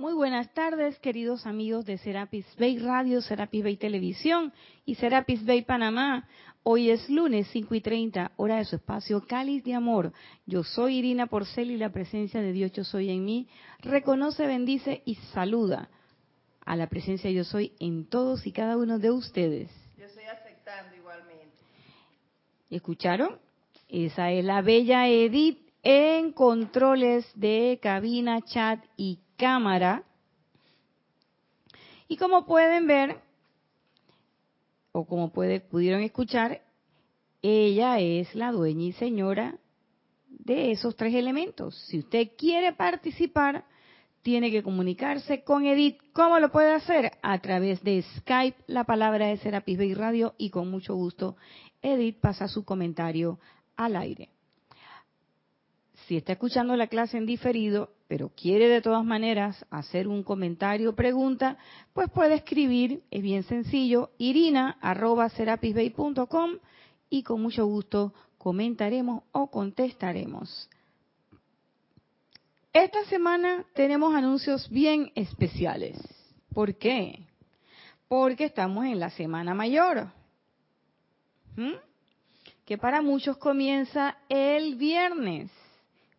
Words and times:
Muy 0.00 0.14
buenas 0.14 0.50
tardes, 0.54 0.98
queridos 1.00 1.44
amigos 1.44 1.84
de 1.84 1.98
Serapis 1.98 2.46
Bay 2.58 2.78
Radio, 2.78 3.20
Serapis 3.20 3.62
Bay 3.62 3.76
Televisión 3.76 4.50
y 4.86 4.94
Serapis 4.94 5.44
Bay 5.44 5.60
Panamá. 5.60 6.26
Hoy 6.62 6.88
es 6.88 7.10
lunes 7.10 7.48
5 7.52 7.74
y 7.74 7.82
30, 7.82 8.32
hora 8.36 8.56
de 8.56 8.64
su 8.64 8.76
espacio 8.76 9.26
Cáliz 9.26 9.62
de 9.62 9.74
Amor. 9.74 10.14
Yo 10.46 10.64
soy 10.64 10.96
Irina 10.96 11.26
Porcel 11.26 11.70
y 11.70 11.76
la 11.76 11.92
presencia 11.92 12.40
de 12.40 12.52
Dios 12.52 12.72
Yo 12.72 12.82
Soy 12.82 13.10
en 13.10 13.26
mí 13.26 13.46
reconoce, 13.80 14.46
bendice 14.46 15.02
y 15.04 15.16
saluda 15.34 15.90
a 16.64 16.76
la 16.76 16.86
presencia 16.86 17.30
Yo 17.30 17.44
Soy 17.44 17.74
en 17.78 18.06
todos 18.08 18.46
y 18.46 18.52
cada 18.52 18.78
uno 18.78 18.98
de 18.98 19.10
ustedes. 19.10 19.70
Yo 19.98 20.06
estoy 20.06 20.24
aceptando 20.24 20.96
igualmente. 20.96 21.58
¿Escucharon? 22.70 23.38
Esa 23.86 24.30
es 24.30 24.46
la 24.46 24.62
bella 24.62 25.08
Edith 25.08 25.58
en 25.82 26.32
controles 26.32 27.30
de 27.34 27.78
cabina, 27.82 28.40
chat 28.40 28.82
y 28.96 29.18
cámara. 29.40 30.04
Y 32.08 32.18
como 32.18 32.44
pueden 32.44 32.86
ver, 32.86 33.20
o 34.92 35.06
como 35.06 35.32
pudieron 35.32 36.02
escuchar, 36.02 36.60
ella 37.40 37.98
es 38.00 38.34
la 38.34 38.52
dueña 38.52 38.84
y 38.84 38.92
señora 38.92 39.56
de 40.28 40.72
esos 40.72 40.94
tres 40.94 41.14
elementos. 41.14 41.74
Si 41.86 42.00
usted 42.00 42.32
quiere 42.36 42.74
participar, 42.74 43.64
tiene 44.20 44.50
que 44.50 44.62
comunicarse 44.62 45.42
con 45.42 45.64
Edith. 45.64 45.98
¿Cómo 46.12 46.38
lo 46.38 46.52
puede 46.52 46.74
hacer? 46.74 47.12
A 47.22 47.38
través 47.38 47.82
de 47.82 48.02
Skype, 48.18 48.58
la 48.66 48.84
palabra 48.84 49.30
es 49.30 49.40
Serapis 49.40 49.78
Bay 49.78 49.94
Radio 49.94 50.34
y 50.36 50.50
con 50.50 50.70
mucho 50.70 50.94
gusto 50.94 51.36
Edith 51.80 52.20
pasa 52.20 52.46
su 52.46 52.64
comentario 52.64 53.38
al 53.76 53.96
aire. 53.96 54.28
Si 56.10 56.16
está 56.16 56.32
escuchando 56.32 56.74
la 56.74 56.88
clase 56.88 57.18
en 57.18 57.24
diferido, 57.24 57.92
pero 58.08 58.30
quiere 58.30 58.68
de 58.68 58.82
todas 58.82 59.04
maneras 59.04 59.64
hacer 59.70 60.08
un 60.08 60.24
comentario 60.24 60.90
o 60.90 60.96
pregunta, 60.96 61.56
pues 61.92 62.10
puede 62.10 62.34
escribir, 62.34 63.04
es 63.12 63.22
bien 63.22 63.44
sencillo, 63.44 64.10
irina.serapisbay.com 64.18 66.56
y 67.10 67.22
con 67.22 67.40
mucho 67.40 67.64
gusto 67.64 68.12
comentaremos 68.38 69.22
o 69.30 69.52
contestaremos. 69.52 70.68
Esta 72.72 73.04
semana 73.04 73.64
tenemos 73.74 74.12
anuncios 74.12 74.68
bien 74.68 75.12
especiales. 75.14 75.96
¿Por 76.52 76.74
qué? 76.74 77.20
Porque 78.08 78.46
estamos 78.46 78.84
en 78.84 78.98
la 78.98 79.10
Semana 79.10 79.54
Mayor, 79.54 80.08
¿Mm? 81.54 81.74
que 82.64 82.78
para 82.78 83.00
muchos 83.00 83.36
comienza 83.36 84.18
el 84.28 84.74
viernes. 84.74 85.52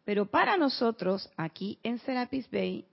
Pero 0.03 0.25
para 0.25 0.57
nosotros, 0.57 1.29
aquí 1.37 1.79
en 1.83 1.99
Serapis 1.99 2.49
Bay, 2.49 2.85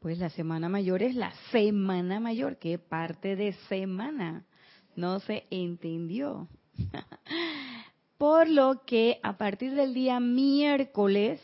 pues 0.00 0.18
la 0.18 0.30
Semana 0.30 0.68
Mayor 0.68 1.02
es 1.02 1.14
la 1.14 1.32
Semana 1.50 2.20
Mayor, 2.20 2.58
que 2.58 2.78
parte 2.78 3.36
de 3.36 3.52
semana. 3.68 4.44
No 4.96 5.20
se 5.20 5.46
entendió. 5.50 6.48
Por 8.18 8.48
lo 8.48 8.84
que 8.84 9.20
a 9.22 9.36
partir 9.36 9.74
del 9.74 9.94
día 9.94 10.18
miércoles 10.18 11.40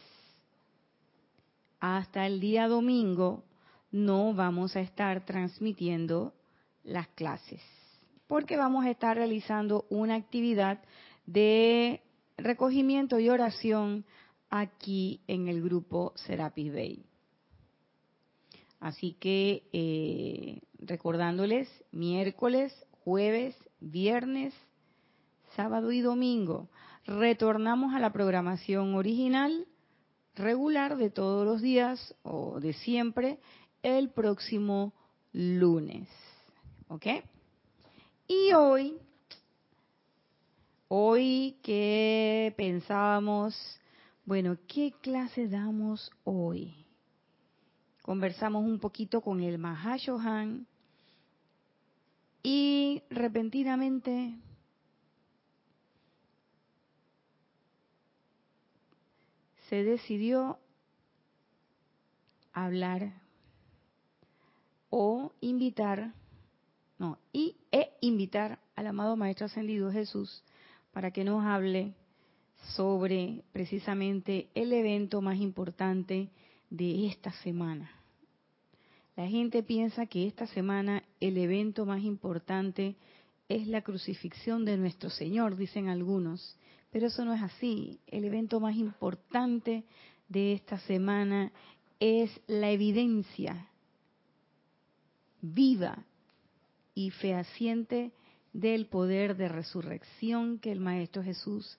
hasta 1.79 2.27
el 2.27 2.41
día 2.41 2.67
domingo 2.67 3.45
no 3.93 4.35
vamos 4.35 4.75
a 4.75 4.81
estar 4.81 5.25
transmitiendo 5.25 6.35
las 6.83 7.09
clases, 7.09 7.63
porque 8.27 8.57
vamos 8.57 8.85
a 8.85 8.91
estar 8.91 9.17
realizando 9.17 9.87
una 9.89 10.17
actividad 10.17 10.83
de 11.27 12.03
recogimiento 12.37 13.21
y 13.21 13.29
oración 13.29 14.05
aquí 14.61 15.21
en 15.27 15.49
el 15.49 15.61
grupo 15.63 16.13
Serapis 16.15 16.73
Bay. 16.73 17.05
Así 18.79 19.15
que 19.15 19.65
eh, 19.73 20.61
recordándoles, 20.79 21.69
miércoles, 21.91 22.73
jueves, 23.03 23.57
viernes, 23.81 24.55
sábado 25.57 25.91
y 25.91 26.01
domingo, 26.03 26.69
retornamos 27.05 27.95
a 27.95 27.99
la 27.99 28.13
programación 28.13 28.95
original, 28.95 29.67
regular 30.37 30.97
de 30.99 31.11
todos 31.11 31.45
los 31.45 31.61
días 31.61 32.15
o 32.23 32.61
de 32.61 32.75
siempre, 32.75 33.41
el 33.83 34.11
próximo 34.11 34.93
lunes. 35.33 36.09
¿Ok? 36.87 37.07
Y 38.29 38.53
hoy, 38.53 38.97
hoy 40.87 41.57
que 41.63 42.55
pensábamos 42.57 43.81
bueno, 44.25 44.57
¿qué 44.67 44.93
clase 45.03 45.49
damos 45.49 46.11
hoy? 46.25 46.87
Conversamos 48.03 48.65
un 48.65 48.79
poquito 48.79 49.21
con 49.21 49.41
el 49.41 49.59
Mahashohan 49.59 50.67
y 52.43 53.03
repentinamente 53.11 54.39
se 59.69 59.83
decidió 59.83 60.59
hablar 62.53 63.13
o 64.91 65.33
invitar, 65.41 66.15
no, 66.99 67.19
y 67.33 67.57
e 67.73 67.97
invitar 68.01 68.59
al 68.77 68.87
amado 68.87 69.17
Maestro 69.17 69.47
Ascendido 69.47 69.91
Jesús 69.91 70.45
para 70.93 71.11
que 71.11 71.25
nos 71.25 71.45
hable 71.45 71.95
sobre 72.69 73.43
precisamente 73.53 74.49
el 74.55 74.73
evento 74.73 75.21
más 75.21 75.39
importante 75.39 76.31
de 76.71 77.07
esta 77.07 77.31
semana. 77.43 77.91
La 79.17 79.29
gente 79.29 79.63
piensa 79.63 80.07
que 80.07 80.27
esta 80.27 80.47
semana 80.49 81.05
el 81.21 81.39
evento 81.39 81.87
más 81.87 82.03
importante 82.03 82.97
es 83.49 83.69
la 83.69 83.83
crucifixión 83.83 84.65
de 84.65 84.77
nuestro 84.77 85.11
Señor, 85.11 85.57
dicen 85.57 85.89
algunos, 85.89 86.57
pero 86.91 87.07
eso 87.07 87.25
no 87.25 87.35
es 87.35 87.43
así. 87.43 88.01
El 88.07 88.25
evento 88.25 88.59
más 88.59 88.77
importante 88.77 89.85
de 90.29 90.55
esta 90.55 90.79
semana 90.79 91.53
es 92.01 92.31
la 92.47 92.71
evidencia 92.71 93.69
viva 95.41 96.05
y 96.95 97.11
fehaciente 97.11 98.13
del 98.53 98.87
poder 98.87 99.37
de 99.37 99.49
resurrección 99.49 100.59
que 100.59 100.73
el 100.73 100.81
Maestro 100.81 101.23
Jesús 101.23 101.79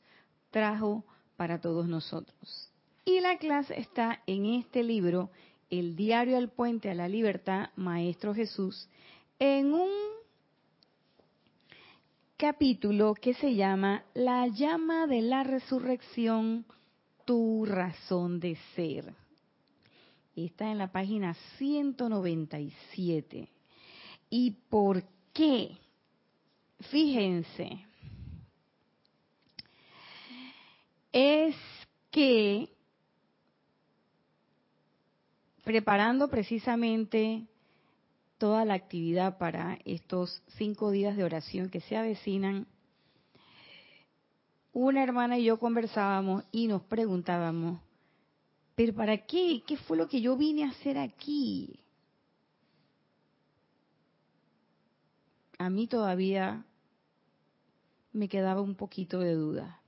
trajo 0.55 1.03
para 1.35 1.59
todos 1.59 1.85
nosotros. 1.85 2.71
Y 3.03 3.19
la 3.19 3.37
clase 3.37 3.77
está 3.77 4.21
en 4.25 4.45
este 4.45 4.83
libro, 4.83 5.29
El 5.69 5.97
Diario 5.97 6.37
al 6.37 6.47
Puente 6.47 6.89
a 6.89 6.93
la 6.93 7.09
Libertad, 7.09 7.71
Maestro 7.75 8.33
Jesús, 8.33 8.87
en 9.37 9.73
un 9.73 9.89
capítulo 12.37 13.15
que 13.15 13.33
se 13.33 13.53
llama 13.53 14.05
La 14.13 14.47
llama 14.47 15.07
de 15.07 15.23
la 15.23 15.43
resurrección, 15.43 16.65
tu 17.25 17.65
razón 17.65 18.39
de 18.39 18.57
ser. 18.77 19.13
Está 20.37 20.71
en 20.71 20.77
la 20.77 20.89
página 20.89 21.33
197. 21.57 23.49
¿Y 24.29 24.51
por 24.69 25.03
qué? 25.33 25.77
Fíjense, 26.79 27.85
es 31.15 31.55
que 32.11 32.67
preparando 35.63 36.27
precisamente 36.29 37.47
toda 38.37 38.65
la 38.65 38.73
actividad 38.73 39.37
para 39.37 39.79
estos 39.85 40.43
cinco 40.57 40.91
días 40.91 41.15
de 41.15 41.23
oración 41.23 41.69
que 41.69 41.79
se 41.79 41.95
avecinan, 41.95 42.67
una 44.73 45.03
hermana 45.03 45.37
y 45.37 45.45
yo 45.45 45.57
conversábamos 45.57 46.43
y 46.51 46.67
nos 46.67 46.81
preguntábamos, 46.81 47.79
¿pero 48.75 48.93
para 48.93 49.17
qué? 49.25 49.63
¿Qué 49.65 49.77
fue 49.77 49.95
lo 49.95 50.09
que 50.09 50.19
yo 50.19 50.35
vine 50.35 50.65
a 50.65 50.71
hacer 50.71 50.97
aquí? 50.97 51.79
A 55.59 55.69
mí 55.69 55.87
todavía 55.87 56.65
me 58.11 58.27
quedaba 58.27 58.59
un 58.59 58.75
poquito 58.75 59.21
de 59.21 59.33
duda. 59.35 59.81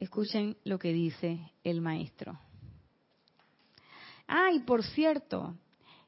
Escuchen 0.00 0.56
lo 0.64 0.78
que 0.78 0.94
dice 0.94 1.38
el 1.62 1.82
maestro. 1.82 2.40
Ah, 4.26 4.50
y 4.52 4.60
por 4.60 4.82
cierto, 4.82 5.54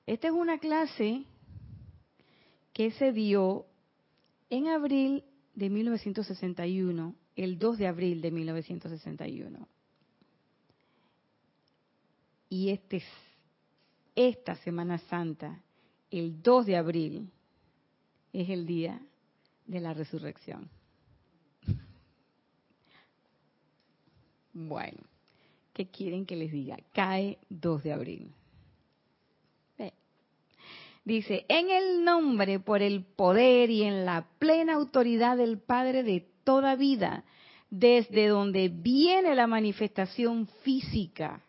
esta 0.06 0.28
es 0.28 0.32
una 0.32 0.58
clase 0.58 1.24
que 2.72 2.90
se 2.92 3.12
dio 3.12 3.66
en 4.48 4.68
abril 4.68 5.24
de 5.54 5.68
1961, 5.68 7.14
el 7.36 7.58
2 7.58 7.78
de 7.78 7.86
abril 7.86 8.22
de 8.22 8.30
1961. 8.30 9.68
Y 12.48 12.70
este, 12.70 13.02
esta 14.14 14.54
Semana 14.56 14.98
Santa, 14.98 15.62
el 16.10 16.42
2 16.42 16.66
de 16.66 16.76
abril, 16.76 17.30
es 18.32 18.48
el 18.48 18.66
día 18.66 19.00
de 19.66 19.80
la 19.80 19.92
resurrección. 19.92 20.70
Bueno, 24.52 24.98
¿Qué 25.72 25.88
quieren 25.88 26.26
que 26.26 26.36
les 26.36 26.52
diga? 26.52 26.76
Cae 26.92 27.38
2 27.48 27.82
de 27.82 27.92
abril. 27.92 28.32
Dice, 31.04 31.44
en 31.48 31.68
el 31.68 32.04
nombre, 32.04 32.60
por 32.60 32.80
el 32.80 33.02
poder 33.04 33.70
y 33.70 33.82
en 33.82 34.04
la 34.04 34.28
plena 34.38 34.74
autoridad 34.74 35.36
del 35.36 35.58
Padre 35.58 36.04
de 36.04 36.28
toda 36.44 36.76
vida, 36.76 37.24
desde 37.70 38.28
donde 38.28 38.68
viene 38.68 39.34
la 39.34 39.48
manifestación 39.48 40.46
física. 40.62 41.42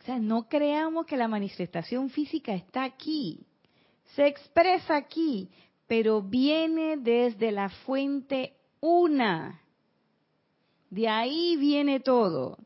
O 0.00 0.02
sea, 0.02 0.18
no 0.18 0.48
creamos 0.48 1.06
que 1.06 1.16
la 1.16 1.28
manifestación 1.28 2.10
física 2.10 2.52
está 2.54 2.82
aquí, 2.82 3.46
se 4.16 4.26
expresa 4.26 4.96
aquí, 4.96 5.48
pero 5.86 6.22
viene 6.22 6.96
desde 6.96 7.52
la 7.52 7.68
fuente 7.68 8.54
una. 8.80 9.63
De 10.94 11.08
ahí 11.08 11.56
viene 11.56 11.98
todo. 11.98 12.56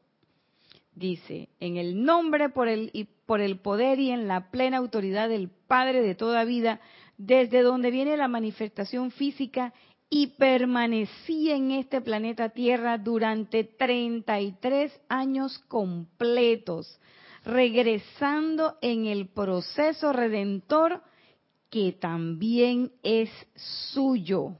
Dice, 0.94 1.48
en 1.60 1.78
el 1.78 2.04
nombre 2.04 2.50
por 2.50 2.69
el, 2.69 2.90
y 2.92 3.04
por 3.25 3.40
el 3.40 3.58
poder 3.58 3.98
y 4.00 4.10
en 4.10 4.28
la 4.28 4.50
plena 4.50 4.76
autoridad 4.76 5.30
del 5.30 5.48
Padre 5.48 6.02
de 6.02 6.14
toda 6.14 6.44
vida, 6.44 6.78
desde 7.16 7.62
donde 7.62 7.90
viene 7.90 8.19
la 8.19 8.28
manifestación 8.28 9.12
física 9.12 9.72
y 10.10 10.26
permanecí 10.38 11.50
en 11.50 11.70
este 11.70 12.02
planeta 12.02 12.50
Tierra 12.50 12.98
durante 12.98 13.64
33 13.64 14.92
años 15.08 15.58
completos, 15.60 17.00
regresando 17.46 18.76
en 18.82 19.06
el 19.06 19.28
proceso 19.28 20.12
redentor 20.12 21.00
que 21.70 21.92
también 21.92 22.92
es 23.02 23.31
suyo. 23.94 24.52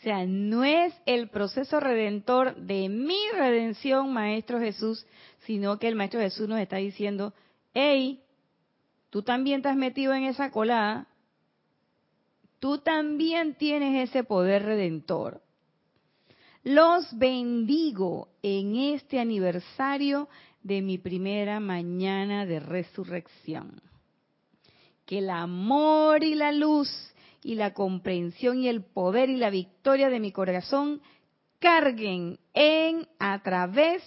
O 0.00 0.02
sea, 0.02 0.24
no 0.26 0.64
es 0.64 0.94
el 1.04 1.28
proceso 1.28 1.78
redentor 1.78 2.56
de 2.56 2.88
mi 2.88 3.18
redención, 3.34 4.10
Maestro 4.14 4.58
Jesús, 4.58 5.04
sino 5.40 5.78
que 5.78 5.88
el 5.88 5.94
Maestro 5.94 6.20
Jesús 6.20 6.48
nos 6.48 6.58
está 6.58 6.76
diciendo, 6.76 7.34
hey, 7.74 8.22
tú 9.10 9.22
también 9.22 9.60
te 9.60 9.68
has 9.68 9.76
metido 9.76 10.14
en 10.14 10.24
esa 10.24 10.50
colada, 10.52 11.06
tú 12.60 12.78
también 12.78 13.56
tienes 13.56 14.08
ese 14.08 14.24
poder 14.24 14.62
redentor. 14.62 15.42
Los 16.64 17.06
bendigo 17.18 18.28
en 18.42 18.76
este 18.76 19.20
aniversario 19.20 20.30
de 20.62 20.80
mi 20.80 20.96
primera 20.96 21.60
mañana 21.60 22.46
de 22.46 22.58
resurrección. 22.58 23.82
Que 25.04 25.18
el 25.18 25.28
amor 25.28 26.24
y 26.24 26.36
la 26.36 26.52
luz 26.52 26.88
y 27.42 27.54
la 27.54 27.72
comprensión 27.72 28.58
y 28.58 28.68
el 28.68 28.84
poder 28.84 29.30
y 29.30 29.36
la 29.36 29.50
victoria 29.50 30.08
de 30.08 30.20
mi 30.20 30.32
corazón 30.32 31.00
carguen 31.58 32.38
en, 32.54 33.06
a 33.18 33.42
través 33.42 34.02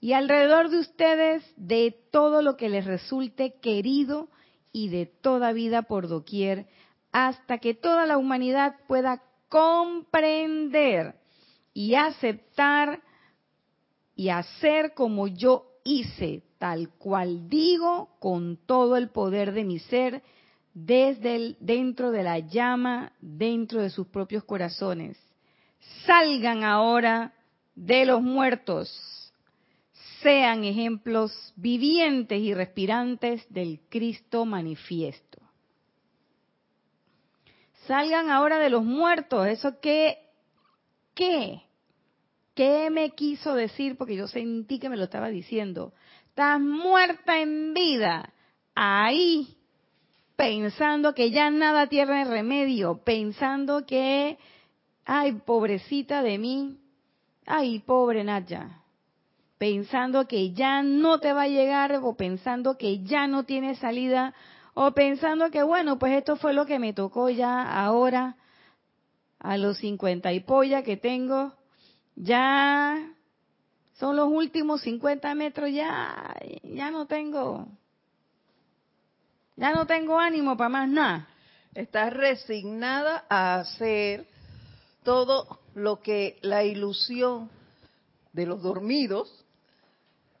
y 0.00 0.14
alrededor 0.14 0.68
de 0.68 0.80
ustedes 0.80 1.44
de 1.56 1.94
todo 2.10 2.42
lo 2.42 2.56
que 2.56 2.68
les 2.68 2.84
resulte 2.84 3.60
querido 3.60 4.28
y 4.72 4.88
de 4.88 5.06
toda 5.06 5.52
vida 5.52 5.82
por 5.82 6.08
doquier, 6.08 6.66
hasta 7.12 7.58
que 7.58 7.74
toda 7.74 8.06
la 8.06 8.18
humanidad 8.18 8.76
pueda 8.88 9.22
comprender 9.48 11.14
y 11.74 11.94
aceptar 11.94 13.02
y 14.16 14.30
hacer 14.30 14.94
como 14.94 15.28
yo 15.28 15.66
hice, 15.84 16.42
tal 16.58 16.90
cual 16.90 17.48
digo, 17.48 18.16
con 18.18 18.56
todo 18.56 18.96
el 18.96 19.10
poder 19.10 19.52
de 19.52 19.64
mi 19.64 19.78
ser, 19.78 20.22
desde 20.74 21.36
el, 21.36 21.56
dentro 21.60 22.10
de 22.10 22.22
la 22.22 22.38
llama, 22.38 23.12
dentro 23.20 23.82
de 23.82 23.90
sus 23.90 24.06
propios 24.06 24.44
corazones. 24.44 25.18
Salgan 26.06 26.64
ahora 26.64 27.34
de 27.74 28.04
los 28.04 28.22
muertos, 28.22 29.32
sean 30.22 30.64
ejemplos 30.64 31.52
vivientes 31.56 32.40
y 32.40 32.54
respirantes 32.54 33.44
del 33.52 33.80
Cristo 33.88 34.44
manifiesto. 34.44 35.40
Salgan 37.86 38.30
ahora 38.30 38.58
de 38.58 38.70
los 38.70 38.84
muertos, 38.84 39.48
eso 39.48 39.80
qué, 39.80 40.18
qué, 41.14 41.62
qué 42.54 42.90
me 42.90 43.10
quiso 43.10 43.54
decir, 43.54 43.96
porque 43.96 44.14
yo 44.14 44.28
sentí 44.28 44.78
que 44.78 44.88
me 44.88 44.96
lo 44.96 45.04
estaba 45.04 45.28
diciendo. 45.28 45.92
Estás 46.28 46.60
muerta 46.60 47.40
en 47.40 47.74
vida, 47.74 48.32
ahí 48.74 49.58
pensando 50.42 51.14
que 51.14 51.30
ya 51.30 51.52
nada 51.52 51.86
tiene 51.86 52.24
remedio, 52.24 53.00
pensando 53.04 53.86
que, 53.86 54.38
ay, 55.04 55.34
pobrecita 55.34 56.20
de 56.20 56.36
mí, 56.36 56.80
ay, 57.46 57.78
pobre 57.78 58.24
Naya, 58.24 58.82
pensando 59.56 60.26
que 60.26 60.52
ya 60.52 60.82
no 60.82 61.20
te 61.20 61.32
va 61.32 61.42
a 61.42 61.48
llegar 61.48 61.94
o 62.02 62.16
pensando 62.16 62.76
que 62.76 63.04
ya 63.04 63.28
no 63.28 63.44
tiene 63.44 63.76
salida 63.76 64.34
o 64.74 64.90
pensando 64.90 65.48
que, 65.52 65.62
bueno, 65.62 66.00
pues 66.00 66.14
esto 66.14 66.34
fue 66.34 66.54
lo 66.54 66.66
que 66.66 66.80
me 66.80 66.92
tocó 66.92 67.30
ya 67.30 67.62
ahora, 67.62 68.34
a 69.38 69.56
los 69.56 69.78
50 69.78 70.32
y 70.32 70.40
polla 70.40 70.82
que 70.82 70.96
tengo, 70.96 71.52
ya 72.16 73.14
son 73.92 74.16
los 74.16 74.26
últimos 74.26 74.80
50 74.82 75.36
metros, 75.36 75.70
ya, 75.70 76.34
ya 76.64 76.90
no 76.90 77.06
tengo 77.06 77.68
ya 79.56 79.72
no 79.72 79.86
tengo 79.86 80.18
ánimo 80.18 80.56
para 80.56 80.68
más 80.68 80.88
nada. 80.88 81.28
Estás 81.74 82.12
resignada 82.12 83.24
a 83.28 83.56
hacer 83.56 84.26
todo 85.02 85.60
lo 85.74 86.00
que 86.00 86.38
la 86.42 86.64
ilusión 86.64 87.50
de 88.32 88.46
los 88.46 88.62
dormidos 88.62 89.44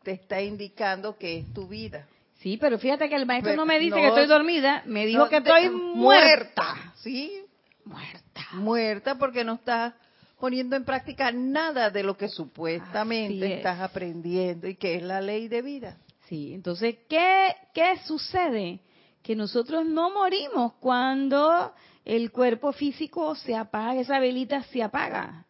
te 0.02 0.12
está 0.12 0.40
indicando 0.42 1.16
que 1.16 1.38
es 1.38 1.52
tu 1.52 1.68
vida. 1.68 2.06
Sí, 2.40 2.56
pero 2.56 2.78
fíjate 2.78 3.08
que 3.08 3.14
el 3.14 3.24
maestro 3.24 3.54
no 3.54 3.64
me 3.64 3.78
dice 3.78 3.96
que 3.96 4.08
estoy 4.08 4.26
dormida, 4.26 4.82
me 4.86 5.06
dijo 5.06 5.28
que 5.28 5.36
estoy 5.36 5.70
muerta. 5.70 6.92
¿Sí? 6.96 7.44
Muerta. 7.84 8.46
Muerta 8.52 9.14
porque 9.16 9.44
no 9.44 9.54
estás 9.54 9.94
poniendo 10.40 10.74
en 10.74 10.84
práctica 10.84 11.30
nada 11.30 11.90
de 11.90 12.02
lo 12.02 12.16
que 12.16 12.28
supuestamente 12.28 13.58
estás 13.58 13.80
aprendiendo 13.80 14.66
y 14.66 14.74
que 14.74 14.96
es 14.96 15.02
la 15.02 15.20
ley 15.20 15.46
de 15.46 15.62
vida. 15.62 15.96
Sí, 16.28 16.52
entonces, 16.52 16.96
¿qué, 17.08 17.54
qué 17.72 17.98
sucede? 18.04 18.80
Que 19.22 19.36
nosotros 19.36 19.86
no 19.86 20.10
morimos 20.10 20.74
cuando 20.74 21.72
el 22.04 22.32
cuerpo 22.32 22.72
físico 22.72 23.34
se 23.34 23.54
apaga, 23.54 24.00
esa 24.00 24.18
velita 24.18 24.62
se 24.64 24.82
apaga. 24.82 25.46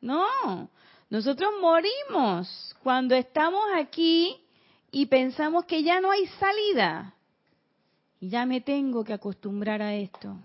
No, 0.00 0.68
nosotros 1.08 1.50
morimos 1.60 2.76
cuando 2.82 3.14
estamos 3.14 3.64
aquí 3.76 4.40
y 4.90 5.06
pensamos 5.06 5.64
que 5.64 5.82
ya 5.82 6.00
no 6.00 6.10
hay 6.10 6.26
salida. 6.38 7.14
Ya 8.20 8.44
me 8.44 8.60
tengo 8.60 9.02
que 9.02 9.14
acostumbrar 9.14 9.80
a 9.80 9.94
esto. 9.94 10.36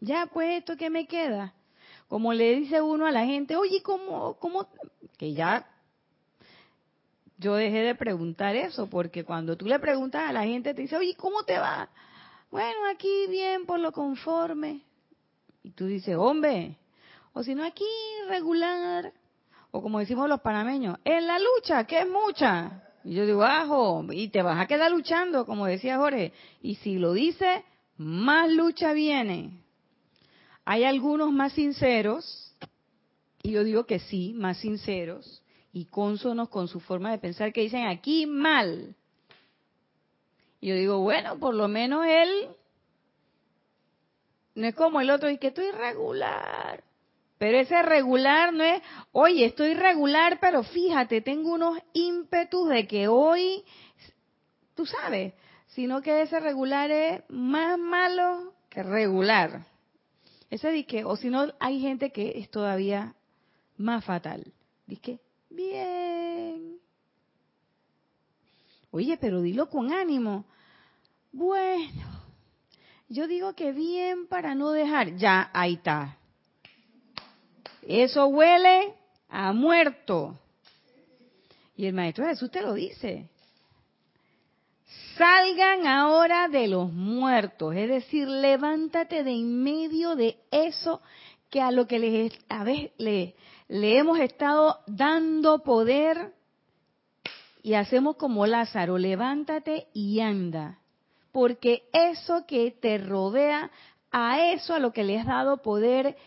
Ya, 0.00 0.26
pues, 0.26 0.58
¿esto 0.58 0.76
que 0.76 0.90
me 0.90 1.06
queda? 1.06 1.54
Como 2.08 2.34
le 2.34 2.56
dice 2.56 2.82
uno 2.82 3.06
a 3.06 3.10
la 3.10 3.24
gente, 3.24 3.56
oye, 3.56 3.82
¿cómo, 3.82 4.34
cómo? 4.34 4.68
Que 5.16 5.32
ya 5.32 5.66
yo 7.42 7.54
dejé 7.54 7.82
de 7.82 7.94
preguntar 7.94 8.56
eso, 8.56 8.88
porque 8.88 9.24
cuando 9.24 9.56
tú 9.56 9.66
le 9.66 9.78
preguntas 9.78 10.22
a 10.28 10.32
la 10.32 10.44
gente, 10.44 10.72
te 10.72 10.82
dice, 10.82 10.96
oye, 10.96 11.14
¿cómo 11.16 11.42
te 11.42 11.58
va? 11.58 11.90
Bueno, 12.50 12.86
aquí 12.90 13.26
bien 13.28 13.66
por 13.66 13.80
lo 13.80 13.92
conforme. 13.92 14.82
Y 15.62 15.70
tú 15.72 15.86
dices, 15.86 16.16
hombre, 16.16 16.76
o 17.32 17.42
si 17.42 17.54
no 17.54 17.64
aquí 17.64 17.84
regular, 18.28 19.12
o 19.70 19.82
como 19.82 19.98
decimos 19.98 20.28
los 20.28 20.40
panameños, 20.40 20.98
en 21.04 21.26
la 21.26 21.38
lucha, 21.38 21.84
que 21.84 22.00
es 22.00 22.08
mucha. 22.08 22.82
Y 23.04 23.14
yo 23.14 23.26
digo, 23.26 23.42
ajo, 23.42 24.06
y 24.12 24.28
te 24.28 24.42
vas 24.42 24.60
a 24.60 24.66
quedar 24.66 24.90
luchando, 24.90 25.44
como 25.44 25.66
decía 25.66 25.96
Jorge. 25.96 26.32
Y 26.62 26.76
si 26.76 26.98
lo 26.98 27.12
dice, 27.12 27.64
más 27.96 28.50
lucha 28.50 28.92
viene. 28.92 29.62
Hay 30.64 30.84
algunos 30.84 31.32
más 31.32 31.52
sinceros, 31.54 32.54
y 33.42 33.50
yo 33.50 33.64
digo 33.64 33.84
que 33.84 33.98
sí, 33.98 34.32
más 34.36 34.58
sinceros, 34.58 35.41
y 35.72 35.86
cónsonos 35.86 36.48
con 36.48 36.68
su 36.68 36.80
forma 36.80 37.10
de 37.10 37.18
pensar 37.18 37.52
que 37.52 37.62
dicen 37.62 37.86
aquí 37.86 38.26
mal. 38.26 38.94
Y 40.60 40.68
yo 40.68 40.74
digo, 40.74 40.98
bueno, 41.00 41.38
por 41.38 41.54
lo 41.54 41.66
menos 41.68 42.04
él 42.06 42.48
no 44.54 44.66
es 44.66 44.74
como 44.74 45.00
el 45.00 45.10
otro, 45.10 45.30
y 45.30 45.38
que 45.38 45.48
estoy 45.48 45.70
regular. 45.70 46.84
Pero 47.38 47.58
ese 47.58 47.82
regular 47.82 48.52
no 48.52 48.62
es, 48.62 48.82
oye, 49.10 49.46
estoy 49.46 49.74
regular, 49.74 50.38
pero 50.40 50.62
fíjate, 50.62 51.20
tengo 51.22 51.54
unos 51.54 51.78
ímpetus 51.92 52.68
de 52.68 52.86
que 52.86 53.08
hoy, 53.08 53.64
tú 54.74 54.86
sabes, 54.86 55.34
sino 55.68 56.02
que 56.02 56.22
ese 56.22 56.38
regular 56.38 56.90
es 56.90 57.22
más 57.28 57.78
malo 57.78 58.52
que 58.68 58.82
regular. 58.82 59.64
Ese 60.50 60.70
dice, 60.70 61.04
o 61.04 61.16
si 61.16 61.30
no, 61.30 61.52
hay 61.58 61.80
gente 61.80 62.12
que 62.12 62.38
es 62.38 62.50
todavía 62.50 63.14
más 63.76 64.04
fatal. 64.04 64.52
Dice, 64.86 65.18
Bien. 65.54 66.78
Oye, 68.90 69.16
pero 69.18 69.40
dilo 69.40 69.68
con 69.68 69.92
ánimo. 69.92 70.44
Bueno, 71.32 72.22
yo 73.08 73.26
digo 73.26 73.54
que 73.54 73.72
bien 73.72 74.26
para 74.26 74.54
no 74.54 74.70
dejar. 74.70 75.16
Ya, 75.16 75.50
ahí 75.52 75.74
está. 75.74 76.18
Eso 77.86 78.26
huele 78.26 78.94
ha 79.28 79.52
muerto. 79.52 80.38
Y 81.76 81.86
el 81.86 81.94
Maestro 81.94 82.26
Jesús 82.26 82.50
te 82.50 82.60
lo 82.60 82.74
dice. 82.74 83.28
Salgan 85.16 85.86
ahora 85.86 86.48
de 86.48 86.68
los 86.68 86.92
muertos, 86.92 87.74
es 87.74 87.88
decir, 87.88 88.28
levántate 88.28 89.24
de 89.24 89.32
en 89.32 89.62
medio 89.62 90.16
de 90.16 90.38
eso 90.50 91.00
que 91.50 91.60
a 91.60 91.70
lo 91.70 91.86
que 91.86 91.98
les, 91.98 92.32
a 92.48 92.64
le 93.72 93.96
hemos 93.96 94.20
estado 94.20 94.80
dando 94.86 95.62
poder 95.62 96.34
y 97.62 97.72
hacemos 97.72 98.16
como 98.16 98.46
Lázaro, 98.46 98.98
levántate 98.98 99.86
y 99.94 100.20
anda, 100.20 100.80
porque 101.32 101.88
eso 101.94 102.44
que 102.46 102.70
te 102.70 102.98
rodea, 102.98 103.70
a 104.10 104.52
eso 104.52 104.74
a 104.74 104.78
lo 104.78 104.92
que 104.92 105.04
le 105.04 105.18
has 105.18 105.26
dado 105.26 105.62
poder, 105.62 106.18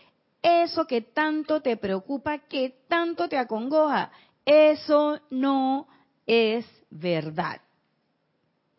eso 0.42 0.88
que 0.88 1.02
tanto 1.02 1.62
te 1.62 1.76
preocupa, 1.76 2.38
que 2.38 2.80
tanto 2.88 3.28
te 3.28 3.38
acongoja, 3.38 4.10
eso 4.44 5.20
no 5.30 5.86
es 6.26 6.66
verdad. 6.90 7.60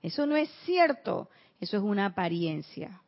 Eso 0.02 0.26
no 0.26 0.36
es 0.36 0.50
cierto, 0.66 1.30
eso 1.62 1.78
es 1.78 1.84
una 1.84 2.08
apariencia. 2.08 3.02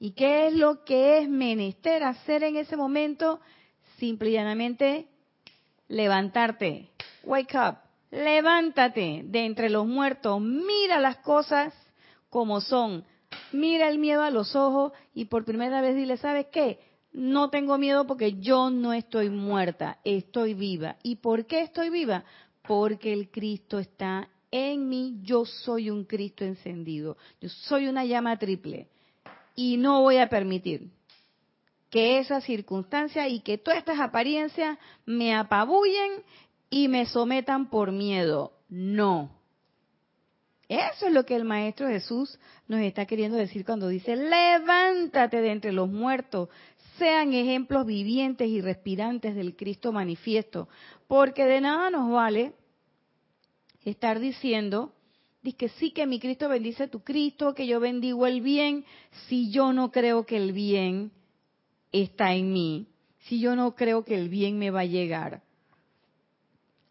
¿Y 0.00 0.12
qué 0.12 0.46
es 0.46 0.54
lo 0.54 0.82
que 0.84 1.18
es 1.18 1.28
menester 1.28 2.04
hacer 2.04 2.42
en 2.42 2.56
ese 2.56 2.74
momento? 2.74 3.38
Simple 3.98 4.30
y 4.30 4.32
llanamente 4.34 5.08
levantarte. 5.88 6.90
Wake 7.24 7.56
up. 7.56 7.78
Levántate 8.10 9.22
de 9.24 9.44
entre 9.44 9.68
los 9.68 9.86
muertos. 9.86 10.40
Mira 10.40 10.98
las 10.98 11.18
cosas 11.18 11.74
como 12.30 12.60
son. 12.60 13.04
Mira 13.52 13.88
el 13.88 13.98
miedo 13.98 14.22
a 14.22 14.30
los 14.30 14.56
ojos 14.56 14.92
y 15.14 15.26
por 15.26 15.44
primera 15.44 15.80
vez 15.80 15.96
dile, 15.96 16.16
¿sabes 16.16 16.46
qué? 16.46 16.78
No 17.12 17.50
tengo 17.50 17.78
miedo 17.78 18.06
porque 18.06 18.38
yo 18.38 18.70
no 18.70 18.92
estoy 18.92 19.30
muerta, 19.30 19.98
estoy 20.04 20.54
viva. 20.54 20.96
¿Y 21.02 21.16
por 21.16 21.46
qué 21.46 21.62
estoy 21.62 21.90
viva? 21.90 22.24
Porque 22.62 23.12
el 23.12 23.30
Cristo 23.30 23.78
está 23.78 24.28
en 24.50 24.88
mí, 24.88 25.18
yo 25.22 25.44
soy 25.44 25.90
un 25.90 26.04
Cristo 26.04 26.44
encendido, 26.44 27.16
yo 27.40 27.48
soy 27.48 27.86
una 27.88 28.04
llama 28.04 28.38
triple 28.38 28.88
y 29.54 29.76
no 29.76 30.02
voy 30.02 30.18
a 30.18 30.28
permitir 30.28 30.90
que 31.90 32.18
esa 32.18 32.40
circunstancia 32.40 33.28
y 33.28 33.40
que 33.40 33.58
todas 33.58 33.78
estas 33.78 34.00
apariencias 34.00 34.78
me 35.06 35.34
apabullen 35.34 36.22
y 36.70 36.88
me 36.88 37.06
sometan 37.06 37.70
por 37.70 37.92
miedo. 37.92 38.52
No. 38.68 39.30
Eso 40.68 41.06
es 41.06 41.12
lo 41.12 41.24
que 41.24 41.34
el 41.34 41.44
Maestro 41.44 41.88
Jesús 41.88 42.38
nos 42.66 42.80
está 42.80 43.06
queriendo 43.06 43.38
decir 43.38 43.64
cuando 43.64 43.88
dice, 43.88 44.16
levántate 44.16 45.40
de 45.40 45.50
entre 45.50 45.72
los 45.72 45.88
muertos, 45.88 46.50
sean 46.98 47.32
ejemplos 47.32 47.86
vivientes 47.86 48.48
y 48.48 48.60
respirantes 48.60 49.34
del 49.34 49.56
Cristo 49.56 49.92
manifiesto, 49.92 50.68
porque 51.06 51.46
de 51.46 51.62
nada 51.62 51.88
nos 51.88 52.10
vale 52.10 52.52
estar 53.84 54.18
diciendo 54.18 54.92
que 55.56 55.70
sí 55.70 55.92
que 55.92 56.06
mi 56.06 56.20
Cristo 56.20 56.48
bendice 56.50 56.88
tu 56.88 57.00
Cristo, 57.00 57.54
que 57.54 57.66
yo 57.66 57.80
bendigo 57.80 58.26
el 58.26 58.42
bien, 58.42 58.84
si 59.28 59.50
yo 59.50 59.72
no 59.72 59.90
creo 59.90 60.26
que 60.26 60.36
el 60.36 60.52
bien 60.52 61.12
está 61.92 62.34
en 62.34 62.52
mí, 62.52 62.86
si 63.20 63.40
yo 63.40 63.56
no 63.56 63.74
creo 63.74 64.04
que 64.04 64.14
el 64.14 64.28
bien 64.28 64.58
me 64.58 64.70
va 64.70 64.80
a 64.80 64.86
llegar. 64.86 65.42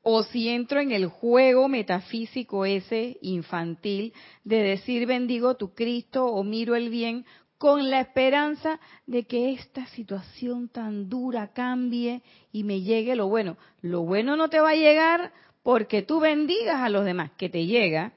O 0.01 0.23
si 0.23 0.47
entro 0.47 0.79
en 0.79 0.91
el 0.91 1.07
juego 1.07 1.67
metafísico 1.67 2.65
ese 2.65 3.17
infantil 3.21 4.13
de 4.43 4.63
decir 4.63 5.05
bendigo 5.05 5.57
tu 5.57 5.73
Cristo 5.73 6.25
o 6.25 6.43
miro 6.43 6.75
el 6.75 6.89
bien 6.89 7.25
con 7.57 7.89
la 7.89 8.01
esperanza 8.01 8.79
de 9.05 9.25
que 9.25 9.51
esta 9.51 9.85
situación 9.87 10.69
tan 10.69 11.09
dura 11.09 11.51
cambie 11.53 12.21
y 12.51 12.63
me 12.63 12.81
llegue 12.81 13.15
lo 13.15 13.27
bueno. 13.27 13.57
Lo 13.81 14.03
bueno 14.03 14.37
no 14.37 14.49
te 14.49 14.61
va 14.61 14.69
a 14.69 14.75
llegar 14.75 15.33
porque 15.63 16.03
tú 16.03 16.19
bendigas 16.19 16.77
a 16.77 16.89
los 16.89 17.03
demás, 17.03 17.31
que 17.37 17.49
te 17.49 17.65
llega. 17.65 18.13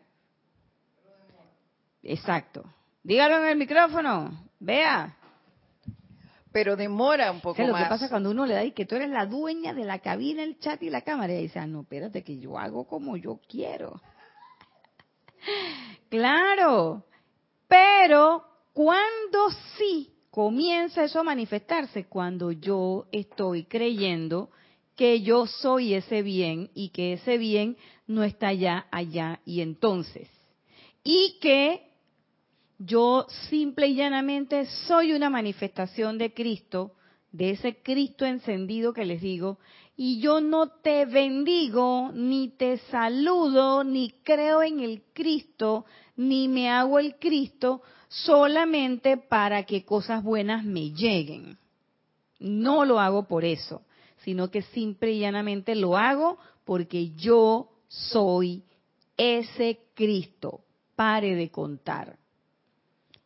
Exacto. 2.03 2.65
Dígalo 3.03 3.43
en 3.43 3.49
el 3.49 3.57
micrófono, 3.57 4.47
vea. 4.61 5.17
Pero 6.53 6.77
demora 6.77 7.31
un 7.31 7.41
poco 7.41 7.63
lo 7.63 7.73
más. 7.73 7.85
que 7.85 7.89
pasa 7.89 8.09
cuando 8.09 8.31
uno 8.31 8.45
le 8.45 8.55
da 8.55 8.65
y 8.65 8.73
que 8.73 8.87
tú 8.87 8.97
eres 8.97 9.11
la 9.11 9.27
dueña 9.27 9.73
de 9.73 9.85
la 9.85 10.01
cabina, 10.01 10.43
el 10.43 10.59
chat 10.59 10.83
y 10.83 10.91
la 10.91 11.03
cámara. 11.03 11.33
Y 11.33 11.43
dice, 11.43 11.61
ah, 11.61 11.67
no, 11.67 11.83
espérate, 11.83 12.25
que 12.25 12.39
yo 12.39 12.59
hago 12.59 12.87
como 12.87 13.17
yo 13.17 13.41
quiero. 13.49 14.01
claro. 16.11 17.05
Pero, 17.69 18.45
cuando 18.73 19.51
sí 19.79 20.13
comienza 20.31 21.05
eso 21.05 21.21
a 21.21 21.25
manifestarse? 21.25 22.07
Cuando 22.07 22.53
yo 22.53 23.07
estoy 23.13 23.65
creyendo 23.65 24.51
que 24.97 25.23
yo 25.23 25.47
soy 25.47 25.95
ese 25.95 26.23
bien 26.23 26.71
y 26.75 26.91
que 26.91 27.15
ese 27.15 27.39
bien 27.39 27.77
no 28.07 28.23
está 28.23 28.49
allá, 28.49 28.87
allá 28.91 29.41
y 29.45 29.61
entonces. 29.61 30.29
Y 31.03 31.39
que 31.41 31.90
yo 32.81 33.27
simple 33.49 33.87
y 33.87 33.95
llanamente 33.95 34.67
soy 34.87 35.13
una 35.13 35.31
manifestación 35.31 36.19
de 36.19 36.35
Cristo, 36.35 36.93
de 37.31 37.51
ese 37.51 37.83
Cristo 37.83 38.27
encendido 38.27 38.93
que 38.93 39.05
les 39.05 39.21
digo, 39.21 39.59
y 39.97 40.21
yo 40.21 40.41
no 40.41 40.69
te 40.69 41.05
bendigo, 41.05 42.11
ni 42.13 42.49
te 42.49 42.79
saludo, 42.91 43.85
ni 43.85 44.11
creo 44.25 44.63
en 44.63 44.81
el 44.81 45.03
Cristo, 45.13 45.85
ni 46.17 46.49
me 46.49 46.71
hago 46.71 46.99
el 46.99 47.17
Cristo 47.17 47.83
solamente 48.09 49.17
para 49.17 49.65
que 49.65 49.85
cosas 49.85 50.25
buenas 50.25 50.65
me 50.65 50.91
lleguen. 50.91 51.59
No 52.41 52.85
lo 52.85 52.99
hago 52.99 53.29
por 53.29 53.45
eso 53.45 53.83
sino 54.25 54.51
que 54.51 54.63
simple 54.63 55.13
y 55.13 55.21
llanamente 55.21 55.75
lo 55.75 55.97
hago 55.97 56.39
porque 56.65 57.11
yo 57.13 57.71
soy 57.89 58.65
ese 59.17 59.81
Cristo. 59.95 60.61
Pare 60.95 61.35
de 61.35 61.51
contar. 61.51 62.19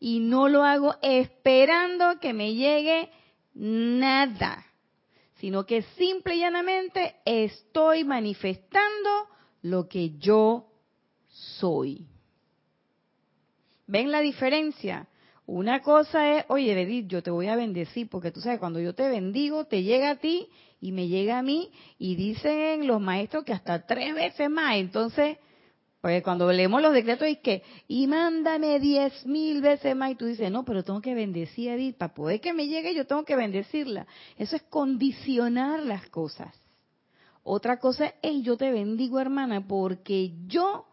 Y 0.07 0.21
no 0.21 0.51
lo 0.51 0.65
hago 0.65 0.97
esperando 1.01 2.21
que 2.21 2.35
me 2.35 2.53
llegue 2.53 3.09
nada, 3.55 4.67
sino 5.37 5.65
que 5.65 5.81
simple 5.97 6.37
y 6.37 6.41
llanamente 6.41 7.15
estoy 7.25 8.05
manifestando 8.05 9.11
lo 9.63 9.89
que 9.89 10.19
yo 10.19 10.67
soy. 11.59 12.07
¿Ven 13.87 14.13
la 14.13 14.21
diferencia? 14.21 15.09
Una 15.47 15.81
cosa 15.81 16.37
es, 16.37 16.45
oye, 16.49 16.79
Edith, 16.79 17.07
yo 17.07 17.23
te 17.23 17.31
voy 17.31 17.47
a 17.47 17.57
bendecir, 17.57 18.11
porque 18.11 18.31
tú 18.31 18.43
sabes, 18.43 18.61
cuando 18.61 18.81
yo 18.81 18.95
te 18.95 19.09
bendigo, 19.09 19.65
te 19.65 19.85
llega 19.85 20.11
a 20.11 20.17
ti 20.17 20.51
y 20.83 20.93
me 20.93 21.09
llega 21.09 21.39
a 21.39 21.43
mí, 21.43 21.71
y 21.99 22.15
dicen 22.15 22.87
los 22.87 23.01
maestros 23.01 23.45
que 23.45 23.55
hasta 23.55 23.87
tres 23.87 24.15
veces 24.15 24.51
más. 24.51 24.77
Entonces, 24.77 25.39
pues 26.05 26.23
cuando 26.23 26.53
leemos 26.53 26.83
los 26.83 26.93
decretos 26.93 27.27
es 27.27 27.39
que, 27.39 27.63
y 27.89 28.07
mándame 28.07 28.79
diez 28.79 29.25
mil 29.25 29.63
veces 29.63 29.97
más, 29.97 30.11
y 30.11 30.17
tú 30.17 30.27
dices, 30.27 30.51
no, 30.51 30.63
pero 30.63 30.85
tengo 30.85 31.01
que 31.01 31.15
bendecir 31.15 31.71
a 31.71 31.77
Edith, 31.77 31.97
para 31.97 32.13
poder 32.13 32.43
que 32.43 32.53
me 32.53 32.67
llegue 32.67 32.95
yo 32.95 33.07
tengo 33.07 33.25
que 33.25 33.35
bendecirla. 33.35 34.07
Eso 34.37 34.55
es 34.55 34.63
condicionar 34.65 35.83
las 35.83 36.07
cosas. 36.11 36.55
Otra 37.43 37.79
cosa 37.79 38.13
es, 38.21 38.43
yo 38.43 38.59
te 38.59 38.71
bendigo, 38.71 39.19
hermana, 39.19 39.67
porque 39.67 40.35
yo 40.47 40.85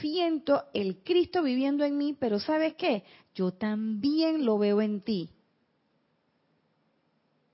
siento 0.00 0.64
el 0.72 1.02
Cristo 1.02 1.42
viviendo 1.42 1.84
en 1.84 1.98
mí, 1.98 2.16
pero 2.18 2.40
¿sabes 2.40 2.76
qué? 2.76 3.04
Yo 3.34 3.52
también 3.52 4.46
lo 4.46 4.56
veo 4.56 4.80
en 4.80 5.02
ti. 5.02 5.28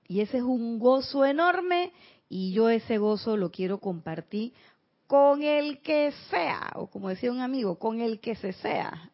Y 0.07 0.21
ese 0.21 0.37
es 0.37 0.43
un 0.43 0.79
gozo 0.79 1.25
enorme 1.25 1.91
y 2.29 2.53
yo 2.53 2.69
ese 2.69 2.97
gozo 2.97 3.35
lo 3.35 3.51
quiero 3.51 3.79
compartir 3.79 4.53
con 5.07 5.41
el 5.41 5.81
que 5.81 6.11
sea, 6.29 6.71
o 6.75 6.87
como 6.87 7.09
decía 7.09 7.31
un 7.31 7.39
amigo, 7.39 7.79
con 7.79 8.01
el 8.01 8.19
que 8.19 8.35
se 8.35 8.53
sea. 8.53 9.09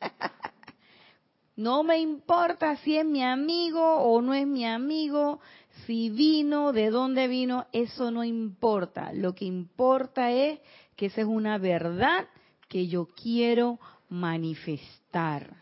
no 1.56 1.82
me 1.82 1.98
importa 1.98 2.76
si 2.76 2.96
es 2.96 3.06
mi 3.06 3.24
amigo 3.24 3.82
o 3.82 4.20
no 4.20 4.34
es 4.34 4.46
mi 4.46 4.66
amigo, 4.66 5.40
si 5.86 6.10
vino, 6.10 6.72
de 6.72 6.90
dónde 6.90 7.26
vino, 7.26 7.66
eso 7.72 8.10
no 8.10 8.22
importa. 8.22 9.12
Lo 9.12 9.34
que 9.34 9.46
importa 9.46 10.30
es 10.30 10.60
que 10.94 11.06
esa 11.06 11.22
es 11.22 11.26
una 11.26 11.56
verdad 11.56 12.28
que 12.68 12.86
yo 12.86 13.06
quiero 13.06 13.80
manifestar. 14.10 15.56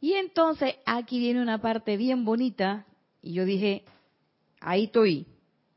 Y 0.00 0.14
entonces 0.14 0.76
aquí 0.86 1.18
viene 1.18 1.42
una 1.42 1.60
parte 1.60 1.96
bien 1.96 2.24
bonita 2.24 2.86
y 3.20 3.34
yo 3.34 3.44
dije, 3.44 3.84
ahí 4.60 4.84
estoy, 4.84 5.26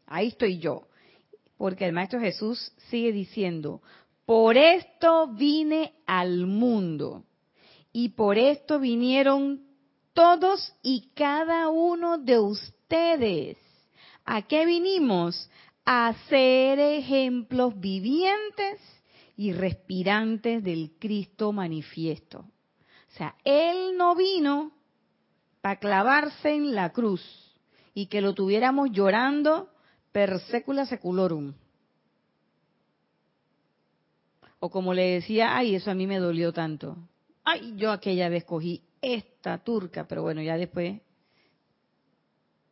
ahí 0.05 0.29
estoy 0.29 0.59
yo. 0.59 0.88
Porque 1.61 1.85
el 1.85 1.93
Maestro 1.93 2.19
Jesús 2.19 2.73
sigue 2.89 3.11
diciendo, 3.11 3.83
por 4.25 4.57
esto 4.57 5.27
vine 5.27 5.93
al 6.07 6.47
mundo 6.47 7.23
y 7.93 8.09
por 8.09 8.39
esto 8.39 8.79
vinieron 8.79 9.61
todos 10.13 10.73
y 10.81 11.11
cada 11.13 11.69
uno 11.69 12.17
de 12.17 12.39
ustedes. 12.39 13.59
¿A 14.25 14.41
qué 14.41 14.65
vinimos? 14.65 15.51
A 15.85 16.15
ser 16.29 16.79
ejemplos 16.79 17.79
vivientes 17.79 18.81
y 19.37 19.53
respirantes 19.53 20.63
del 20.63 20.93
Cristo 20.97 21.51
manifiesto. 21.51 22.39
O 22.39 23.15
sea, 23.15 23.35
Él 23.43 23.95
no 23.97 24.15
vino 24.15 24.71
para 25.61 25.75
clavarse 25.75 26.55
en 26.55 26.73
la 26.73 26.91
cruz 26.91 27.21
y 27.93 28.07
que 28.07 28.21
lo 28.21 28.33
tuviéramos 28.33 28.89
llorando 28.91 29.69
per 30.11 30.39
secula 30.41 30.85
seculorum. 30.85 31.53
O 34.59 34.69
como 34.69 34.93
le 34.93 35.13
decía, 35.13 35.57
ay, 35.57 35.75
eso 35.75 35.89
a 35.89 35.95
mí 35.95 36.05
me 36.05 36.19
dolió 36.19 36.53
tanto. 36.53 36.97
Ay, 37.43 37.73
yo 37.77 37.91
aquella 37.91 38.29
vez 38.29 38.43
cogí 38.43 38.83
esta 39.01 39.57
turca, 39.57 40.07
pero 40.07 40.21
bueno, 40.21 40.41
ya 40.41 40.57
después, 40.57 41.01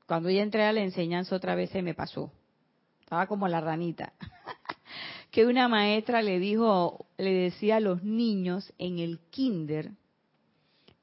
cuando 0.05 0.29
ya 0.29 0.43
entré 0.43 0.63
a 0.63 0.73
la 0.73 0.81
enseñanza 0.81 1.35
otra 1.35 1.55
vez 1.55 1.71
se 1.71 1.81
me 1.81 1.95
pasó. 1.95 2.31
Estaba 3.01 3.25
como 3.25 3.47
la 3.47 3.61
ranita. 3.61 4.13
que 5.31 5.45
una 5.45 5.67
maestra 5.67 6.21
le 6.21 6.39
dijo, 6.39 7.07
le 7.17 7.33
decía 7.33 7.77
a 7.77 7.79
los 7.79 8.03
niños 8.03 8.71
en 8.77 8.99
el 8.99 9.19
kinder, 9.31 9.91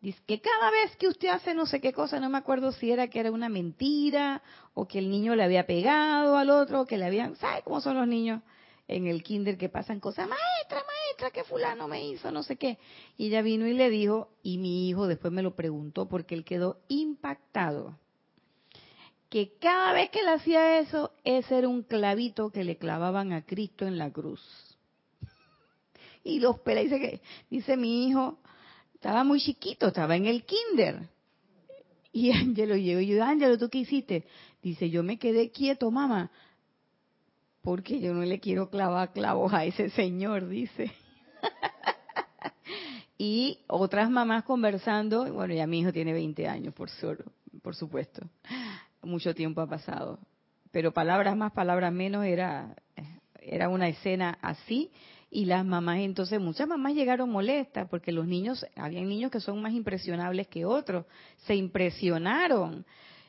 dice 0.06 0.22
que 0.24 0.40
cada 0.40 0.70
vez 0.70 0.94
que 0.96 1.08
usted 1.08 1.28
hace 1.28 1.52
no 1.52 1.66
sé 1.66 1.80
qué 1.80 1.92
cosa, 1.92 2.20
no 2.20 2.30
me 2.30 2.38
acuerdo 2.38 2.70
si 2.70 2.92
era 2.92 3.08
que 3.08 3.18
era 3.18 3.32
una 3.32 3.48
mentira 3.48 4.40
o 4.72 4.86
que 4.86 5.00
el 5.00 5.10
niño 5.10 5.34
le 5.34 5.42
había 5.42 5.66
pegado 5.66 6.36
al 6.36 6.48
otro, 6.50 6.82
o 6.82 6.86
que 6.86 6.96
le 6.96 7.06
habían, 7.06 7.34
¿sabe 7.36 7.62
cómo 7.62 7.80
son 7.80 7.96
los 7.96 8.06
niños? 8.06 8.40
en 8.88 9.08
el 9.08 9.24
kinder 9.24 9.58
que 9.58 9.68
pasan 9.68 9.98
cosas, 9.98 10.28
maestra, 10.28 10.80
maestra, 10.86 11.32
que 11.32 11.42
fulano 11.42 11.88
me 11.88 12.06
hizo, 12.06 12.30
no 12.30 12.44
sé 12.44 12.54
qué. 12.54 12.78
Y 13.16 13.26
ella 13.26 13.42
vino 13.42 13.66
y 13.66 13.72
le 13.72 13.90
dijo, 13.90 14.28
y 14.44 14.58
mi 14.58 14.88
hijo 14.88 15.08
después 15.08 15.32
me 15.32 15.42
lo 15.42 15.56
preguntó 15.56 16.08
porque 16.08 16.36
él 16.36 16.44
quedó 16.44 16.78
impactado, 16.86 17.98
que 19.28 19.54
cada 19.58 19.92
vez 19.92 20.10
que 20.10 20.20
él 20.20 20.28
hacía 20.28 20.78
eso, 20.78 21.10
ese 21.24 21.58
era 21.58 21.66
un 21.66 21.82
clavito 21.82 22.50
que 22.50 22.62
le 22.62 22.78
clavaban 22.78 23.32
a 23.32 23.44
Cristo 23.44 23.88
en 23.88 23.98
la 23.98 24.12
cruz. 24.12 24.40
Y 26.22 26.38
los 26.38 26.60
pela, 26.60 26.80
dice 26.80 27.00
que, 27.00 27.20
dice 27.50 27.76
mi 27.76 28.06
hijo, 28.06 28.38
estaba 28.96 29.24
muy 29.24 29.40
chiquito, 29.40 29.88
estaba 29.88 30.16
en 30.16 30.26
el 30.26 30.44
kinder. 30.44 31.08
Y 32.12 32.30
Ángelo 32.32 32.76
llegó 32.76 33.00
y 33.00 33.08
yo, 33.08 33.22
Ángelo, 33.22 33.58
¿tú 33.58 33.68
qué 33.68 33.78
hiciste? 33.78 34.24
Dice, 34.62 34.90
yo 34.90 35.02
me 35.02 35.18
quedé 35.18 35.50
quieto, 35.50 35.90
mamá, 35.90 36.30
porque 37.62 38.00
yo 38.00 38.14
no 38.14 38.22
le 38.22 38.40
quiero 38.40 38.70
clavar 38.70 39.12
clavos 39.12 39.52
a 39.52 39.64
ese 39.64 39.90
señor, 39.90 40.48
dice. 40.48 40.90
y 43.18 43.58
otras 43.68 44.10
mamás 44.10 44.44
conversando, 44.44 45.32
bueno, 45.32 45.54
ya 45.54 45.66
mi 45.66 45.80
hijo 45.80 45.92
tiene 45.92 46.12
20 46.12 46.48
años, 46.48 46.74
por 46.74 46.88
por 47.62 47.76
supuesto. 47.76 48.26
Mucho 49.02 49.34
tiempo 49.34 49.60
ha 49.60 49.68
pasado. 49.68 50.18
Pero 50.72 50.92
palabras 50.92 51.36
más, 51.36 51.52
palabras 51.52 51.92
menos, 51.92 52.24
era, 52.24 52.74
era 53.40 53.68
una 53.68 53.88
escena 53.88 54.38
así. 54.40 54.90
Y 55.30 55.44
las 55.44 55.64
mamás, 55.64 55.98
entonces, 55.98 56.40
muchas 56.40 56.68
mamás 56.68 56.94
llegaron 56.94 57.30
molestas 57.30 57.88
porque 57.88 58.12
los 58.12 58.26
niños, 58.26 58.64
había 58.76 59.02
niños 59.02 59.30
que 59.30 59.40
son 59.40 59.60
más 59.60 59.72
impresionables 59.72 60.46
que 60.48 60.64
otros, 60.64 61.04
se 61.46 61.54
impresionaron 61.56 62.84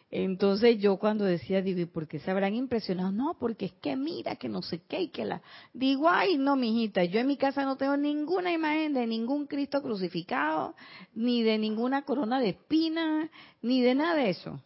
entonces 0.09 0.79
yo 0.79 0.97
cuando 0.97 1.25
decía, 1.25 1.61
digo, 1.61 1.81
¿y 1.81 1.85
por 1.85 2.07
qué 2.07 2.19
se 2.19 2.31
habrán 2.31 2.55
impresionado? 2.55 3.11
No, 3.11 3.35
porque 3.37 3.65
es 3.65 3.73
que 3.73 3.97
mira, 3.97 4.37
que 4.37 4.47
no 4.47 4.61
sé 4.61 4.81
qué, 4.87 5.01
y 5.01 5.07
que 5.09 5.25
la... 5.25 5.41
Digo, 5.73 6.09
ay, 6.09 6.37
no, 6.37 6.55
mijita, 6.55 7.03
yo 7.03 7.19
en 7.19 7.27
mi 7.27 7.35
casa 7.35 7.65
no 7.65 7.75
tengo 7.75 7.97
ninguna 7.97 8.53
imagen 8.53 8.93
de 8.93 9.05
ningún 9.05 9.47
Cristo 9.47 9.81
crucificado, 9.81 10.75
ni 11.13 11.43
de 11.43 11.57
ninguna 11.57 12.03
corona 12.03 12.39
de 12.39 12.49
espinas, 12.49 13.29
ni 13.61 13.81
de 13.81 13.95
nada 13.95 14.15
de 14.15 14.29
eso. 14.29 14.61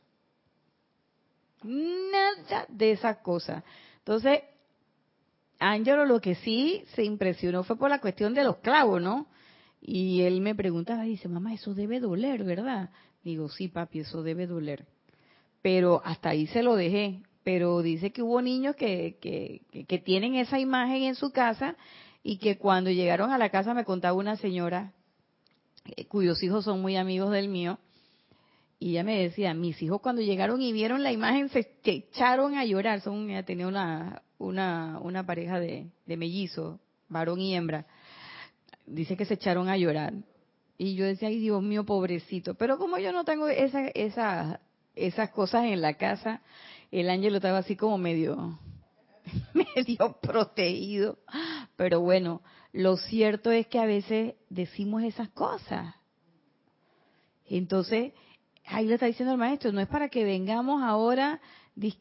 Nada 1.63 2.67
de 2.69 2.91
esa 2.91 3.21
cosa. 3.23 3.63
Entonces, 3.97 4.41
Ángelo 5.61 6.05
lo 6.05 6.19
que 6.19 6.35
sí 6.35 6.83
se 6.95 7.03
impresionó 7.03 7.63
fue 7.63 7.77
por 7.77 7.89
la 7.89 8.01
cuestión 8.01 8.33
de 8.33 8.43
los 8.43 8.57
clavos, 8.57 9.01
¿no? 9.01 9.27
Y 9.81 10.21
él 10.21 10.41
me 10.41 10.55
preguntaba, 10.55 11.03
dice, 11.03 11.27
mamá, 11.27 11.53
eso 11.53 11.73
debe 11.73 11.99
doler, 11.99 12.43
¿verdad? 12.43 12.89
Digo, 13.23 13.49
sí, 13.49 13.67
papi, 13.67 13.99
eso 13.99 14.23
debe 14.23 14.47
doler 14.47 14.85
pero 15.61 16.01
hasta 16.03 16.29
ahí 16.29 16.47
se 16.47 16.63
lo 16.63 16.75
dejé. 16.75 17.21
Pero 17.43 17.81
dice 17.81 18.11
que 18.11 18.21
hubo 18.21 18.41
niños 18.41 18.75
que, 18.75 19.17
que, 19.19 19.99
tienen 19.99 20.35
esa 20.35 20.59
imagen 20.59 21.03
en 21.03 21.15
su 21.15 21.31
casa 21.31 21.75
y 22.21 22.37
que 22.37 22.59
cuando 22.59 22.91
llegaron 22.91 23.31
a 23.31 23.39
la 23.39 23.49
casa 23.49 23.73
me 23.73 23.83
contaba 23.83 24.13
una 24.13 24.35
señora 24.35 24.93
eh, 25.95 26.05
cuyos 26.05 26.43
hijos 26.43 26.65
son 26.65 26.81
muy 26.81 26.97
amigos 26.97 27.31
del 27.31 27.47
mío, 27.47 27.79
y 28.77 28.91
ella 28.91 29.03
me 29.03 29.17
decía, 29.17 29.55
mis 29.55 29.81
hijos 29.81 30.01
cuando 30.01 30.21
llegaron 30.21 30.61
y 30.61 30.71
vieron 30.71 31.01
la 31.01 31.11
imagen 31.11 31.49
se 31.49 31.67
echaron 31.83 32.55
a 32.55 32.65
llorar, 32.65 33.01
son, 33.01 33.27
tenía 33.43 33.67
una, 33.67 34.21
una, 34.41 34.99
una 35.01 35.25
pareja 35.25 35.59
de, 35.59 35.87
de 36.05 36.17
mellizos, 36.17 36.79
varón 37.09 37.39
y 37.39 37.55
hembra, 37.55 37.85
dice 38.85 39.15
que 39.15 39.25
se 39.25 39.35
echaron 39.35 39.69
a 39.69 39.77
llorar. 39.77 40.13
Y 40.77 40.95
yo 40.95 41.05
decía, 41.05 41.27
ay 41.27 41.39
Dios 41.39 41.61
mío, 41.61 41.85
pobrecito, 41.85 42.55
pero 42.55 42.77
como 42.77 42.97
yo 42.97 43.11
no 43.11 43.23
tengo 43.23 43.47
esa, 43.47 43.87
esa 43.89 44.59
esas 44.95 45.29
cosas 45.31 45.65
en 45.65 45.81
la 45.81 45.95
casa, 45.95 46.41
el 46.91 47.09
ángel 47.09 47.35
estaba 47.35 47.59
así 47.59 47.75
como 47.75 47.97
medio, 47.97 48.59
medio 49.53 50.17
protegido. 50.21 51.19
Pero 51.75 52.01
bueno, 52.01 52.41
lo 52.73 52.97
cierto 52.97 53.51
es 53.51 53.67
que 53.67 53.79
a 53.79 53.85
veces 53.85 54.35
decimos 54.49 55.03
esas 55.03 55.29
cosas. 55.29 55.95
Entonces, 57.45 58.13
ahí 58.65 58.85
le 58.85 58.95
está 58.95 59.05
diciendo 59.05 59.33
el 59.33 59.39
maestro, 59.39 59.71
no 59.71 59.81
es 59.81 59.87
para 59.87 60.09
que 60.09 60.23
vengamos 60.23 60.81
ahora, 60.83 61.41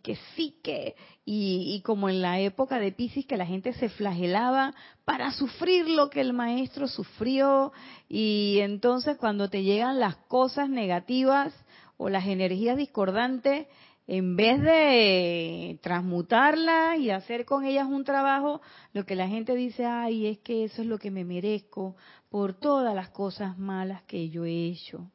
que 0.03 0.17
sí 0.35 0.59
que, 0.63 0.95
y, 1.25 1.75
y 1.75 1.83
como 1.83 2.09
en 2.09 2.23
la 2.23 2.41
época 2.41 2.79
de 2.79 2.93
Pisces 2.93 3.27
que 3.27 3.37
la 3.37 3.47
gente 3.47 3.73
se 3.73 3.89
flagelaba 3.89 4.75
para 5.05 5.33
sufrir 5.33 5.89
lo 5.89 6.11
que 6.11 6.21
el 6.21 6.33
maestro 6.33 6.89
sufrió, 6.89 7.73
y 8.09 8.59
entonces 8.61 9.17
cuando 9.17 9.49
te 9.49 9.63
llegan 9.63 10.01
las 10.01 10.17
cosas 10.17 10.69
negativas, 10.69 11.55
o 12.03 12.09
las 12.09 12.27
energías 12.27 12.79
discordantes, 12.79 13.67
en 14.07 14.35
vez 14.35 14.61
de 14.63 15.79
transmutarlas 15.83 16.99
y 16.99 17.11
hacer 17.11 17.45
con 17.45 17.67
ellas 17.67 17.87
un 17.87 18.05
trabajo, 18.05 18.63
lo 18.95 19.05
que 19.05 19.15
la 19.15 19.29
gente 19.29 19.55
dice, 19.55 19.85
ay, 19.85 20.27
es 20.27 20.39
que 20.39 20.65
eso 20.65 20.81
es 20.81 20.89
lo 20.89 20.99
que 20.99 21.11
me 21.11 21.27
merezco 21.27 21.97
por 22.31 22.55
todas 22.55 22.95
las 22.95 23.11
cosas 23.11 23.59
malas 23.59 24.03
que 24.05 24.31
yo 24.31 24.47
he 24.47 24.69
hecho. 24.69 25.11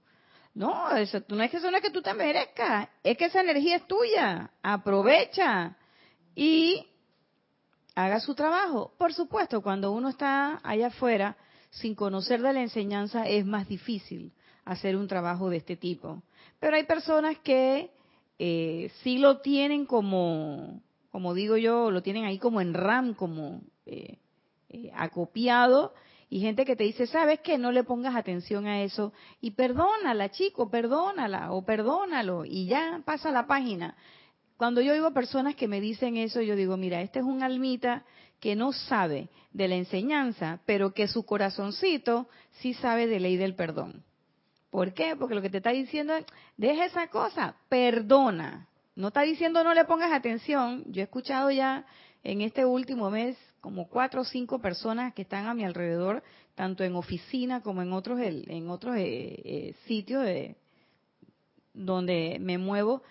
No, 0.56 0.90
eso 0.96 1.22
no 1.28 1.44
es 1.44 1.52
que 1.52 1.58
eso 1.58 1.70
no 1.70 1.78
es 1.78 1.84
que 1.84 1.92
tú 1.92 2.02
te 2.02 2.14
merezcas, 2.14 2.88
es 3.04 3.18
que 3.18 3.26
esa 3.26 3.42
energía 3.42 3.76
es 3.76 3.88
tuya. 3.88 4.52
Aprovecha 4.64 5.76
y 6.34 6.88
haga 7.94 8.22
su 8.22 8.34
trabajo. 8.36 8.94
Por 8.98 9.14
supuesto, 9.14 9.62
cuando 9.62 9.92
uno 9.92 10.10
está 10.10 10.62
allá 10.64 10.88
afuera 10.88 11.36
sin 11.72 11.94
conocer 11.94 12.42
de 12.42 12.54
la 12.54 12.62
enseñanza 12.62 13.28
es 13.28 13.46
más 13.46 13.68
difícil 13.68 14.32
hacer 14.64 14.96
un 14.96 15.10
trabajo 15.10 15.50
de 15.50 15.58
este 15.58 15.76
tipo. 15.76 16.24
Pero 16.60 16.78
hay 16.78 16.84
personas 16.84 17.38
que 17.40 17.92
eh, 18.40 18.92
sí 19.04 19.18
lo 19.18 19.42
tienen 19.42 19.86
como, 19.86 20.82
como 21.12 21.34
digo 21.34 21.58
yo, 21.58 21.92
lo 21.92 22.02
tienen 22.02 22.24
ahí 22.24 22.40
como 22.40 22.62
en 22.62 22.74
RAM, 22.74 23.14
como 23.14 23.62
eh, 23.86 24.20
eh, 24.70 24.90
acopiado, 24.96 25.94
y 26.30 26.42
gente 26.42 26.66
que 26.66 26.76
te 26.76 26.84
dice, 26.84 27.08
¿sabes 27.08 27.40
qué? 27.42 27.58
No 27.58 27.72
le 27.72 27.84
pongas 27.84 28.16
atención 28.16 28.68
a 28.68 28.82
eso, 28.82 29.14
y 29.42 29.52
perdónala, 29.52 30.32
chico, 30.32 30.70
perdónala, 30.70 31.52
o 31.52 31.64
perdónalo, 31.64 32.46
y 32.46 32.66
ya 32.68 33.02
pasa 33.06 33.32
la 33.32 33.48
página. 33.48 33.96
Cuando 34.58 34.82
yo 34.82 34.94
oigo 34.94 35.12
personas 35.12 35.56
que 35.56 35.68
me 35.68 35.82
dicen 35.82 36.18
eso, 36.18 36.42
yo 36.42 36.56
digo, 36.56 36.78
mira, 36.78 37.02
este 37.02 37.20
es 37.20 37.26
un 37.26 37.44
almita 37.44 38.06
que 38.40 38.56
no 38.56 38.72
sabe 38.72 39.30
de 39.54 39.68
la 39.68 39.76
enseñanza, 39.76 40.60
pero 40.66 40.94
que 40.94 41.08
su 41.08 41.26
corazoncito 41.26 42.28
sí 42.60 42.74
sabe 42.74 43.08
de 43.08 43.20
ley 43.20 43.38
del 43.38 43.56
perdón. 43.56 44.04
¿Por 44.70 44.94
qué? 44.94 45.16
Porque 45.16 45.36
lo 45.36 45.42
que 45.42 45.50
te 45.50 45.58
está 45.58 45.72
diciendo 45.72 46.14
es, 46.14 46.26
deja 46.58 46.86
esa 46.86 47.08
cosa, 47.08 47.56
perdona. 47.70 48.68
No 48.96 49.10
está 49.10 49.22
diciendo 49.22 49.64
no 49.64 49.74
le 49.74 49.86
pongas 49.86 50.12
atención. 50.12 50.84
Yo 50.88 51.02
he 51.02 51.06
escuchado 51.06 51.52
ya 51.52 51.86
en 52.24 52.42
este 52.42 52.66
último 52.66 53.10
mes 53.10 53.38
como 53.66 53.90
cuatro 53.90 54.22
o 54.22 54.24
cinco 54.24 54.60
personas 54.60 55.16
que 55.16 55.24
están 55.24 55.48
a 55.48 55.56
mi 55.56 55.66
alrededor, 55.66 56.22
tanto 56.54 56.84
en 56.84 56.96
oficina 56.96 57.64
como 57.64 57.82
en 57.82 57.94
otros 57.94 58.20
en 58.22 58.70
otros 58.70 58.96
eh, 58.96 59.42
eh, 59.44 59.76
sitios 59.88 60.24
de, 60.24 60.56
donde 61.74 62.38
me 62.40 62.60
muevo, 62.60 63.02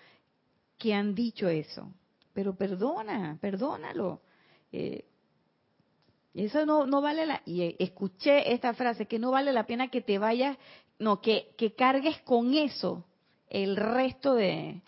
que 0.77 0.93
han 0.93 1.13
dicho 1.13 1.49
eso. 1.49 1.91
Pero 2.31 2.55
perdona, 2.55 3.37
perdónalo. 3.41 4.21
Eh, 4.71 5.03
eso 6.33 6.65
no, 6.65 6.87
no 6.87 7.01
vale 7.01 7.25
la... 7.25 7.41
Y 7.45 7.75
escuché 7.77 8.53
esta 8.53 8.73
frase, 8.73 9.07
que 9.07 9.19
no 9.19 9.31
vale 9.31 9.51
la 9.51 9.65
pena 9.65 9.89
que 9.89 9.99
te 9.99 10.19
vayas 10.19 10.57
no, 10.99 11.19
que, 11.19 11.53
que 11.57 11.73
cargues 11.73 12.21
con 12.21 12.53
eso 12.53 13.03
el 13.49 13.75
resto 13.75 14.35
de... 14.35 14.81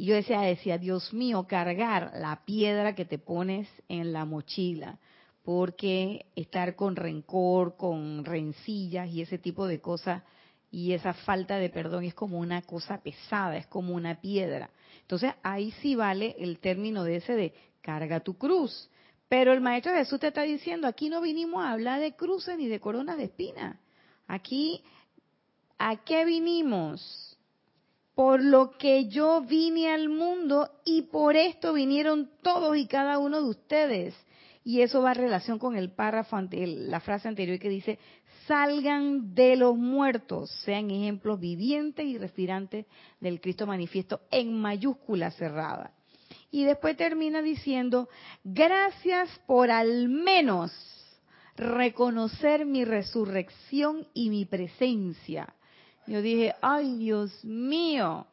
Y 0.00 0.06
yo 0.06 0.14
decía, 0.14 0.40
decía, 0.40 0.78
Dios 0.78 1.12
mío, 1.12 1.46
cargar 1.46 2.12
la 2.14 2.42
piedra 2.46 2.94
que 2.94 3.04
te 3.04 3.18
pones 3.18 3.68
en 3.86 4.14
la 4.14 4.24
mochila, 4.24 4.98
porque 5.44 6.24
estar 6.34 6.74
con 6.74 6.96
rencor, 6.96 7.76
con 7.76 8.24
rencillas 8.24 9.10
y 9.10 9.20
ese 9.20 9.36
tipo 9.36 9.66
de 9.66 9.82
cosas 9.82 10.22
y 10.70 10.92
esa 10.92 11.12
falta 11.12 11.58
de 11.58 11.68
perdón 11.68 12.04
es 12.04 12.14
como 12.14 12.38
una 12.38 12.62
cosa 12.62 13.02
pesada, 13.02 13.58
es 13.58 13.66
como 13.66 13.92
una 13.92 14.22
piedra. 14.22 14.70
Entonces 15.02 15.34
ahí 15.42 15.70
sí 15.82 15.96
vale 15.96 16.34
el 16.38 16.60
término 16.60 17.04
de 17.04 17.16
ese 17.16 17.34
de 17.34 17.52
carga 17.82 18.20
tu 18.20 18.38
cruz. 18.38 18.88
Pero 19.28 19.52
el 19.52 19.60
Maestro 19.60 19.92
Jesús 19.92 20.18
te 20.18 20.28
está 20.28 20.44
diciendo, 20.44 20.88
aquí 20.88 21.10
no 21.10 21.20
vinimos 21.20 21.62
a 21.62 21.72
hablar 21.72 22.00
de 22.00 22.16
cruces 22.16 22.56
ni 22.56 22.68
de 22.68 22.80
coronas 22.80 23.18
de 23.18 23.24
espina. 23.24 23.78
Aquí 24.26 24.82
¿A 25.82 25.96
qué 25.96 26.26
vinimos? 26.26 27.29
Por 28.20 28.44
lo 28.44 28.72
que 28.76 29.08
yo 29.08 29.40
vine 29.40 29.90
al 29.90 30.10
mundo 30.10 30.68
y 30.84 31.00
por 31.10 31.36
esto 31.36 31.72
vinieron 31.72 32.28
todos 32.42 32.76
y 32.76 32.86
cada 32.86 33.18
uno 33.18 33.40
de 33.40 33.48
ustedes. 33.48 34.14
Y 34.62 34.82
eso 34.82 35.00
va 35.00 35.12
en 35.12 35.20
relación 35.20 35.58
con 35.58 35.74
el 35.74 35.90
párrafo, 35.90 36.38
la 36.52 37.00
frase 37.00 37.28
anterior 37.28 37.58
que 37.58 37.70
dice, 37.70 37.98
salgan 38.46 39.34
de 39.34 39.56
los 39.56 39.74
muertos, 39.74 40.50
sean 40.66 40.90
ejemplos 40.90 41.40
vivientes 41.40 42.04
y 42.04 42.18
respirantes 42.18 42.84
del 43.20 43.40
Cristo 43.40 43.66
manifiesto 43.66 44.20
en 44.30 44.52
mayúscula 44.52 45.30
cerrada. 45.30 45.94
Y 46.50 46.64
después 46.64 46.98
termina 46.98 47.40
diciendo, 47.40 48.10
gracias 48.44 49.30
por 49.46 49.70
al 49.70 50.10
menos 50.10 50.70
reconocer 51.56 52.66
mi 52.66 52.84
resurrección 52.84 54.06
y 54.12 54.28
mi 54.28 54.44
presencia. 54.44 55.54
Yo 56.10 56.22
dije, 56.22 56.56
ay 56.60 56.96
Dios 56.96 57.44
mío. 57.44 58.26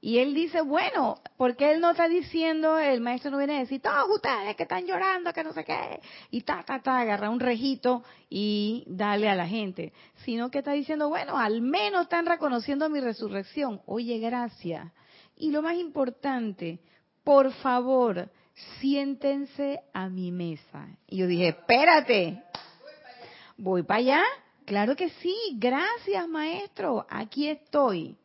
Y 0.00 0.18
él 0.18 0.34
dice, 0.34 0.60
bueno, 0.60 1.18
porque 1.36 1.72
él 1.72 1.80
no 1.80 1.90
está 1.90 2.06
diciendo, 2.06 2.78
el 2.78 3.00
maestro 3.00 3.32
no 3.32 3.38
viene 3.38 3.56
a 3.56 3.60
decir, 3.60 3.80
todos 3.80 4.08
ustedes 4.08 4.54
que 4.54 4.62
están 4.62 4.86
llorando, 4.86 5.32
que 5.32 5.42
no 5.42 5.52
sé 5.52 5.64
qué, 5.64 6.00
y 6.30 6.42
ta, 6.42 6.62
ta, 6.62 6.80
ta, 6.80 7.00
agarra 7.00 7.30
un 7.30 7.40
rejito 7.40 8.04
y 8.30 8.84
dale 8.86 9.28
a 9.28 9.34
la 9.34 9.48
gente, 9.48 9.92
sino 10.24 10.48
que 10.48 10.58
está 10.58 10.72
diciendo, 10.72 11.08
bueno, 11.08 11.36
al 11.36 11.60
menos 11.60 12.02
están 12.02 12.26
reconociendo 12.26 12.88
mi 12.88 13.00
resurrección. 13.00 13.80
Oye, 13.86 14.20
gracias. 14.20 14.92
Y 15.36 15.50
lo 15.50 15.60
más 15.60 15.74
importante, 15.74 16.78
por 17.24 17.50
favor, 17.54 18.30
siéntense 18.78 19.80
a 19.92 20.08
mi 20.08 20.30
mesa. 20.30 20.86
Y 21.08 21.16
yo 21.16 21.26
dije, 21.26 21.48
espérate, 21.48 22.44
voy 23.56 23.82
para 23.82 23.98
allá. 23.98 24.22
Claro 24.64 24.96
que 24.96 25.10
sí, 25.10 25.36
gracias 25.56 26.26
maestro, 26.28 27.06
aquí 27.10 27.48
estoy. 27.48 28.16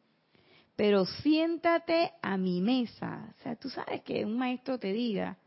Pero 0.76 1.06
siéntate 1.06 2.14
a 2.22 2.38
mi 2.38 2.62
mesa. 2.62 3.34
O 3.38 3.44
sea, 3.44 3.56
tú 3.58 3.70
sabes 3.70 4.02
que 4.04 4.24
un 4.24 4.38
maestro 4.38 4.80
te 4.80 4.94
diga, 4.94 5.38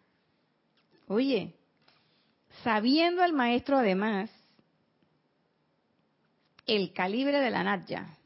oye, 1.09 1.55
sabiendo 2.62 3.24
el 3.24 3.33
maestro 3.33 3.78
además 3.78 4.31
el 6.66 6.92
calibre 6.92 7.40
de 7.40 7.50
la 7.50 7.64
Natya, 7.64 8.18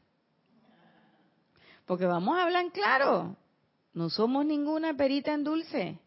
porque 1.85 2.05
vamos 2.05 2.37
a 2.37 2.43
hablar 2.43 2.71
claro, 2.71 3.37
no 3.93 4.09
somos 4.09 4.45
ninguna 4.45 4.93
perita 4.95 5.33
en 5.33 5.43
dulce. 5.43 5.99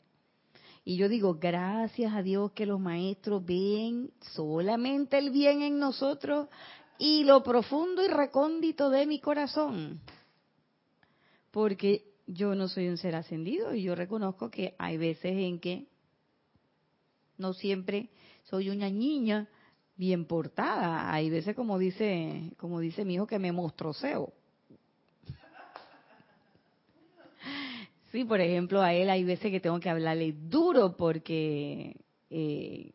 Y 0.85 0.97
yo 0.97 1.09
digo, 1.09 1.35
gracias 1.35 2.15
a 2.15 2.23
Dios 2.23 2.53
que 2.53 2.67
los 2.67 2.81
maestros 2.81 3.45
ven 3.45 4.13
solamente 4.35 5.19
el 5.19 5.31
bien 5.31 5.63
en 5.63 5.79
nosotros 5.79 6.49
y 6.99 7.25
lo 7.25 7.43
profundo 7.43 8.05
y 8.05 8.09
recóndito 8.09 8.91
de 8.91 9.07
mi 9.07 9.21
corazón. 9.21 10.01
Porque 11.51 12.05
yo 12.27 12.55
no 12.55 12.69
soy 12.69 12.89
un 12.89 12.97
ser 12.97 13.15
ascendido 13.15 13.75
y 13.75 13.83
yo 13.83 13.95
reconozco 13.95 14.51
que 14.51 14.75
hay 14.79 14.97
veces 14.97 15.33
en 15.33 15.59
que 15.59 15.87
no 17.37 17.53
siempre 17.55 18.11
soy 18.45 18.71
una 18.71 18.89
niña 18.89 19.49
bien 19.97 20.25
portada. 20.25 21.13
Hay 21.13 21.31
veces 21.31 21.55
como 21.57 21.79
dice, 21.79 22.53
como 22.57 22.81
dice 22.81 23.05
mi 23.05 23.15
hijo 23.15 23.27
que 23.27 23.39
me 23.39 23.53
mostroseo. 23.53 24.33
Sí, 28.11 28.25
por 28.25 28.41
ejemplo, 28.41 28.83
a 28.83 28.93
él 28.93 29.09
hay 29.09 29.23
veces 29.23 29.53
que 29.53 29.61
tengo 29.61 29.79
que 29.79 29.89
hablarle 29.89 30.33
duro 30.33 30.97
porque 30.97 31.97
eh, 32.29 32.91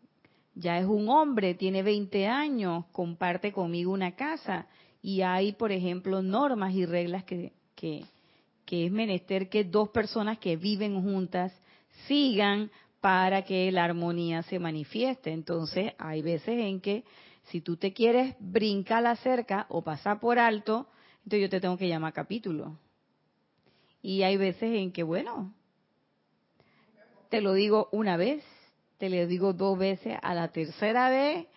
ya 0.56 0.78
es 0.78 0.86
un 0.86 1.08
hombre, 1.08 1.54
tiene 1.54 1.84
20 1.84 2.28
años, 2.28 2.86
comparte 2.91 3.54
conmigo 3.54 3.93
una 3.93 4.15
casa 4.15 4.67
y 5.01 5.21
hay, 5.21 5.54
por 5.54 5.71
ejemplo, 5.71 6.21
normas 6.21 6.73
y 6.73 6.86
reglas 6.86 7.23
que, 7.23 7.54
que, 7.75 8.06
es 8.67 8.91
menester 8.91 9.47
que 9.47 9.63
dos 9.63 9.89
personas 9.89 10.38
que 10.39 10.58
viven 10.58 11.01
juntas 11.01 11.54
sigan 12.08 12.69
para 12.99 13.43
que 13.43 13.71
la 13.71 13.86
armonía 13.86 14.43
se 14.43 14.60
manifieste. 14.60 15.32
Entonces, 15.32 15.93
hay 15.97 16.23
veces 16.23 16.60
en 16.60 16.82
que 16.82 17.06
si 17.43 17.62
tú 17.62 17.78
te 17.78 17.93
quieres 17.93 18.36
brincar 18.39 19.04
la 19.04 19.15
cerca 19.17 19.65
o 19.69 19.82
pasar 19.82 20.19
por 20.19 20.39
alto, 20.39 20.88
entonces 21.23 21.41
yo 21.41 21.49
te 21.49 21.62
tengo 21.62 21.78
que 21.78 21.88
llamar 21.88 22.12
capítulo. 22.12 22.80
Y 24.06 24.22
hay 24.22 24.38
veces 24.38 24.76
en 24.76 24.91
que, 24.91 25.02
bueno, 25.02 25.52
te 27.30 27.41
lo 27.41 27.54
digo 27.54 27.89
una 27.91 28.18
vez, 28.18 28.44
te 29.00 29.10
lo 29.10 29.26
digo 29.26 29.54
dos 29.54 29.80
veces, 29.80 30.15
a 30.22 30.36
la 30.36 30.50
tercera 30.50 31.10
vez 31.10 31.48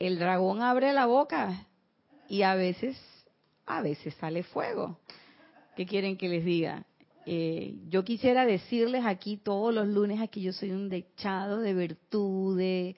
el 0.00 0.18
dragón 0.18 0.62
abre 0.62 0.92
la 0.92 1.06
boca 1.06 1.68
y 2.28 2.42
a 2.42 2.56
veces, 2.56 2.98
a 3.66 3.82
veces 3.82 4.14
sale 4.14 4.42
fuego. 4.42 4.98
¿Qué 5.76 5.86
quieren 5.86 6.16
que 6.16 6.28
les 6.28 6.44
diga? 6.44 6.84
Eh, 7.24 7.76
yo 7.88 8.04
quisiera 8.04 8.44
decirles 8.44 9.04
aquí 9.06 9.36
todos 9.36 9.72
los 9.72 9.86
lunes 9.86 10.20
aquí 10.20 10.42
yo 10.42 10.52
soy 10.52 10.72
un 10.72 10.88
dechado 10.88 11.60
de 11.60 11.72
virtudes. 11.72 12.96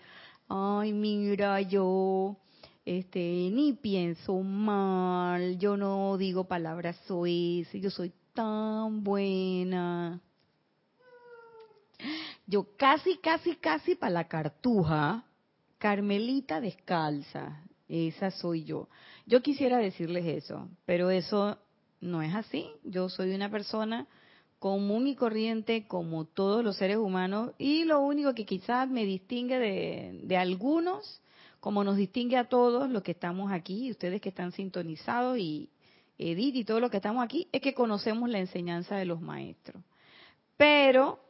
Ay, 0.48 0.94
mira, 0.94 1.61
yo 1.61 2.38
este 2.87 3.20
ni 3.20 3.74
pienso 3.74 4.40
mal, 4.40 5.59
yo 5.59 5.77
no 5.77 6.16
digo 6.16 6.44
palabras 6.44 6.96
soez, 7.07 7.70
yo 7.74 7.90
soy 7.90 8.14
tan 8.38 9.03
buena. 9.03 10.20
Yo 12.46 12.68
casi, 12.77 13.16
casi, 13.16 13.57
casi 13.57 13.96
para 13.96 14.12
la 14.12 14.29
cartuja, 14.29 15.24
Carmelita 15.79 16.61
descalza, 16.61 17.64
esa 17.88 18.31
soy 18.31 18.62
yo. 18.62 18.88
Yo 19.27 19.42
quisiera 19.42 19.79
decirles 19.79 20.24
eso, 20.24 20.68
pero 20.87 21.11
eso 21.11 21.59
no 22.01 22.22
es 22.22 22.33
así. 22.33 22.70
Yo 22.85 23.09
soy 23.09 23.35
una 23.35 23.51
persona 23.51 24.07
común 24.61 25.09
y 25.09 25.16
corriente 25.16 25.88
como 25.88 26.24
todos 26.24 26.62
los 26.62 26.77
seres 26.77 26.98
humanos 26.98 27.55
y 27.59 27.87
lo 27.87 27.98
único 27.98 28.35
que 28.35 28.46
quizás 28.46 28.88
me 28.88 29.05
distingue 29.05 29.59
de, 29.59 30.20
de 30.22 30.37
algunos, 30.37 31.20
como 31.59 31.83
nos 31.83 31.96
distingue 31.96 32.37
a 32.37 32.48
todos 32.48 32.88
los 32.88 33.03
que 33.03 33.11
estamos 33.11 33.51
aquí, 33.51 33.90
ustedes 33.90 34.20
que 34.20 34.29
están 34.29 34.53
sintonizados 34.53 35.38
y, 35.38 35.70
Edith 36.18 36.57
y 36.57 36.64
todo 36.64 36.81
lo 36.81 36.90
que 36.90 36.96
estamos 36.96 37.24
aquí, 37.24 37.48
es 37.52 37.61
que 37.61 37.74
conocemos 37.74 38.28
la 38.28 38.40
enseñanza 38.40 38.96
de 38.96 39.04
los 39.04 39.20
maestros. 39.20 39.83
Pero 40.57 41.20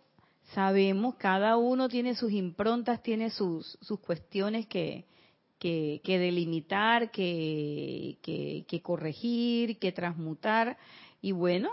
sabemos, 0.54 1.16
cada 1.16 1.56
uno 1.56 1.88
tiene 1.88 2.14
sus 2.14 2.32
improntas, 2.32 3.02
tiene 3.02 3.30
sus, 3.30 3.78
sus 3.82 4.00
cuestiones 4.00 4.66
que, 4.66 5.04
que, 5.58 6.00
delimitar, 6.04 7.10
que, 7.10 8.18
que, 8.22 8.82
corregir, 8.82 9.78
que 9.78 9.92
transmutar. 9.92 10.78
Y 11.20 11.32
bueno, 11.32 11.70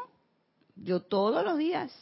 yo 0.75 1.01
todos 1.01 1.45
los 1.45 1.57
días 1.57 1.93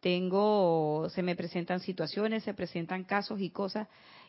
tengo, 0.00 1.08
se 1.10 1.22
me 1.22 1.34
presentan 1.34 1.80
situaciones, 1.80 2.44
se 2.44 2.54
presentan 2.54 3.04
casos 3.04 3.40
y 3.40 3.50
cosas. 3.50 3.88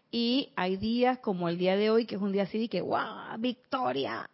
Y 0.09 0.53
hay 0.55 0.77
días 0.77 1.19
como 1.19 1.49
el 1.49 1.57
día 1.57 1.75
de 1.75 1.91
hoy, 1.91 2.05
que 2.05 2.15
es 2.15 2.21
un 2.21 2.31
día 2.31 2.43
así 2.43 2.69
que, 2.69 2.81
¡guau! 2.81 3.37
¡Victoria! 3.39 4.27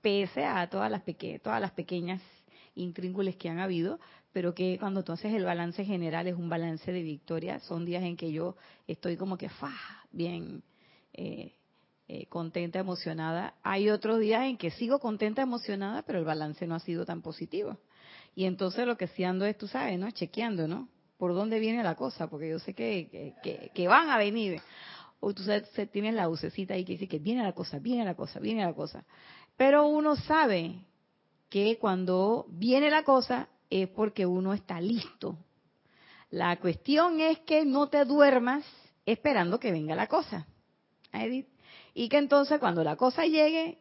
Pese 0.00 0.44
a 0.44 0.68
todas 0.68 0.90
las, 0.90 1.02
todas 1.42 1.60
las 1.60 1.72
pequeñas 1.72 2.20
intríngules 2.74 3.36
que 3.36 3.48
han 3.48 3.58
habido, 3.58 3.98
pero 4.32 4.54
que 4.54 4.78
cuando 4.78 5.02
tú 5.02 5.12
haces 5.12 5.34
el 5.34 5.44
balance 5.44 5.84
general 5.84 6.26
es 6.26 6.34
un 6.34 6.48
balance 6.48 6.92
de 6.92 7.02
victoria. 7.02 7.58
Son 7.60 7.84
días 7.84 8.02
en 8.02 8.16
que 8.16 8.32
yo 8.32 8.56
estoy 8.86 9.16
como 9.16 9.36
que 9.36 9.48
fa, 9.48 9.72
bien 10.12 10.62
eh, 11.12 11.54
eh, 12.08 12.26
contenta, 12.26 12.78
emocionada. 12.78 13.54
Hay 13.62 13.90
otros 13.90 14.20
días 14.20 14.44
en 14.44 14.56
que 14.56 14.70
sigo 14.70 14.98
contenta, 14.98 15.42
emocionada, 15.42 16.02
pero 16.02 16.18
el 16.18 16.24
balance 16.24 16.66
no 16.66 16.74
ha 16.74 16.80
sido 16.80 17.04
tan 17.04 17.22
positivo. 17.22 17.78
Y 18.34 18.44
entonces 18.44 18.86
lo 18.86 18.96
que 18.96 19.08
sí 19.08 19.24
ando 19.24 19.44
es, 19.44 19.58
tú 19.58 19.66
sabes, 19.66 19.98
¿no? 19.98 20.10
Chequeando, 20.10 20.68
¿no? 20.68 20.88
Por 21.18 21.34
dónde 21.34 21.58
viene 21.58 21.82
la 21.82 21.96
cosa, 21.96 22.28
porque 22.30 22.48
yo 22.48 22.58
sé 22.58 22.74
que, 22.74 23.34
que, 23.42 23.70
que 23.74 23.88
van 23.88 24.08
a 24.08 24.18
venir. 24.18 24.60
O 25.18 25.34
tú 25.34 25.42
sabes, 25.42 25.70
tienes 25.92 26.14
la 26.14 26.26
lucecita 26.26 26.74
ahí 26.74 26.84
que 26.84 26.92
dice 26.92 27.06
que 27.06 27.18
viene 27.18 27.42
la 27.42 27.52
cosa, 27.52 27.78
viene 27.78 28.04
la 28.04 28.14
cosa, 28.14 28.40
viene 28.40 28.64
la 28.64 28.72
cosa. 28.72 29.04
Pero 29.60 29.86
uno 29.86 30.16
sabe 30.16 30.86
que 31.50 31.76
cuando 31.78 32.46
viene 32.48 32.88
la 32.88 33.02
cosa 33.02 33.50
es 33.68 33.90
porque 33.90 34.24
uno 34.24 34.54
está 34.54 34.80
listo. 34.80 35.36
La 36.30 36.58
cuestión 36.58 37.20
es 37.20 37.40
que 37.40 37.66
no 37.66 37.90
te 37.90 38.06
duermas 38.06 38.64
esperando 39.04 39.60
que 39.60 39.70
venga 39.70 39.94
la 39.94 40.06
cosa. 40.06 40.46
Y 41.92 42.08
que 42.08 42.16
entonces 42.16 42.58
cuando 42.58 42.82
la 42.82 42.96
cosa 42.96 43.26
llegue, 43.26 43.76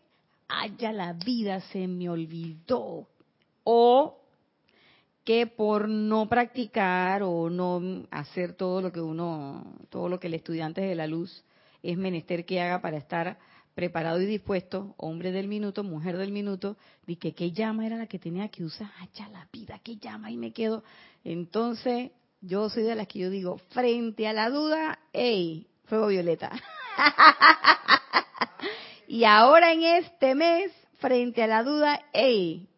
haya 0.49 0.91
la 0.91 1.13
vida 1.13 1.61
se 1.71 1.87
me 1.87 2.09
olvidó. 2.09 3.07
O 3.63 4.19
que 5.23 5.47
por 5.47 5.87
no 5.87 6.27
practicar 6.27 7.23
o 7.23 7.49
no 7.49 8.05
hacer 8.11 8.51
todo 8.51 8.81
lo 8.81 8.91
que 8.91 8.99
uno, 8.99 9.63
todo 9.87 10.09
lo 10.09 10.19
que 10.19 10.27
el 10.27 10.33
estudiante 10.33 10.81
de 10.81 10.95
la 10.95 11.07
luz 11.07 11.45
es 11.81 11.97
menester 11.97 12.43
que 12.43 12.59
haga 12.59 12.81
para 12.81 12.97
estar 12.97 13.37
preparado 13.75 14.21
y 14.21 14.25
dispuesto, 14.25 14.95
hombre 14.97 15.31
del 15.31 15.47
minuto, 15.47 15.83
mujer 15.83 16.17
del 16.17 16.31
minuto, 16.31 16.77
di 17.05 17.15
que 17.15 17.33
qué 17.33 17.51
llama 17.51 17.85
era 17.85 17.97
la 17.97 18.07
que 18.07 18.19
tenía 18.19 18.49
que 18.49 18.63
usar, 18.63 18.89
ya 19.13 19.29
la 19.29 19.47
vida, 19.51 19.79
qué 19.83 19.97
llama 19.97 20.31
y 20.31 20.37
me 20.37 20.51
quedo. 20.51 20.83
Entonces, 21.23 22.11
yo 22.41 22.69
soy 22.69 22.83
de 22.83 22.95
las 22.95 23.07
que 23.07 23.19
yo 23.19 23.29
digo, 23.29 23.57
frente 23.69 24.27
a 24.27 24.33
la 24.33 24.49
duda, 24.49 24.99
hey, 25.13 25.67
fuego 25.85 26.07
violeta. 26.07 26.51
y 29.07 29.23
ahora 29.23 29.73
en 29.73 29.83
este 29.83 30.35
mes, 30.35 30.71
frente 30.99 31.43
a 31.43 31.47
la 31.47 31.63
duda, 31.63 32.01
hey, 32.13 32.69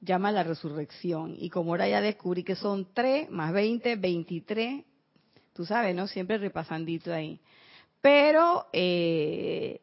llama 0.00 0.32
la 0.32 0.42
resurrección. 0.42 1.34
Y 1.38 1.50
como 1.50 1.72
ahora 1.72 1.88
ya 1.88 2.00
descubrí 2.00 2.44
que 2.44 2.56
son 2.56 2.88
3 2.92 3.30
más 3.30 3.52
20, 3.52 3.96
23, 3.96 4.84
tú 5.52 5.64
sabes, 5.64 5.94
¿no? 5.94 6.06
Siempre 6.06 6.38
repasandito 6.38 7.12
ahí. 7.12 7.40
Pero 8.00 8.66
eh, 8.72 9.80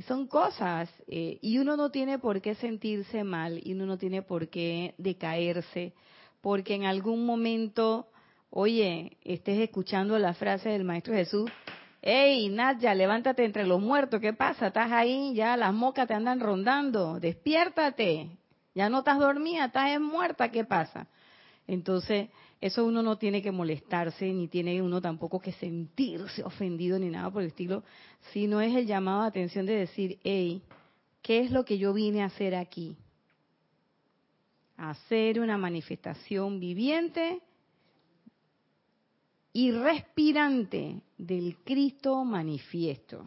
son 0.00 0.26
cosas 0.26 0.88
eh, 1.06 1.38
y 1.42 1.58
uno 1.58 1.76
no 1.76 1.90
tiene 1.90 2.18
por 2.18 2.40
qué 2.40 2.54
sentirse 2.54 3.24
mal 3.24 3.60
y 3.62 3.74
uno 3.74 3.84
no 3.84 3.98
tiene 3.98 4.22
por 4.22 4.48
qué 4.48 4.94
decaerse 4.96 5.92
porque 6.40 6.74
en 6.74 6.84
algún 6.84 7.24
momento, 7.24 8.08
oye, 8.50 9.16
estés 9.22 9.60
escuchando 9.60 10.18
la 10.18 10.34
frase 10.34 10.70
del 10.70 10.84
Maestro 10.84 11.14
Jesús, 11.14 11.50
hey 12.02 12.48
Nadia, 12.48 12.94
levántate 12.94 13.44
entre 13.44 13.66
los 13.66 13.80
muertos, 13.80 14.20
¿qué 14.20 14.32
pasa? 14.32 14.66
Estás 14.68 14.90
ahí, 14.90 15.34
ya 15.34 15.56
las 15.56 15.72
mocas 15.72 16.08
te 16.08 16.14
andan 16.14 16.40
rondando, 16.40 17.20
despiértate, 17.20 18.30
ya 18.74 18.88
no 18.88 18.98
estás 18.98 19.18
dormida, 19.18 19.66
estás 19.66 20.00
muerta, 20.00 20.50
¿qué 20.50 20.64
pasa? 20.64 21.06
Entonces, 21.66 22.28
eso 22.62 22.86
uno 22.86 23.02
no 23.02 23.18
tiene 23.18 23.42
que 23.42 23.52
molestarse, 23.52 24.32
ni 24.32 24.48
tiene 24.48 24.80
uno 24.80 25.02
tampoco 25.02 25.38
que 25.38 25.52
sentirse 25.52 26.42
ofendido 26.42 26.98
ni 26.98 27.10
nada 27.10 27.30
por 27.30 27.42
el 27.42 27.48
estilo, 27.48 27.84
sino 28.32 28.62
es 28.62 28.74
el 28.74 28.86
llamado 28.86 29.22
de 29.22 29.28
atención 29.28 29.66
de 29.66 29.76
decir, 29.76 30.18
hey, 30.24 30.62
¿qué 31.20 31.40
es 31.40 31.50
lo 31.50 31.66
que 31.66 31.76
yo 31.76 31.92
vine 31.92 32.22
a 32.22 32.26
hacer 32.26 32.54
aquí? 32.54 32.96
hacer 34.76 35.38
una 35.38 35.56
manifestación 35.56 36.58
viviente 36.58 37.40
y 39.52 39.70
respirante 39.70 41.02
del 41.16 41.56
Cristo 41.64 42.24
manifiesto. 42.24 43.24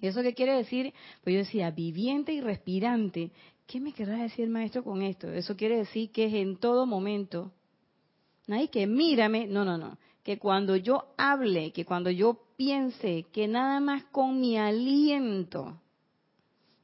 ¿Eso 0.00 0.22
qué 0.22 0.34
quiere 0.34 0.54
decir? 0.54 0.92
Pues 1.24 1.32
yo 1.32 1.38
decía, 1.38 1.70
viviente 1.70 2.32
y 2.32 2.42
respirante. 2.42 3.30
¿Qué 3.66 3.80
me 3.80 3.92
querrá 3.92 4.18
decir 4.18 4.44
el 4.44 4.50
maestro 4.50 4.84
con 4.84 5.00
esto? 5.00 5.32
Eso 5.32 5.56
quiere 5.56 5.78
decir 5.78 6.10
que 6.10 6.26
es 6.26 6.34
en 6.34 6.58
todo 6.58 6.84
momento. 6.84 7.52
Nadie 8.46 8.68
que 8.68 8.86
mírame, 8.86 9.46
no, 9.46 9.64
no, 9.64 9.76
no. 9.76 9.98
Que 10.22 10.38
cuando 10.38 10.76
yo 10.76 11.14
hable, 11.16 11.72
que 11.72 11.84
cuando 11.84 12.10
yo 12.10 12.38
piense, 12.56 13.26
que 13.32 13.48
nada 13.48 13.80
más 13.80 14.04
con 14.04 14.40
mi 14.40 14.56
aliento, 14.56 15.80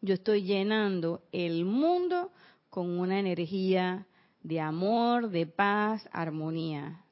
yo 0.01 0.14
estoy 0.14 0.42
llenando 0.42 1.22
el 1.33 1.64
mundo 1.64 2.31
con 2.70 2.98
una 2.98 3.18
energía 3.18 4.07
de 4.42 4.61
amor, 4.61 5.31
de 5.31 5.46
paz, 5.46 6.09
armonía. 6.12 7.05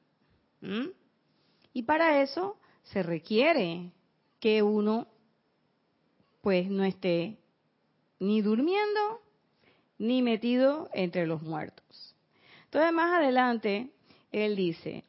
Y 1.73 1.83
para 1.83 2.21
eso 2.21 2.57
se 2.83 3.03
requiere 3.03 3.91
que 4.39 4.61
uno 4.63 5.07
pues 6.41 6.69
no 6.69 6.83
esté 6.83 7.37
ni 8.19 8.41
durmiendo 8.41 9.21
ni 9.97 10.21
metido 10.21 10.89
entre 10.93 11.27
los 11.27 11.41
muertos. 11.41 12.15
Entonces 12.65 12.91
más 12.91 13.13
adelante 13.13 13.91
él 14.31 14.55
dice, 14.55 15.03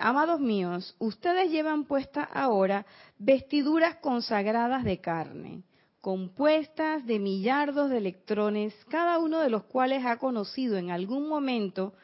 amados 0.00 0.40
míos, 0.40 0.96
ustedes 0.98 1.50
llevan 1.50 1.84
puesta 1.84 2.22
ahora 2.22 2.86
vestiduras 3.18 3.96
consagradas 3.96 4.84
de 4.84 5.00
carne 5.00 5.62
compuestas 6.02 7.06
de 7.06 7.20
millardos 7.20 7.88
de 7.88 7.98
electrones, 7.98 8.74
cada 8.90 9.20
uno 9.20 9.38
de 9.38 9.48
los 9.48 9.62
cuales 9.62 10.04
ha 10.04 10.18
conocido 10.18 10.76
en 10.76 10.90
algún 10.90 11.28
momento 11.28 11.94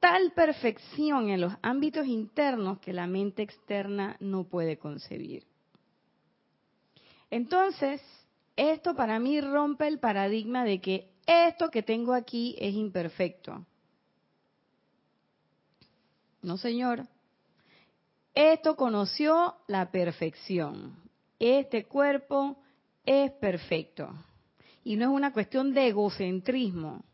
tal 0.00 0.32
perfección 0.32 1.30
en 1.30 1.40
los 1.40 1.54
ámbitos 1.62 2.06
internos 2.08 2.80
que 2.80 2.92
la 2.92 3.06
mente 3.06 3.42
externa 3.42 4.16
no 4.18 4.42
puede 4.44 4.76
concebir. 4.76 5.46
Entonces, 7.30 8.02
esto 8.56 8.96
para 8.96 9.20
mí 9.20 9.40
rompe 9.40 9.86
el 9.86 10.00
paradigma 10.00 10.64
de 10.64 10.80
que 10.80 11.12
esto 11.24 11.70
que 11.70 11.84
tengo 11.84 12.14
aquí 12.14 12.56
es 12.58 12.74
imperfecto. 12.74 13.64
No, 16.42 16.56
señor. 16.56 17.06
Esto 18.34 18.76
conoció 18.76 19.56
la 19.66 19.90
perfección. 19.90 20.94
Este 21.38 21.86
cuerpo 21.86 22.56
es 23.04 23.32
perfecto. 23.32 24.08
Y 24.84 24.96
no 24.96 25.04
es 25.04 25.10
una 25.10 25.32
cuestión 25.32 25.74
de 25.74 25.88
egocentrismo. 25.88 27.04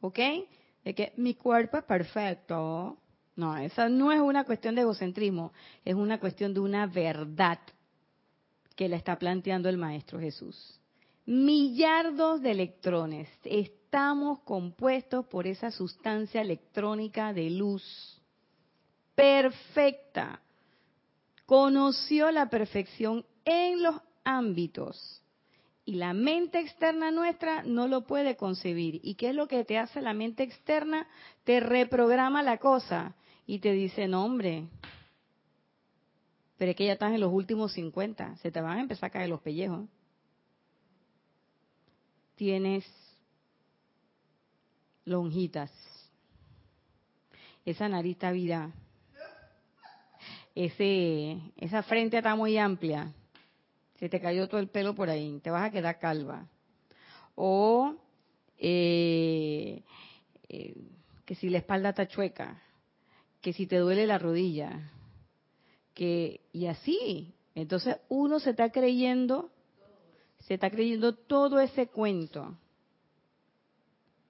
¿Ok? 0.00 0.18
De 0.84 0.94
que 0.94 1.12
mi 1.16 1.34
cuerpo 1.34 1.78
es 1.78 1.84
perfecto. 1.84 2.98
No, 3.36 3.56
esa 3.56 3.88
no 3.88 4.12
es 4.12 4.20
una 4.20 4.44
cuestión 4.44 4.74
de 4.74 4.82
egocentrismo. 4.82 5.52
Es 5.84 5.94
una 5.94 6.18
cuestión 6.18 6.52
de 6.52 6.60
una 6.60 6.86
verdad 6.86 7.58
que 8.76 8.88
le 8.88 8.96
está 8.96 9.18
planteando 9.18 9.68
el 9.68 9.76
Maestro 9.76 10.18
Jesús. 10.20 10.80
Millardos 11.26 12.42
de 12.42 12.50
electrones. 12.50 13.28
Estamos 13.44 14.40
compuestos 14.40 15.26
por 15.26 15.46
esa 15.46 15.70
sustancia 15.70 16.40
electrónica 16.40 17.32
de 17.32 17.50
luz. 17.50 18.13
Perfecta. 19.14 20.40
Conoció 21.46 22.30
la 22.30 22.48
perfección 22.48 23.24
en 23.44 23.82
los 23.82 23.96
ámbitos. 24.24 25.22
Y 25.84 25.96
la 25.96 26.14
mente 26.14 26.60
externa 26.60 27.10
nuestra 27.10 27.62
no 27.62 27.88
lo 27.88 28.06
puede 28.06 28.36
concebir. 28.36 29.00
¿Y 29.02 29.16
qué 29.16 29.30
es 29.30 29.34
lo 29.34 29.48
que 29.48 29.64
te 29.64 29.78
hace 29.78 30.00
la 30.00 30.14
mente 30.14 30.42
externa? 30.42 31.06
Te 31.44 31.60
reprograma 31.60 32.42
la 32.42 32.56
cosa 32.56 33.14
y 33.46 33.58
te 33.58 33.72
dice, 33.72 34.08
no 34.08 34.24
hombre, 34.24 34.66
pero 36.56 36.70
es 36.70 36.76
que 36.76 36.86
ya 36.86 36.94
estás 36.94 37.12
en 37.12 37.20
los 37.20 37.32
últimos 37.32 37.72
50, 37.72 38.36
se 38.36 38.50
te 38.50 38.60
van 38.60 38.78
a 38.78 38.80
empezar 38.80 39.08
a 39.08 39.12
caer 39.12 39.28
los 39.28 39.40
pellejos. 39.40 39.86
Tienes 42.36 42.84
lonjitas. 45.04 45.70
Esa 47.64 47.88
nariz 47.88 48.12
está 48.12 48.32
vida. 48.32 48.72
Ese, 50.54 51.38
esa 51.56 51.82
frente 51.82 52.18
está 52.18 52.36
muy 52.36 52.56
amplia 52.58 53.12
se 53.98 54.08
te 54.08 54.20
cayó 54.20 54.48
todo 54.48 54.60
el 54.60 54.68
pelo 54.68 54.94
por 54.94 55.08
ahí, 55.08 55.40
te 55.40 55.50
vas 55.50 55.64
a 55.64 55.70
quedar 55.70 55.98
calva. 55.98 56.46
O 57.36 57.94
eh, 58.58 59.82
eh, 60.48 60.74
que 61.24 61.34
si 61.34 61.48
la 61.48 61.58
espalda 61.58 61.90
está 61.90 62.06
chueca, 62.06 62.60
que 63.40 63.52
si 63.52 63.66
te 63.66 63.78
duele 63.78 64.06
la 64.06 64.18
rodilla, 64.18 64.92
que 65.94 66.40
y 66.52 66.66
así. 66.66 67.34
Entonces 67.54 67.96
uno 68.08 68.40
se 68.40 68.50
está 68.50 68.70
creyendo, 68.70 69.50
se 70.40 70.54
está 70.54 70.70
creyendo 70.70 71.14
todo 71.14 71.60
ese 71.60 71.86
cuento. 71.86 72.58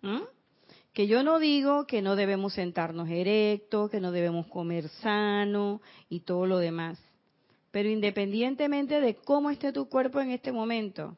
¿Mm? 0.03 0.23
Que 0.95 1.07
yo 1.07 1.23
no 1.23 1.39
digo 1.39 1.87
que 1.87 2.01
no 2.01 2.17
debemos 2.17 2.55
sentarnos 2.55 3.09
erectos, 3.11 3.91
que 3.91 4.01
no 4.01 4.13
debemos 4.13 4.47
comer 4.47 4.89
sano 4.89 5.83
y 6.09 6.21
todo 6.21 6.47
lo 6.47 6.59
demás. 6.59 6.99
Pero 7.71 7.91
independientemente 7.91 9.01
de 9.01 9.17
cómo 9.17 9.51
esté 9.51 9.73
tu 9.73 9.89
cuerpo 9.89 10.21
en 10.21 10.31
este 10.31 10.53
momento, 10.53 11.17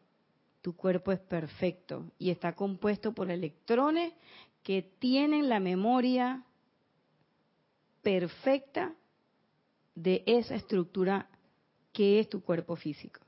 tu 0.63 0.75
cuerpo 0.75 1.13
es 1.13 1.21
perfecto 1.21 2.11
y 2.19 2.31
está 2.31 2.55
compuesto 2.55 3.13
por 3.13 3.31
electrones 3.31 4.13
que 4.63 4.83
tienen 4.83 5.49
la 5.49 5.61
memoria 5.61 6.43
perfecta 8.03 8.95
de 9.95 10.23
esa 10.27 10.55
estructura 10.55 11.29
que 11.93 12.19
es 12.19 12.29
tu 12.29 12.41
cuerpo 12.43 12.77
físico. 12.77 13.21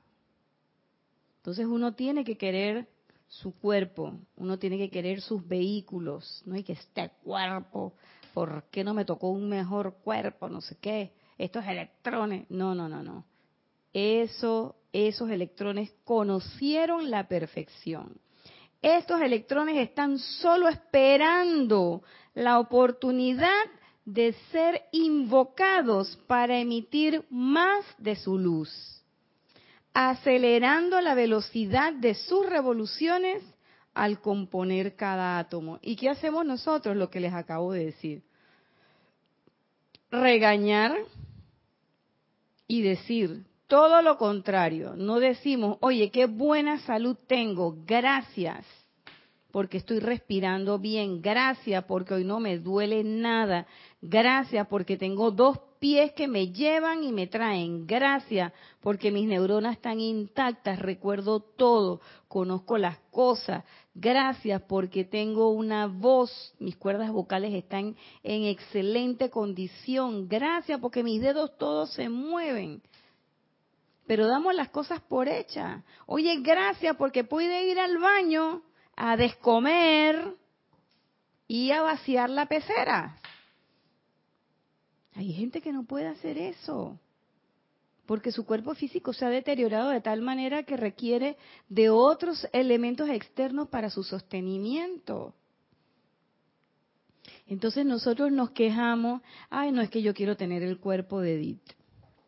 Entonces 1.37 1.65
uno 1.65 1.93
tiene 1.93 2.23
que 2.23 2.37
querer 2.37 2.87
su 3.29 3.57
cuerpo, 3.57 4.19
uno 4.35 4.59
tiene 4.59 4.77
que 4.77 4.89
querer 4.89 5.21
sus 5.21 5.47
vehículos, 5.47 6.43
no 6.45 6.55
hay 6.55 6.63
que 6.63 6.73
este 6.73 7.09
cuerpo, 7.23 7.93
¿por 8.33 8.65
qué 8.69 8.83
no 8.83 8.93
me 8.93 9.05
tocó 9.05 9.29
un 9.29 9.47
mejor 9.47 9.95
cuerpo? 10.03 10.49
No 10.49 10.59
sé 10.59 10.77
qué 10.81 11.13
estos 11.39 11.65
electrones. 11.65 12.45
No, 12.49 12.75
no, 12.75 12.87
no, 12.87 13.01
no. 13.01 13.25
Eso, 13.91 14.75
esos 14.93 15.31
electrones 15.31 15.91
conocieron 16.03 17.09
la 17.09 17.27
perfección. 17.27 18.19
Estos 18.81 19.19
electrones 19.21 19.77
están 19.77 20.19
solo 20.19 20.67
esperando 20.67 22.03
la 22.35 22.59
oportunidad 22.59 23.65
de 24.05 24.33
ser 24.51 24.83
invocados 24.91 26.17
para 26.27 26.59
emitir 26.59 27.25
más 27.29 27.85
de 27.97 28.15
su 28.15 28.37
luz, 28.37 28.98
acelerando 29.93 31.01
la 31.01 31.15
velocidad 31.15 31.93
de 31.93 32.13
sus 32.13 32.45
revoluciones 32.45 33.43
al 33.93 34.21
componer 34.21 34.95
cada 34.95 35.39
átomo. 35.39 35.79
¿Y 35.81 35.95
qué 35.95 36.09
hacemos 36.09 36.45
nosotros? 36.45 36.95
Lo 36.95 37.09
que 37.09 37.19
les 37.19 37.33
acabo 37.33 37.73
de 37.73 37.85
decir. 37.85 38.23
Regañar, 40.11 40.95
y 42.69 42.83
decir 42.83 43.43
todo 43.67 44.01
lo 44.01 44.17
contrario. 44.17 44.93
No 44.95 45.19
decimos, 45.19 45.77
oye, 45.81 46.09
qué 46.11 46.27
buena 46.27 46.79
salud 46.79 47.17
tengo, 47.27 47.75
gracias 47.85 48.65
porque 49.51 49.77
estoy 49.77 49.99
respirando 49.99 50.77
bien, 50.77 51.21
gracias 51.23 51.83
porque 51.85 52.13
hoy 52.13 52.23
no 52.23 52.39
me 52.39 52.59
duele 52.59 53.03
nada, 53.03 53.65
gracias 53.99 54.67
porque 54.67 54.95
tengo 54.95 55.31
dos 55.31 55.57
pies 55.79 56.11
que 56.13 56.27
me 56.27 56.51
llevan 56.51 57.03
y 57.03 57.11
me 57.11 57.27
traen, 57.27 57.87
gracias 57.87 58.53
porque 58.81 59.11
mis 59.11 59.27
neuronas 59.27 59.77
están 59.77 59.99
intactas, 59.99 60.79
recuerdo 60.79 61.39
todo, 61.39 62.01
conozco 62.27 62.77
las 62.77 62.97
cosas, 63.11 63.63
Gracias 64.01 64.61
porque 64.61 65.03
tengo 65.03 65.49
una 65.49 65.87
voz, 65.87 66.55
mis 66.57 66.77
cuerdas 66.77 67.11
vocales 67.11 67.53
están 67.53 67.97
en 68.23 68.43
excelente 68.45 69.29
condición. 69.29 70.29
Gracias 70.29 70.79
porque 70.79 71.03
mis 71.03 71.21
dedos 71.21 71.57
todos 71.57 71.91
se 71.91 72.07
mueven. 72.07 72.81
Pero 74.07 74.25
damos 74.27 74.55
las 74.55 74.69
cosas 74.69 75.01
por 75.01 75.27
hechas. 75.27 75.83
Oye, 76.05 76.39
gracias 76.39 76.95
porque 76.95 77.25
pude 77.25 77.69
ir 77.69 77.77
al 77.77 77.97
baño 77.97 78.61
a 78.95 79.17
descomer 79.17 80.33
y 81.49 81.71
a 81.71 81.81
vaciar 81.81 82.29
la 82.29 82.45
pecera. 82.45 83.17
Hay 85.15 85.33
gente 85.33 85.61
que 85.61 85.73
no 85.73 85.83
puede 85.83 86.07
hacer 86.07 86.37
eso 86.37 86.99
porque 88.09 88.31
su 88.31 88.43
cuerpo 88.43 88.73
físico 88.73 89.13
se 89.13 89.23
ha 89.23 89.29
deteriorado 89.29 89.91
de 89.91 90.01
tal 90.01 90.23
manera 90.23 90.63
que 90.63 90.75
requiere 90.75 91.37
de 91.67 91.91
otros 91.91 92.47
elementos 92.53 93.07
externos 93.07 93.67
para 93.67 93.91
su 93.91 94.03
sostenimiento. 94.03 95.35
Entonces 97.45 97.85
nosotros 97.85 98.31
nos 98.31 98.49
quejamos, 98.49 99.21
ay, 99.51 99.71
no 99.71 99.83
es 99.83 99.91
que 99.91 100.01
yo 100.01 100.15
quiero 100.15 100.35
tener 100.35 100.63
el 100.63 100.79
cuerpo 100.79 101.21
de 101.21 101.35
Edith. 101.35 101.61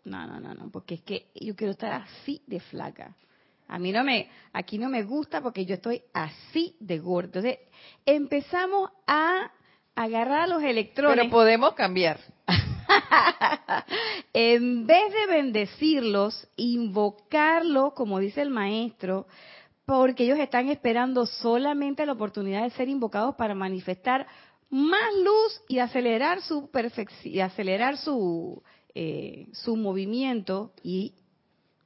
No, 0.04 0.28
no, 0.28 0.40
no, 0.40 0.54
no, 0.54 0.70
porque 0.70 0.94
es 0.94 1.02
que 1.02 1.32
yo 1.34 1.56
quiero 1.56 1.72
estar 1.72 1.94
así 1.94 2.44
de 2.46 2.60
flaca. 2.60 3.16
A 3.68 3.80
mí 3.80 3.92
no 3.92 4.04
me, 4.04 4.30
aquí 4.54 4.78
no 4.78 4.88
me 4.88 5.02
gusta 5.02 5.42
porque 5.42 5.66
yo 5.66 5.74
estoy 5.74 6.04
así 6.14 6.76
de 6.80 7.00
gorda. 7.00 7.40
Entonces 7.40 7.58
empezamos 8.06 8.92
a 9.08 9.52
agarrar 9.96 10.48
los 10.48 10.62
electrones. 10.62 11.18
Pero 11.18 11.32
podemos 11.32 11.74
cambiar. 11.74 12.20
en 14.34 14.86
vez 14.86 15.14
de 15.14 15.36
bendecirlos, 15.36 16.48
invocarlo, 16.56 17.94
como 17.94 18.20
dice 18.20 18.42
el 18.42 18.50
maestro, 18.50 19.28
porque 19.86 20.24
ellos 20.24 20.40
están 20.40 20.70
esperando 20.70 21.26
solamente 21.26 22.06
la 22.06 22.14
oportunidad 22.14 22.64
de 22.64 22.70
ser 22.72 22.90
invocados 22.90 23.36
para 23.36 23.56
manifestar 23.56 24.28
más 24.70 25.14
luz 25.18 25.62
y 25.68 25.80
acelerar 25.80 26.42
su 26.42 26.70
y 27.26 27.40
acelerar 27.42 27.98
su, 27.98 28.64
eh, 28.96 29.48
su 29.52 29.76
movimiento 29.76 30.72
y 30.82 31.14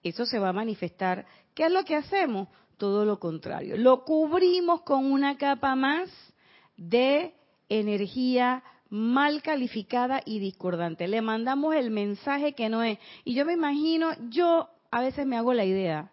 eso 0.04 0.26
se 0.26 0.38
va 0.38 0.50
a 0.50 0.54
manifestar. 0.54 1.26
¿Qué 1.56 1.65
es 1.65 1.72
lo 1.72 1.84
que 1.84 1.96
hacemos? 1.96 2.48
Todo 2.78 3.06
lo 3.06 3.20
contrario. 3.20 3.76
Lo 3.78 4.04
cubrimos 4.04 4.82
con 4.82 5.12
una 5.12 5.38
capa 5.38 5.76
más 5.76 6.10
de 6.78 7.34
energía 7.70 8.63
mal 8.89 9.41
calificada 9.41 10.21
y 10.26 10.39
discordante. 10.39 11.08
Le 11.08 11.21
mandamos 11.21 11.76
el 11.76 11.91
mensaje 11.91 12.54
que 12.54 12.69
no 12.69 12.84
es. 12.84 13.00
Y 13.24 13.34
yo 13.34 13.45
me 13.45 13.54
imagino, 13.54 14.12
yo 14.30 14.69
a 14.91 15.02
veces 15.02 15.26
me 15.26 15.38
hago 15.38 15.54
la 15.54 15.65
idea 15.65 16.12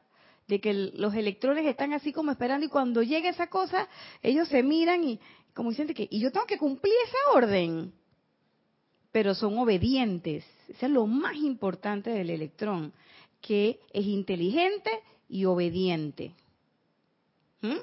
de 0.49 0.61
que 0.61 0.75
los 0.75 1.15
electrones 1.15 1.67
están 1.67 1.93
así 1.93 2.13
como 2.13 2.31
esperando 2.31 2.67
y 2.67 2.69
cuando 2.69 3.03
llegue 3.03 3.29
esa 3.29 3.47
cosa, 3.47 3.89
ellos 4.23 4.49
se 4.49 4.63
miran 4.63 5.05
y 5.05 5.21
como 5.55 5.71
dicen 5.71 5.93
que, 5.95 6.09
y 6.11 6.21
yo 6.21 6.31
tengo 6.31 6.47
que 6.47 6.59
cumplir 6.59 6.95
esa 7.07 7.37
orden. 7.37 7.93
Pero 9.13 9.35
son 9.35 9.59
obedientes. 9.59 10.45
Eso 10.69 10.87
es 10.87 10.93
lo 10.93 11.07
más 11.07 11.37
importante 11.37 12.11
del 12.11 12.31
electrón, 12.31 12.93
que 13.43 13.81
es 13.93 14.07
inteligente 14.07 14.91
y 15.29 15.45
obediente. 15.45 16.35
¿Mm? 17.61 17.77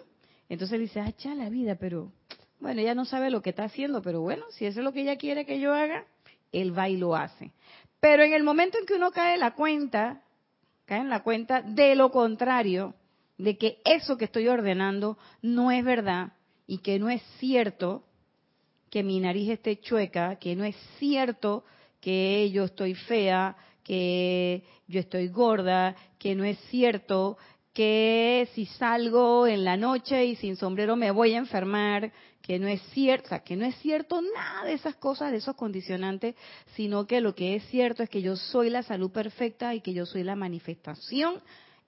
Entonces 0.49 0.79
dice, 0.79 0.99
ah, 0.99 1.35
la 1.35 1.49
vida, 1.49 1.75
pero 1.75 2.11
bueno, 2.59 2.81
ella 2.81 2.95
no 2.95 3.05
sabe 3.05 3.29
lo 3.29 3.41
que 3.41 3.51
está 3.51 3.63
haciendo, 3.63 4.01
pero 4.01 4.21
bueno, 4.21 4.45
si 4.51 4.65
eso 4.65 4.79
es 4.79 4.83
lo 4.83 4.91
que 4.91 5.01
ella 5.01 5.17
quiere 5.17 5.45
que 5.45 5.59
yo 5.59 5.73
haga, 5.73 6.05
él 6.51 6.77
va 6.77 6.89
y 6.89 6.97
lo 6.97 7.15
hace. 7.15 7.51
Pero 7.99 8.23
en 8.23 8.33
el 8.33 8.43
momento 8.43 8.77
en 8.77 8.85
que 8.85 8.95
uno 8.95 9.11
cae 9.11 9.35
en 9.35 9.39
la 9.41 9.55
cuenta, 9.55 10.21
cae 10.85 10.99
en 10.99 11.09
la 11.09 11.23
cuenta 11.23 11.61
de 11.61 11.95
lo 11.95 12.11
contrario, 12.11 12.95
de 13.37 13.57
que 13.57 13.81
eso 13.85 14.17
que 14.17 14.25
estoy 14.25 14.47
ordenando 14.47 15.17
no 15.41 15.71
es 15.71 15.83
verdad 15.83 16.33
y 16.67 16.79
que 16.79 16.99
no 16.99 17.09
es 17.09 17.21
cierto 17.39 18.03
que 18.89 19.03
mi 19.03 19.19
nariz 19.19 19.49
esté 19.49 19.79
chueca, 19.79 20.35
que 20.37 20.55
no 20.55 20.65
es 20.65 20.75
cierto 20.97 21.63
que 22.01 22.49
yo 22.51 22.65
estoy 22.65 22.95
fea, 22.95 23.55
que 23.83 24.63
yo 24.87 24.99
estoy 24.99 25.29
gorda, 25.29 25.95
que 26.17 26.35
no 26.35 26.43
es 26.43 26.59
cierto 26.69 27.37
que 27.73 28.49
si 28.53 28.65
salgo 28.65 29.47
en 29.47 29.63
la 29.63 29.77
noche 29.77 30.25
y 30.25 30.35
sin 30.35 30.55
sombrero 30.55 30.95
me 30.95 31.11
voy 31.11 31.33
a 31.33 31.37
enfermar, 31.37 32.11
que 32.41 32.59
no 32.59 32.67
es 32.67 32.81
cierto, 32.91 33.35
que 33.43 33.55
no 33.55 33.65
es 33.65 33.75
cierto 33.77 34.21
nada 34.21 34.65
de 34.65 34.73
esas 34.73 34.95
cosas, 34.95 35.31
de 35.31 35.37
esos 35.37 35.55
condicionantes, 35.55 36.35
sino 36.75 37.05
que 37.05 37.21
lo 37.21 37.35
que 37.35 37.55
es 37.55 37.63
cierto 37.65 38.03
es 38.03 38.09
que 38.09 38.21
yo 38.21 38.35
soy 38.35 38.69
la 38.69 38.83
salud 38.83 39.11
perfecta 39.11 39.73
y 39.75 39.81
que 39.81 39.93
yo 39.93 40.05
soy 40.05 40.23
la 40.23 40.35
manifestación 40.35 41.41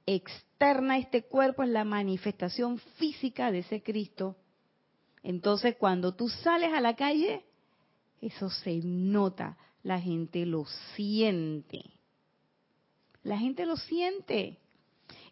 externa 0.05 0.97
este 0.97 1.23
cuerpo, 1.23 1.63
es 1.63 1.69
la 1.69 1.83
manifestación 1.83 2.79
física 2.97 3.51
de 3.51 3.59
ese 3.59 3.81
Cristo. 3.81 4.35
Entonces, 5.23 5.75
cuando 5.77 6.13
tú 6.13 6.29
sales 6.29 6.73
a 6.73 6.81
la 6.81 6.95
calle, 6.95 7.43
eso 8.21 8.49
se 8.49 8.79
nota, 8.83 9.57
la 9.83 9.99
gente 9.99 10.45
lo 10.45 10.65
siente. 10.95 11.83
La 13.23 13.37
gente 13.37 13.65
lo 13.65 13.77
siente. 13.77 14.57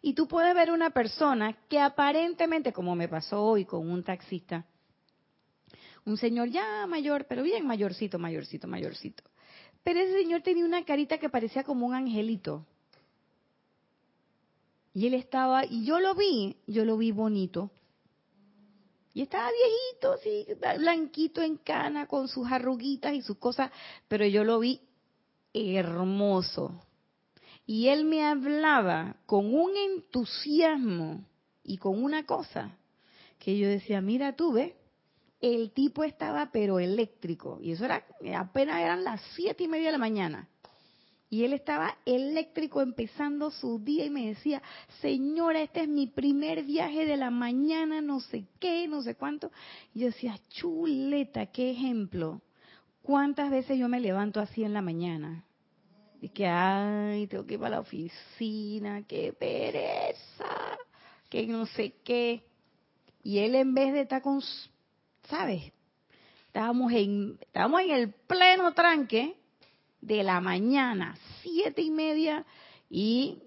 Y 0.02 0.14
tú 0.14 0.28
puedes 0.28 0.54
ver 0.54 0.70
una 0.70 0.90
persona 0.90 1.56
que 1.68 1.80
aparentemente, 1.80 2.72
como 2.72 2.94
me 2.94 3.08
pasó 3.08 3.42
hoy 3.42 3.64
con 3.64 3.90
un 3.90 4.02
taxista, 4.02 4.64
un 6.10 6.16
señor 6.16 6.48
ya 6.50 6.86
mayor, 6.86 7.26
pero 7.28 7.42
bien 7.42 7.66
mayorcito, 7.66 8.18
mayorcito, 8.18 8.68
mayorcito. 8.68 9.22
Pero 9.82 10.00
ese 10.00 10.12
señor 10.12 10.42
tenía 10.42 10.64
una 10.64 10.84
carita 10.84 11.18
que 11.18 11.28
parecía 11.28 11.64
como 11.64 11.86
un 11.86 11.94
angelito. 11.94 12.66
Y 14.92 15.06
él 15.06 15.14
estaba, 15.14 15.64
y 15.64 15.84
yo 15.84 16.00
lo 16.00 16.14
vi, 16.14 16.56
yo 16.66 16.84
lo 16.84 16.96
vi 16.96 17.12
bonito. 17.12 17.70
Y 19.14 19.22
estaba 19.22 19.50
viejito, 19.50 20.12
así, 20.12 20.46
blanquito 20.78 21.42
en 21.42 21.56
cana, 21.56 22.06
con 22.06 22.28
sus 22.28 22.50
arruguitas 22.50 23.14
y 23.14 23.22
sus 23.22 23.38
cosas, 23.38 23.70
pero 24.08 24.26
yo 24.26 24.44
lo 24.44 24.58
vi 24.58 24.80
hermoso. 25.52 26.80
Y 27.66 27.88
él 27.88 28.04
me 28.04 28.24
hablaba 28.24 29.16
con 29.26 29.54
un 29.54 29.76
entusiasmo 29.76 31.24
y 31.62 31.78
con 31.78 32.02
una 32.02 32.26
cosa 32.26 32.76
que 33.38 33.56
yo 33.58 33.68
decía, 33.68 34.00
mira 34.00 34.36
tú, 34.36 34.52
ves, 34.52 34.72
el 35.40 35.72
tipo 35.72 36.04
estaba 36.04 36.50
pero 36.52 36.78
eléctrico. 36.78 37.58
Y 37.62 37.72
eso 37.72 37.84
era, 37.84 38.04
apenas 38.36 38.80
eran 38.80 39.04
las 39.04 39.20
siete 39.34 39.64
y 39.64 39.68
media 39.68 39.86
de 39.86 39.92
la 39.92 39.98
mañana. 39.98 40.48
Y 41.32 41.44
él 41.44 41.52
estaba 41.52 41.96
eléctrico 42.04 42.82
empezando 42.82 43.52
su 43.52 43.78
día 43.78 44.04
y 44.04 44.10
me 44.10 44.26
decía, 44.26 44.60
señora, 45.00 45.62
este 45.62 45.82
es 45.82 45.88
mi 45.88 46.08
primer 46.08 46.64
viaje 46.64 47.06
de 47.06 47.16
la 47.16 47.30
mañana, 47.30 48.00
no 48.00 48.18
sé 48.18 48.46
qué, 48.58 48.88
no 48.88 49.00
sé 49.02 49.14
cuánto. 49.14 49.52
Y 49.94 50.00
yo 50.00 50.06
decía, 50.06 50.36
chuleta, 50.48 51.46
qué 51.46 51.70
ejemplo. 51.70 52.42
¿Cuántas 53.02 53.48
veces 53.48 53.78
yo 53.78 53.88
me 53.88 54.00
levanto 54.00 54.40
así 54.40 54.64
en 54.64 54.74
la 54.74 54.82
mañana? 54.82 55.44
Y 56.20 56.30
que, 56.30 56.48
ay, 56.48 57.28
tengo 57.28 57.46
que 57.46 57.54
ir 57.54 57.60
para 57.60 57.76
la 57.76 57.80
oficina, 57.80 59.04
qué 59.06 59.32
pereza, 59.32 60.78
que 61.28 61.46
no 61.46 61.64
sé 61.66 61.94
qué. 62.02 62.42
Y 63.22 63.38
él 63.38 63.54
en 63.54 63.72
vez 63.72 63.92
de 63.92 64.00
estar 64.00 64.20
con 64.20 64.42
¿sabes? 65.30 65.72
Estábamos 66.48 66.92
en, 66.92 67.38
estábamos 67.40 67.80
en 67.82 67.90
el 67.90 68.12
pleno 68.12 68.74
tranque 68.74 69.36
de 70.00 70.22
la 70.24 70.40
mañana, 70.40 71.16
siete 71.42 71.80
y 71.80 71.90
media, 71.90 72.44
y 72.90 73.38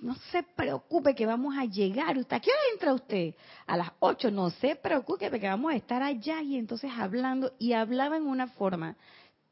no 0.00 0.14
se 0.32 0.42
preocupe 0.42 1.14
que 1.14 1.26
vamos 1.26 1.54
a 1.56 1.66
llegar. 1.66 2.16
¿A 2.18 2.40
qué 2.40 2.50
hora 2.50 2.60
entra 2.72 2.94
usted? 2.94 3.34
A 3.66 3.76
las 3.76 3.90
ocho. 4.00 4.30
No 4.30 4.50
se 4.50 4.74
preocupe 4.76 5.38
que 5.38 5.46
vamos 5.46 5.72
a 5.72 5.76
estar 5.76 6.02
allá 6.02 6.40
y 6.40 6.56
entonces 6.56 6.90
hablando. 6.96 7.52
Y 7.58 7.74
hablaba 7.74 8.16
en 8.16 8.26
una 8.26 8.48
forma 8.48 8.96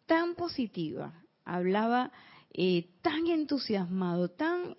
tan 0.06 0.34
positiva, 0.34 1.12
hablaba 1.44 2.10
eh, 2.52 2.88
tan 3.02 3.26
entusiasmado, 3.26 4.30
tan... 4.30 4.74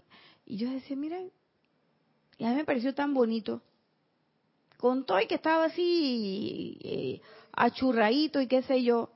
Y 0.46 0.58
yo 0.58 0.70
decía, 0.70 0.98
miren, 0.98 1.32
y 2.38 2.46
a 2.46 2.50
mí 2.50 2.56
me 2.56 2.66
pareció 2.66 2.94
tan 2.94 3.14
bonito 3.14 3.62
con 4.84 5.06
todo 5.06 5.22
y 5.22 5.28
que 5.28 5.36
estaba 5.36 5.64
así 5.64 6.78
eh, 6.84 7.22
achurradito 7.54 8.42
y 8.42 8.48
qué 8.48 8.64
sé 8.64 8.84
yo. 8.84 9.14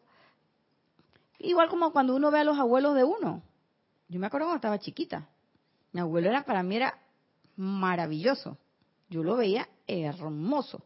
Igual 1.39 1.68
como 1.68 1.91
cuando 1.91 2.15
uno 2.15 2.32
ve 2.32 2.39
a 2.39 2.45
los 2.45 2.57
abuelos 2.57 2.95
de 2.95 3.03
uno. 3.03 3.43
Yo 4.07 4.18
me 4.18 4.28
acuerdo 4.28 4.45
cuando 4.45 4.59
estaba 4.59 4.80
chiquita. 4.80 5.28
Mi 5.91 5.99
abuelo 5.99 6.30
era 6.30 6.45
para 6.45 6.63
mí 6.63 6.78
era 6.78 6.97
maravilloso. 7.57 8.57
Yo 9.09 9.24
lo 9.24 9.36
veía 9.36 9.68
hermoso. 9.88 10.86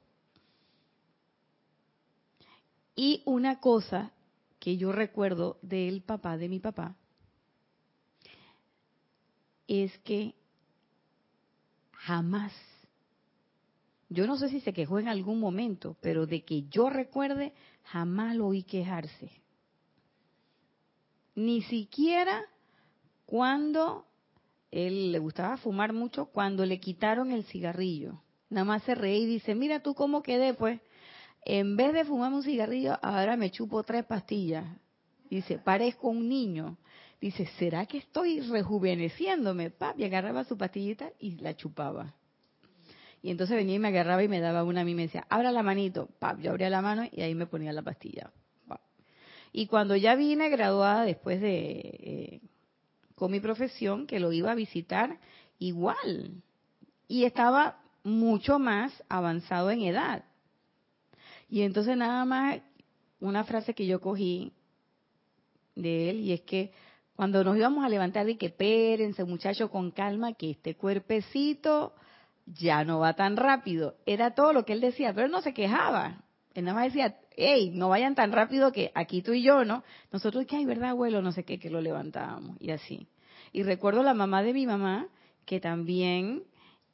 Y 2.95 3.21
una 3.27 3.59
cosa 3.59 4.11
que 4.57 4.77
yo 4.77 4.91
recuerdo 4.91 5.59
del 5.61 6.01
papá 6.01 6.37
de 6.37 6.49
mi 6.49 6.59
papá 6.59 6.95
es 9.67 9.95
que 9.99 10.33
jamás 11.91 12.51
yo 14.11 14.27
no 14.27 14.35
sé 14.35 14.49
si 14.49 14.59
se 14.59 14.73
quejó 14.73 14.99
en 14.99 15.07
algún 15.07 15.39
momento, 15.39 15.95
pero 16.01 16.25
de 16.27 16.43
que 16.43 16.63
yo 16.63 16.89
recuerde, 16.89 17.53
jamás 17.83 18.35
lo 18.35 18.47
oí 18.47 18.63
quejarse. 18.63 19.31
Ni 21.33 21.61
siquiera 21.61 22.43
cuando 23.25 24.05
él 24.69 25.13
le 25.13 25.19
gustaba 25.19 25.55
fumar 25.55 25.93
mucho, 25.93 26.25
cuando 26.25 26.65
le 26.65 26.81
quitaron 26.81 27.31
el 27.31 27.45
cigarrillo. 27.45 28.21
nada 28.49 28.65
más 28.65 28.83
se 28.83 28.95
reí 28.95 29.23
y 29.23 29.27
dice, 29.27 29.55
mira 29.55 29.79
tú 29.79 29.95
cómo 29.95 30.21
quedé, 30.21 30.53
pues. 30.53 30.81
En 31.45 31.77
vez 31.77 31.93
de 31.93 32.03
fumarme 32.03 32.35
un 32.35 32.43
cigarrillo, 32.43 32.99
ahora 33.01 33.37
me 33.37 33.49
chupo 33.49 33.81
tres 33.83 34.03
pastillas. 34.03 34.65
Dice, 35.29 35.57
parezco 35.57 36.09
un 36.09 36.27
niño. 36.27 36.77
Dice, 37.21 37.45
¿será 37.57 37.85
que 37.85 37.99
estoy 37.99 38.41
rejuveneciéndome? 38.41 39.69
Papi, 39.69 40.03
agarraba 40.03 40.43
su 40.43 40.57
pastillita 40.57 41.13
y 41.17 41.37
la 41.37 41.55
chupaba. 41.55 42.13
Y 43.21 43.29
entonces 43.29 43.55
venía 43.55 43.75
y 43.75 43.79
me 43.79 43.89
agarraba 43.89 44.23
y 44.23 44.27
me 44.27 44.39
daba 44.39 44.63
una 44.63 44.81
a 44.81 44.85
mí 44.85 44.95
me 44.95 45.03
decía, 45.03 45.25
abra 45.29 45.51
la 45.51 45.61
manito. 45.61 46.09
Pap, 46.19 46.39
yo 46.39 46.51
abría 46.51 46.69
la 46.69 46.81
mano 46.81 47.07
y 47.11 47.21
ahí 47.21 47.35
me 47.35 47.45
ponía 47.45 47.71
la 47.71 47.81
pastilla. 47.81 48.31
Y 49.53 49.67
cuando 49.67 49.95
ya 49.95 50.15
vine 50.15 50.49
graduada 50.49 51.03
después 51.03 51.41
de, 51.41 51.79
eh, 51.81 52.41
con 53.15 53.31
mi 53.31 53.39
profesión, 53.39 54.07
que 54.07 54.19
lo 54.19 54.31
iba 54.31 54.51
a 54.51 54.55
visitar, 54.55 55.19
igual. 55.59 56.41
Y 57.07 57.25
estaba 57.25 57.81
mucho 58.03 58.59
más 58.59 59.03
avanzado 59.09 59.69
en 59.71 59.81
edad. 59.81 60.23
Y 61.49 61.61
entonces 61.63 61.97
nada 61.97 62.23
más 62.25 62.59
una 63.19 63.43
frase 63.43 63.73
que 63.73 63.85
yo 63.85 63.99
cogí 63.99 64.53
de 65.75 66.09
él 66.09 66.19
y 66.21 66.33
es 66.33 66.41
que 66.41 66.71
cuando 67.15 67.43
nos 67.43 67.55
íbamos 67.57 67.85
a 67.85 67.89
levantar 67.89 68.27
y 68.29 68.37
que 68.37 68.47
espérense 68.47 69.23
muchachos 69.25 69.69
con 69.69 69.91
calma 69.91 70.33
que 70.33 70.51
este 70.51 70.75
cuerpecito 70.75 71.93
ya 72.59 72.83
no 72.83 72.99
va 72.99 73.13
tan 73.13 73.37
rápido. 73.37 73.95
Era 74.05 74.31
todo 74.31 74.53
lo 74.53 74.65
que 74.65 74.73
él 74.73 74.81
decía, 74.81 75.13
pero 75.13 75.25
él 75.25 75.31
no 75.31 75.41
se 75.41 75.53
quejaba. 75.53 76.23
Él 76.53 76.65
nada 76.65 76.75
más 76.75 76.85
decía, 76.85 77.17
hey, 77.35 77.71
no 77.73 77.89
vayan 77.89 78.15
tan 78.15 78.31
rápido 78.31 78.71
que 78.71 78.91
aquí 78.93 79.21
tú 79.21 79.33
y 79.33 79.43
yo, 79.43 79.63
¿no? 79.63 79.83
Nosotros, 80.11 80.45
que 80.45 80.57
hay 80.57 80.65
verdad, 80.65 80.89
abuelo, 80.89 81.21
no 81.21 81.31
sé 81.31 81.43
qué, 81.43 81.59
que 81.59 81.69
lo 81.69 81.81
levantábamos 81.81 82.57
y 82.59 82.71
así. 82.71 83.07
Y 83.53 83.63
recuerdo 83.63 84.03
la 84.03 84.13
mamá 84.13 84.43
de 84.43 84.53
mi 84.53 84.65
mamá, 84.65 85.07
que 85.45 85.59
también 85.59 86.43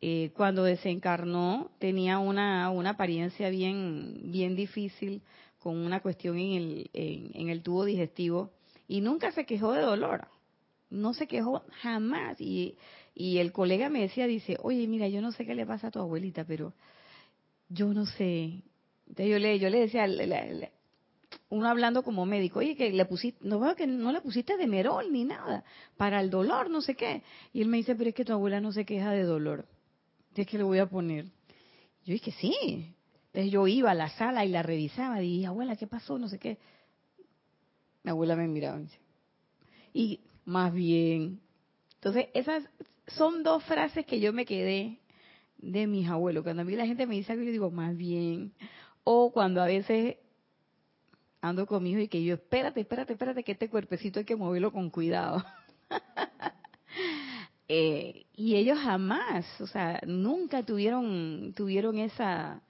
eh, 0.02 0.32
cuando 0.36 0.64
desencarnó 0.64 1.72
tenía 1.80 2.20
una, 2.20 2.70
una 2.70 2.92
apariencia 2.92 3.50
bien, 3.50 4.32
bien 4.32 4.56
difícil 4.56 5.24
con 5.60 5.76
una 5.78 6.02
cuestión 6.02 6.38
en 6.38 6.54
el, 6.54 6.90
en, 6.94 7.50
el 7.50 7.64
tubo 7.64 7.84
digestivo 7.84 8.52
y 8.88 9.02
nunca 9.02 9.32
se 9.32 9.46
quejó 9.46 9.74
de 9.74 9.82
dolor. 9.82 10.28
No 10.90 11.14
se 11.14 11.28
quejó 11.28 11.64
jamás. 11.82 12.40
Y, 12.40 12.78
y 13.18 13.40
el 13.40 13.52
colega 13.52 13.90
me 13.90 14.02
decía, 14.02 14.28
dice, 14.28 14.58
oye, 14.62 14.88
mira, 14.88 15.08
yo 15.08 15.22
no 15.22 15.32
sé 15.32 15.46
qué 15.46 15.56
le 15.56 15.66
pasa 15.66 15.88
a 15.88 15.92
tu 15.92 16.00
abuelita, 16.00 16.46
pero 16.46 16.74
yo 17.70 17.94
no 17.94 18.06
sé. 18.06 18.64
Entonces 19.08 19.32
yo 19.32 19.40
le, 19.40 19.58
yo 19.60 19.70
le 19.70 19.80
decía, 19.80 20.06
uno 21.50 21.68
hablando 21.68 22.04
como 22.04 22.26
médico, 22.26 22.60
oye, 22.60 22.76
que 22.76 22.92
le 22.92 23.06
pusiste, 23.06 23.40
no 23.48 23.60
veo 23.60 23.76
que 23.76 23.88
no 23.88 24.12
le 24.12 24.22
pusiste 24.22 24.56
de 24.58 24.68
merol 24.68 25.12
ni 25.12 25.24
nada, 25.24 25.64
para 25.98 26.22
el 26.22 26.30
dolor, 26.30 26.70
no 26.70 26.82
sé 26.82 26.96
qué. 26.96 27.24
Y 27.54 27.62
él 27.62 27.68
me 27.68 27.78
dice, 27.78 27.96
pero 27.96 28.10
es 28.10 28.16
que 28.16 28.26
tu 28.26 28.34
abuela 28.34 28.62
no 28.62 28.72
se 28.72 28.86
queja 28.86 29.12
de 29.12 29.24
dolor. 29.24 29.66
¿De 30.36 30.46
qué 30.46 30.58
le 30.58 30.64
voy 30.64 30.80
a 30.80 30.86
poner? 30.86 31.26
Yo 32.06 32.14
dije, 32.14 32.32
sí. 32.32 32.94
Entonces 33.28 33.52
yo 33.52 33.68
iba 33.68 33.92
a 33.92 33.96
la 33.96 34.10
sala 34.10 34.46
y 34.46 34.50
la 34.50 34.62
revisaba, 34.62 35.20
dije, 35.20 35.48
abuela, 35.48 35.76
¿qué 35.76 35.88
pasó? 35.88 36.20
No 36.20 36.28
sé 36.28 36.38
qué. 36.38 36.58
Mi 38.04 38.12
abuela 38.12 38.36
me 38.36 38.48
miraba 38.48 38.80
y 39.98 40.20
más 40.46 40.72
bien. 40.72 41.42
Entonces, 41.96 42.28
esas 42.36 42.64
son 43.08 43.44
dos 43.44 43.64
frases 43.64 44.06
que 44.06 44.20
yo 44.20 44.34
me 44.34 44.46
quedé 44.46 45.00
de 45.58 45.88
mis 45.88 46.08
abuelos. 46.10 46.44
Cuando 46.44 46.62
a 46.62 46.66
mí 46.66 46.76
la 46.76 46.86
gente 46.86 47.08
me 47.08 47.16
dice 47.16 47.32
algo, 47.32 47.44
yo 47.44 47.52
digo, 47.52 47.72
más 47.72 47.96
bien. 47.96 48.54
O 49.04 49.32
cuando 49.32 49.62
a 49.62 49.66
veces 49.66 50.18
ando 51.42 51.66
con 51.66 51.86
y 51.86 52.08
que 52.08 52.24
yo, 52.24 52.36
espérate, 52.36 52.82
espérate, 52.82 53.14
espérate, 53.14 53.44
que 53.44 53.54
este 53.54 53.70
cuerpecito 53.70 54.20
hay 54.20 54.26
que 54.26 54.36
moverlo 54.36 54.72
con 54.72 54.90
cuidado. 54.90 55.44
eh, 57.68 58.26
y 58.34 58.56
ellos 58.56 58.78
jamás, 58.80 59.46
o 59.62 59.68
sea, 59.68 60.02
nunca 60.06 60.64
tuvieron, 60.64 61.54
tuvieron 61.56 62.00
esa, 62.00 62.62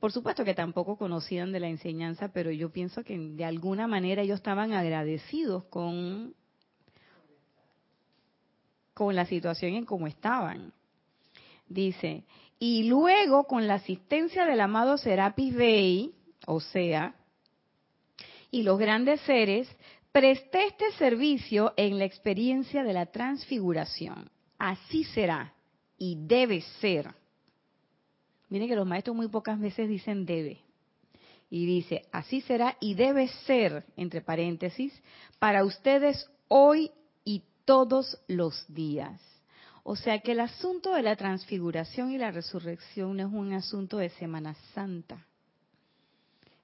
por 0.00 0.12
supuesto 0.12 0.44
que 0.44 0.54
tampoco 0.54 0.96
conocían 0.96 1.52
de 1.52 1.60
la 1.60 1.68
enseñanza, 1.68 2.28
pero 2.32 2.50
yo 2.50 2.70
pienso 2.70 3.04
que 3.04 3.18
de 3.18 3.44
alguna 3.44 3.86
manera 3.86 4.22
ellos 4.22 4.36
estaban 4.36 4.72
agradecidos 4.72 5.64
con, 5.64 6.34
con 8.94 9.14
la 9.14 9.26
situación 9.26 9.74
en 9.74 9.84
cómo 9.84 10.06
estaban. 10.06 10.72
Dice, 11.68 12.24
y 12.58 12.84
luego 12.84 13.44
con 13.44 13.66
la 13.66 13.74
asistencia 13.74 14.46
del 14.46 14.60
amado 14.60 14.96
Serapis 14.96 15.54
Bey, 15.54 16.14
o 16.46 16.60
sea, 16.60 17.14
y 18.50 18.62
los 18.62 18.78
grandes 18.78 19.20
seres, 19.22 19.68
presté 20.12 20.66
este 20.66 20.92
servicio 20.92 21.74
en 21.76 21.98
la 21.98 22.04
experiencia 22.04 22.84
de 22.84 22.92
la 22.92 23.06
transfiguración. 23.06 24.30
Así 24.58 25.02
será 25.04 25.52
y 25.98 26.16
debe 26.20 26.60
ser. 26.80 27.12
Miren 28.48 28.68
que 28.68 28.76
los 28.76 28.86
maestros 28.86 29.16
muy 29.16 29.26
pocas 29.26 29.58
veces 29.58 29.88
dicen 29.88 30.24
debe. 30.24 30.60
Y 31.50 31.66
dice, 31.66 32.02
así 32.12 32.40
será 32.42 32.76
y 32.80 32.94
debe 32.94 33.28
ser, 33.46 33.84
entre 33.96 34.20
paréntesis, 34.20 34.92
para 35.38 35.64
ustedes 35.64 36.30
hoy 36.48 36.92
todos 37.64 38.18
los 38.28 38.64
días. 38.72 39.20
O 39.82 39.96
sea 39.96 40.20
que 40.20 40.32
el 40.32 40.40
asunto 40.40 40.94
de 40.94 41.02
la 41.02 41.16
transfiguración 41.16 42.10
y 42.10 42.18
la 42.18 42.30
resurrección 42.30 43.16
no 43.16 43.26
es 43.26 43.32
un 43.32 43.52
asunto 43.52 43.98
de 43.98 44.08
Semana 44.10 44.54
Santa. 44.74 45.26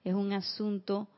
Es 0.03 0.15
un 0.15 0.33
asunto 0.33 1.09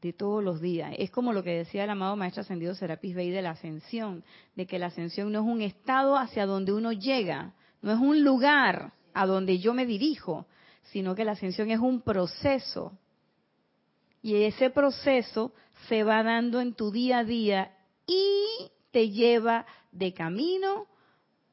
de 0.00 0.12
todos 0.12 0.42
los 0.42 0.60
días. 0.60 0.94
Es 0.98 1.10
como 1.10 1.32
lo 1.32 1.42
que 1.42 1.50
decía 1.50 1.84
el 1.84 1.90
amado 1.90 2.16
Maestro 2.16 2.40
Ascendido 2.40 2.74
Serapis 2.74 3.14
Bey 3.14 3.30
de 3.30 3.42
la 3.42 3.50
ascensión, 3.50 4.24
de 4.56 4.66
que 4.66 4.78
la 4.78 4.86
ascensión 4.86 5.30
no 5.30 5.40
es 5.40 5.44
un 5.46 5.60
estado 5.60 6.16
hacia 6.16 6.46
donde 6.46 6.72
uno 6.72 6.92
llega, 6.92 7.52
no 7.82 7.92
es 7.92 7.98
un 7.98 8.24
lugar 8.24 8.94
a 9.12 9.26
donde 9.26 9.58
yo 9.58 9.74
me 9.74 9.86
dirijo, 9.86 10.46
sino 10.84 11.14
que 11.14 11.24
la 11.24 11.32
ascensión 11.32 11.70
es 11.70 11.78
un 11.78 12.00
proceso. 12.00 12.98
Y 14.22 14.42
ese 14.42 14.70
proceso 14.70 15.52
se 15.88 16.02
va 16.02 16.22
dando 16.22 16.60
en 16.60 16.74
tu 16.74 16.90
día 16.90 17.18
a 17.18 17.24
día 17.24 17.76
y 18.06 18.70
te 18.92 19.10
lleva 19.10 19.66
de 19.90 20.14
camino 20.14 20.86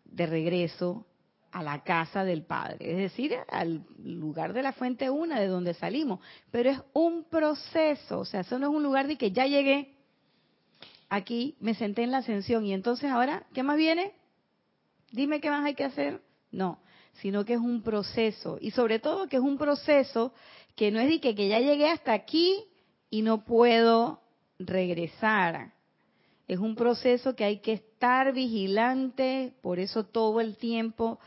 de 0.05 0.27
regreso 0.27 1.05
a 1.51 1.63
la 1.63 1.83
casa 1.83 2.23
del 2.23 2.43
Padre, 2.43 2.91
es 2.91 2.97
decir, 2.97 3.35
al 3.49 3.83
lugar 4.03 4.53
de 4.53 4.61
la 4.61 4.73
fuente 4.73 5.09
una 5.09 5.39
de 5.39 5.47
donde 5.47 5.73
salimos. 5.73 6.19
Pero 6.51 6.69
es 6.69 6.79
un 6.93 7.23
proceso, 7.23 8.19
o 8.19 8.25
sea, 8.25 8.41
eso 8.41 8.59
no 8.59 8.67
es 8.67 8.75
un 8.75 8.83
lugar 8.83 9.07
de 9.07 9.17
que 9.17 9.31
ya 9.31 9.47
llegué 9.47 9.95
aquí, 11.09 11.55
me 11.59 11.73
senté 11.73 12.03
en 12.03 12.11
la 12.11 12.19
ascensión 12.19 12.65
y 12.65 12.73
entonces 12.73 13.09
ahora, 13.09 13.47
¿qué 13.53 13.63
más 13.63 13.77
viene? 13.77 14.13
Dime 15.11 15.41
qué 15.41 15.49
más 15.49 15.65
hay 15.65 15.73
que 15.73 15.85
hacer. 15.85 16.21
No, 16.51 16.79
sino 17.13 17.45
que 17.45 17.53
es 17.53 17.59
un 17.59 17.81
proceso 17.81 18.57
y 18.61 18.71
sobre 18.71 18.99
todo 18.99 19.27
que 19.27 19.37
es 19.37 19.41
un 19.41 19.57
proceso 19.57 20.33
que 20.75 20.91
no 20.91 20.99
es 20.99 21.09
de 21.09 21.19
que, 21.19 21.35
que 21.35 21.47
ya 21.47 21.59
llegué 21.59 21.89
hasta 21.89 22.13
aquí 22.13 22.63
y 23.09 23.21
no 23.21 23.43
puedo 23.43 24.21
regresar. 24.59 25.73
Es 26.49 26.57
un 26.57 26.73
proceso 26.73 27.35
que 27.35 27.43
hay 27.43 27.59
que 27.59 27.73
estar 27.73 28.33
vigilante, 28.33 29.53
por 29.61 29.77
eso 29.77 30.05
todo 30.05 30.41
el 30.41 30.57
tiempo, 30.57 31.19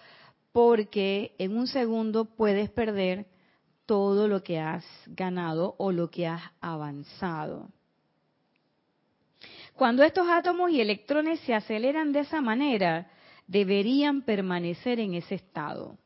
porque 0.51 1.37
en 1.39 1.57
un 1.57 1.69
segundo 1.69 2.25
puedes 2.25 2.69
perder 2.71 3.27
todo 3.87 4.27
lo 4.27 4.43
que 4.43 4.59
has 4.59 4.85
ganado 5.07 5.77
o 5.79 5.93
lo 5.93 6.11
que 6.11 6.27
has 6.27 6.43
avanzado. 6.61 7.69
Cuando 9.75 10.03
estos 10.03 10.27
átomos 10.29 10.73
y 10.73 10.81
electrones 10.81 11.39
se 11.43 11.55
aceleran 11.55 12.11
de 12.11 12.19
esa 12.19 12.41
manera, 12.41 13.09
deberían 13.47 14.23
permanecer 14.23 14.99
en 14.99 15.15
ese 15.15 15.37
estado. 15.37 15.99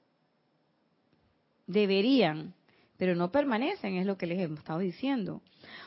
Deberían, 1.66 2.52
pero 2.98 3.14
no 3.14 3.32
permanecen, 3.32 3.96
es 3.96 4.04
lo 4.04 4.18
que 4.18 4.26
les 4.26 4.40
hemos 4.40 4.58
estado 4.58 4.80
diciendo. 4.80 5.40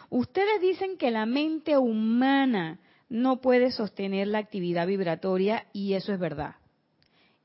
Ustedes 0.09 0.59
dicen 0.61 0.97
que 0.97 1.11
la 1.11 1.27
mente 1.27 1.77
humana 1.77 2.79
no 3.09 3.41
puede 3.41 3.71
sostener 3.71 4.27
la 4.27 4.37
actividad 4.37 4.87
vibratoria 4.87 5.65
y 5.73 5.93
eso 5.93 6.13
es 6.13 6.19
verdad. 6.19 6.55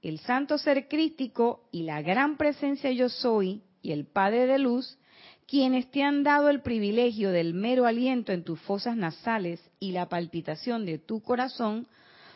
El 0.02 0.18
santo 0.18 0.58
ser 0.58 0.88
crístico 0.88 1.66
y 1.72 1.84
la 1.84 2.02
gran 2.02 2.36
presencia 2.36 2.92
yo 2.92 3.08
soy 3.08 3.62
y 3.80 3.92
el 3.92 4.06
Padre 4.06 4.46
de 4.46 4.58
luz, 4.58 4.98
quienes 5.46 5.90
te 5.90 6.02
han 6.02 6.22
dado 6.22 6.50
el 6.50 6.60
privilegio 6.60 7.30
del 7.30 7.54
mero 7.54 7.86
aliento 7.86 8.32
en 8.32 8.44
tus 8.44 8.60
fosas 8.60 8.96
nasales 8.96 9.60
y 9.80 9.92
la 9.92 10.08
palpitación 10.08 10.84
de 10.84 10.98
tu 10.98 11.22
corazón, 11.22 11.86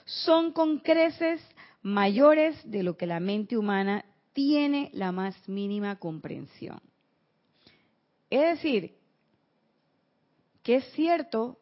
son 0.04 0.52
con 0.52 0.78
creces 0.78 1.40
mayores 1.82 2.58
de 2.70 2.82
lo 2.82 2.96
que 2.96 3.06
la 3.06 3.20
mente 3.20 3.56
humana 3.56 4.04
tiene 4.32 4.90
la 4.94 5.12
más 5.12 5.36
mínima 5.48 5.96
comprensión. 5.96 6.80
Es 8.30 8.56
decir, 8.56 8.94
que 10.62 10.76
es 10.76 10.84
cierto 10.92 11.58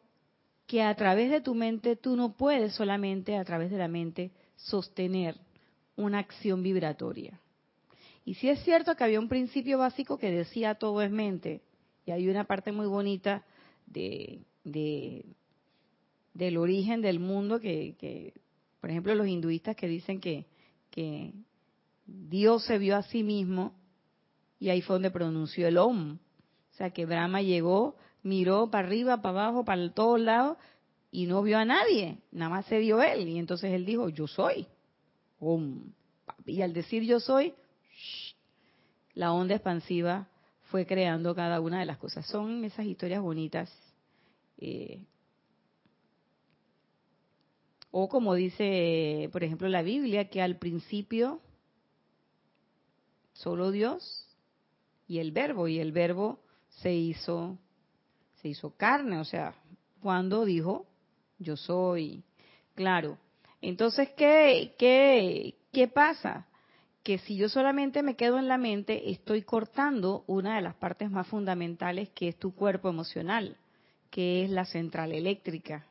que 0.67 0.83
a 0.83 0.93
través 0.95 1.31
de 1.31 1.41
tu 1.41 1.55
mente 1.55 1.95
tú 1.95 2.15
no 2.15 2.33
puedes 2.35 2.73
solamente 2.73 3.37
a 3.37 3.45
través 3.45 3.71
de 3.71 3.77
la 3.77 3.87
mente 3.87 4.31
sostener 4.57 5.37
una 5.95 6.19
acción 6.19 6.61
vibratoria. 6.61 7.39
Y 8.25 8.35
si 8.35 8.49
es 8.49 8.61
cierto 8.63 8.95
que 8.95 9.05
había 9.05 9.21
un 9.21 9.29
principio 9.29 9.77
básico 9.77 10.17
que 10.17 10.29
decía 10.29 10.75
todo 10.75 11.01
es 11.01 11.09
mente, 11.09 11.61
y 12.05 12.11
hay 12.11 12.27
una 12.27 12.43
parte 12.43 12.71
muy 12.73 12.85
bonita 12.85 13.45
de, 13.85 14.41
del 16.33 16.57
origen 16.57 17.01
del 17.01 17.19
mundo 17.19 17.59
que, 17.59 18.33
por 18.81 18.89
ejemplo, 18.89 19.15
los 19.15 19.27
hinduistas 19.27 19.75
que 19.75 19.87
dicen 19.87 20.19
que, 20.19 20.45
que 20.91 21.33
Dios 22.05 22.65
se 22.65 22.77
vio 22.77 22.97
a 22.97 23.03
sí 23.03 23.23
mismo 23.23 23.73
y 24.59 24.69
ahí 24.69 24.81
fue 24.81 24.95
donde 24.95 25.11
pronunció 25.11 25.67
el 25.67 25.77
Om. 25.77 26.17
O 26.73 26.75
sea 26.77 26.91
que 26.91 27.05
Brahma 27.05 27.41
llegó, 27.41 27.95
miró 28.23 28.69
para 28.69 28.87
arriba, 28.87 29.21
para 29.21 29.45
abajo, 29.45 29.65
para 29.65 29.91
todos 29.93 30.19
lados 30.19 30.57
y 31.11 31.25
no 31.25 31.41
vio 31.41 31.57
a 31.57 31.65
nadie, 31.65 32.19
nada 32.31 32.49
más 32.49 32.65
se 32.65 32.79
vio 32.79 33.01
él. 33.01 33.27
Y 33.27 33.39
entonces 33.39 33.71
él 33.71 33.85
dijo, 33.85 34.09
yo 34.09 34.27
soy. 34.27 34.67
Y 36.45 36.61
al 36.61 36.73
decir 36.73 37.03
yo 37.03 37.19
soy, 37.19 37.53
la 39.13 39.33
onda 39.33 39.55
expansiva 39.55 40.27
fue 40.69 40.85
creando 40.85 41.33
cada 41.33 41.61
una 41.61 41.79
de 41.79 41.85
las 41.85 41.97
cosas. 41.97 42.25
Son 42.27 42.63
esas 42.65 42.85
historias 42.85 43.21
bonitas. 43.21 43.71
Eh, 44.57 45.01
o 47.91 48.09
como 48.09 48.33
dice, 48.33 49.29
por 49.31 49.43
ejemplo, 49.43 49.67
la 49.69 49.81
Biblia, 49.81 50.29
que 50.29 50.41
al 50.41 50.57
principio 50.57 51.41
solo 53.33 53.71
Dios 53.71 54.27
y 55.07 55.19
el 55.19 55.31
verbo, 55.31 55.67
y 55.67 55.79
el 55.79 55.91
verbo 55.91 56.39
se 56.81 56.93
hizo, 56.93 57.57
hizo 58.47 58.75
carne, 58.75 59.19
o 59.19 59.25
sea, 59.25 59.53
cuando 60.01 60.45
dijo, 60.45 60.85
yo 61.39 61.57
soy. 61.57 62.23
Claro. 62.75 63.17
Entonces, 63.61 64.09
¿qué, 64.15 64.75
qué, 64.77 65.55
qué 65.71 65.87
pasa? 65.87 66.47
Que 67.03 67.17
si 67.19 67.37
yo 67.37 67.49
solamente 67.49 68.03
me 68.03 68.15
quedo 68.15 68.37
en 68.37 68.47
la 68.47 68.57
mente, 68.57 69.11
estoy 69.11 69.41
cortando 69.41 70.23
una 70.27 70.55
de 70.55 70.61
las 70.61 70.75
partes 70.75 71.09
más 71.09 71.27
fundamentales 71.27 72.09
que 72.09 72.27
es 72.27 72.37
tu 72.37 72.53
cuerpo 72.53 72.89
emocional, 72.89 73.57
que 74.09 74.43
es 74.43 74.49
la 74.49 74.65
central 74.65 75.11
eléctrica 75.11 75.87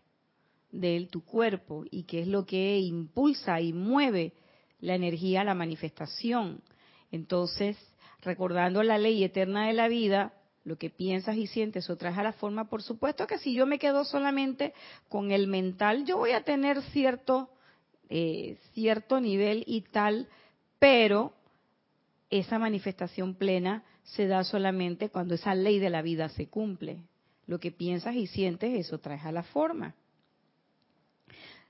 de 0.70 1.08
tu 1.10 1.24
cuerpo 1.24 1.84
y 1.90 2.04
que 2.04 2.20
es 2.20 2.28
lo 2.28 2.44
que 2.44 2.78
impulsa 2.78 3.60
y 3.60 3.72
mueve 3.72 4.34
la 4.80 4.94
energía 4.94 5.40
a 5.40 5.44
la 5.44 5.54
manifestación. 5.54 6.62
Entonces, 7.10 7.76
recordando 8.22 8.82
la 8.82 8.98
ley 8.98 9.24
eterna 9.24 9.66
de 9.66 9.72
la 9.72 9.88
vida, 9.88 10.34
lo 10.66 10.76
que 10.76 10.90
piensas 10.90 11.36
y 11.36 11.46
sientes 11.46 11.88
o 11.88 11.96
traes 11.96 12.18
a 12.18 12.24
la 12.24 12.32
forma, 12.32 12.68
por 12.68 12.82
supuesto 12.82 13.28
que 13.28 13.38
si 13.38 13.54
yo 13.54 13.66
me 13.66 13.78
quedo 13.78 14.04
solamente 14.04 14.74
con 15.08 15.30
el 15.30 15.46
mental, 15.46 16.04
yo 16.04 16.18
voy 16.18 16.32
a 16.32 16.42
tener 16.42 16.82
cierto, 16.90 17.48
eh, 18.10 18.58
cierto 18.74 19.20
nivel 19.20 19.62
y 19.68 19.82
tal, 19.82 20.28
pero 20.80 21.32
esa 22.30 22.58
manifestación 22.58 23.36
plena 23.36 23.84
se 24.02 24.26
da 24.26 24.42
solamente 24.42 25.08
cuando 25.08 25.36
esa 25.36 25.54
ley 25.54 25.78
de 25.78 25.88
la 25.88 26.02
vida 26.02 26.28
se 26.30 26.48
cumple. 26.48 26.98
Lo 27.46 27.60
que 27.60 27.70
piensas 27.70 28.16
y 28.16 28.26
sientes, 28.26 28.74
eso 28.74 28.98
traes 28.98 29.24
a 29.24 29.30
la 29.30 29.44
forma. 29.44 29.94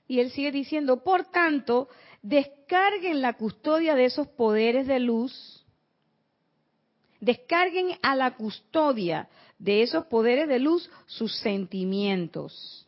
Y 0.07 0.21
él 0.21 0.31
sigue 0.31 0.51
diciendo, 0.51 1.03
por 1.03 1.25
tanto, 1.25 1.87
descarguen 2.23 3.21
la 3.21 3.33
custodia 3.33 3.93
de 3.93 4.05
esos 4.05 4.27
poderes 4.27 4.87
de 4.87 4.99
luz, 4.99 5.56
descarguen 7.19 7.97
a 8.01 8.15
la 8.15 8.35
custodia 8.35 9.27
de 9.59 9.81
esos 9.81 10.05
poderes 10.05 10.47
de 10.47 10.59
luz 10.59 10.89
sus 11.05 11.35
sentimientos 11.39 12.87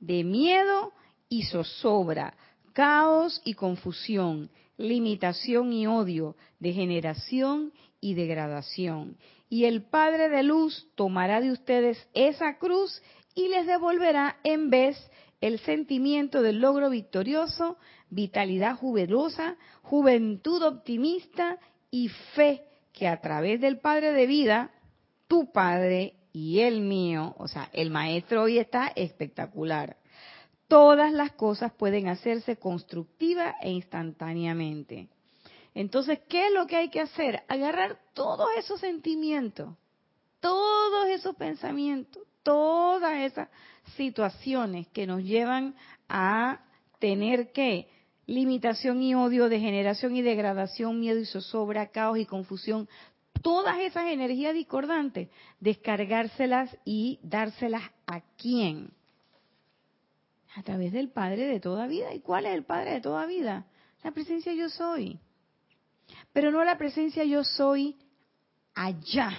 de 0.00 0.22
miedo 0.22 0.92
y 1.28 1.44
zozobra, 1.44 2.34
caos 2.74 3.40
y 3.44 3.54
confusión, 3.54 4.50
limitación 4.76 5.72
y 5.72 5.86
odio, 5.86 6.36
degeneración 6.58 7.72
y 8.00 8.14
degradación. 8.14 9.16
Y 9.48 9.64
el 9.64 9.82
Padre 9.82 10.28
de 10.28 10.42
Luz 10.42 10.88
tomará 10.94 11.40
de 11.40 11.52
ustedes 11.52 12.06
esa 12.12 12.58
cruz 12.58 13.00
y 13.34 13.48
les 13.48 13.66
devolverá 13.66 14.38
en 14.44 14.68
vez 14.68 14.96
el 15.40 15.58
sentimiento 15.60 16.42
del 16.42 16.60
logro 16.60 16.90
victorioso, 16.90 17.78
vitalidad 18.10 18.76
jubilosa, 18.76 19.56
juventud 19.82 20.62
optimista 20.62 21.58
y 21.90 22.08
fe 22.34 22.62
que 22.94 23.08
a 23.08 23.20
través 23.20 23.60
del 23.60 23.80
Padre 23.80 24.12
de 24.12 24.26
vida, 24.26 24.70
tu 25.26 25.52
Padre 25.52 26.14
y 26.32 26.60
el 26.60 26.80
mío, 26.80 27.34
o 27.38 27.48
sea, 27.48 27.68
el 27.72 27.90
Maestro 27.90 28.44
hoy 28.44 28.58
está 28.58 28.92
espectacular. 28.94 29.96
Todas 30.68 31.12
las 31.12 31.32
cosas 31.32 31.72
pueden 31.72 32.08
hacerse 32.08 32.56
constructiva 32.56 33.56
e 33.60 33.70
instantáneamente. 33.70 35.08
Entonces, 35.74 36.20
¿qué 36.28 36.46
es 36.46 36.52
lo 36.52 36.66
que 36.66 36.76
hay 36.76 36.88
que 36.88 37.00
hacer? 37.00 37.42
Agarrar 37.48 37.98
todos 38.14 38.48
esos 38.56 38.80
sentimientos, 38.80 39.74
todos 40.40 41.08
esos 41.08 41.34
pensamientos, 41.34 42.22
todas 42.44 43.14
esas 43.22 43.48
situaciones 43.96 44.86
que 44.88 45.06
nos 45.06 45.22
llevan 45.24 45.74
a 46.08 46.60
tener 47.00 47.50
que 47.52 47.88
limitación 48.26 49.02
y 49.02 49.14
odio, 49.14 49.48
degeneración 49.48 50.16
y 50.16 50.22
degradación, 50.22 51.00
miedo 51.00 51.20
y 51.20 51.26
zozobra, 51.26 51.90
caos 51.90 52.18
y 52.18 52.26
confusión, 52.26 52.88
todas 53.42 53.78
esas 53.80 54.06
energías 54.06 54.54
discordantes, 54.54 55.28
descargárselas 55.60 56.76
y 56.84 57.18
dárselas 57.22 57.82
a 58.06 58.20
quién? 58.36 58.90
A 60.56 60.62
través 60.62 60.92
del 60.92 61.10
Padre 61.10 61.46
de 61.46 61.60
toda 61.60 61.86
vida. 61.86 62.14
¿Y 62.14 62.20
cuál 62.20 62.46
es 62.46 62.54
el 62.54 62.64
Padre 62.64 62.92
de 62.92 63.00
toda 63.00 63.26
vida? 63.26 63.66
La 64.02 64.12
presencia 64.12 64.52
yo 64.54 64.68
soy. 64.68 65.18
Pero 66.32 66.50
no 66.50 66.64
la 66.64 66.78
presencia 66.78 67.24
yo 67.24 67.44
soy 67.44 67.96
allá, 68.74 69.30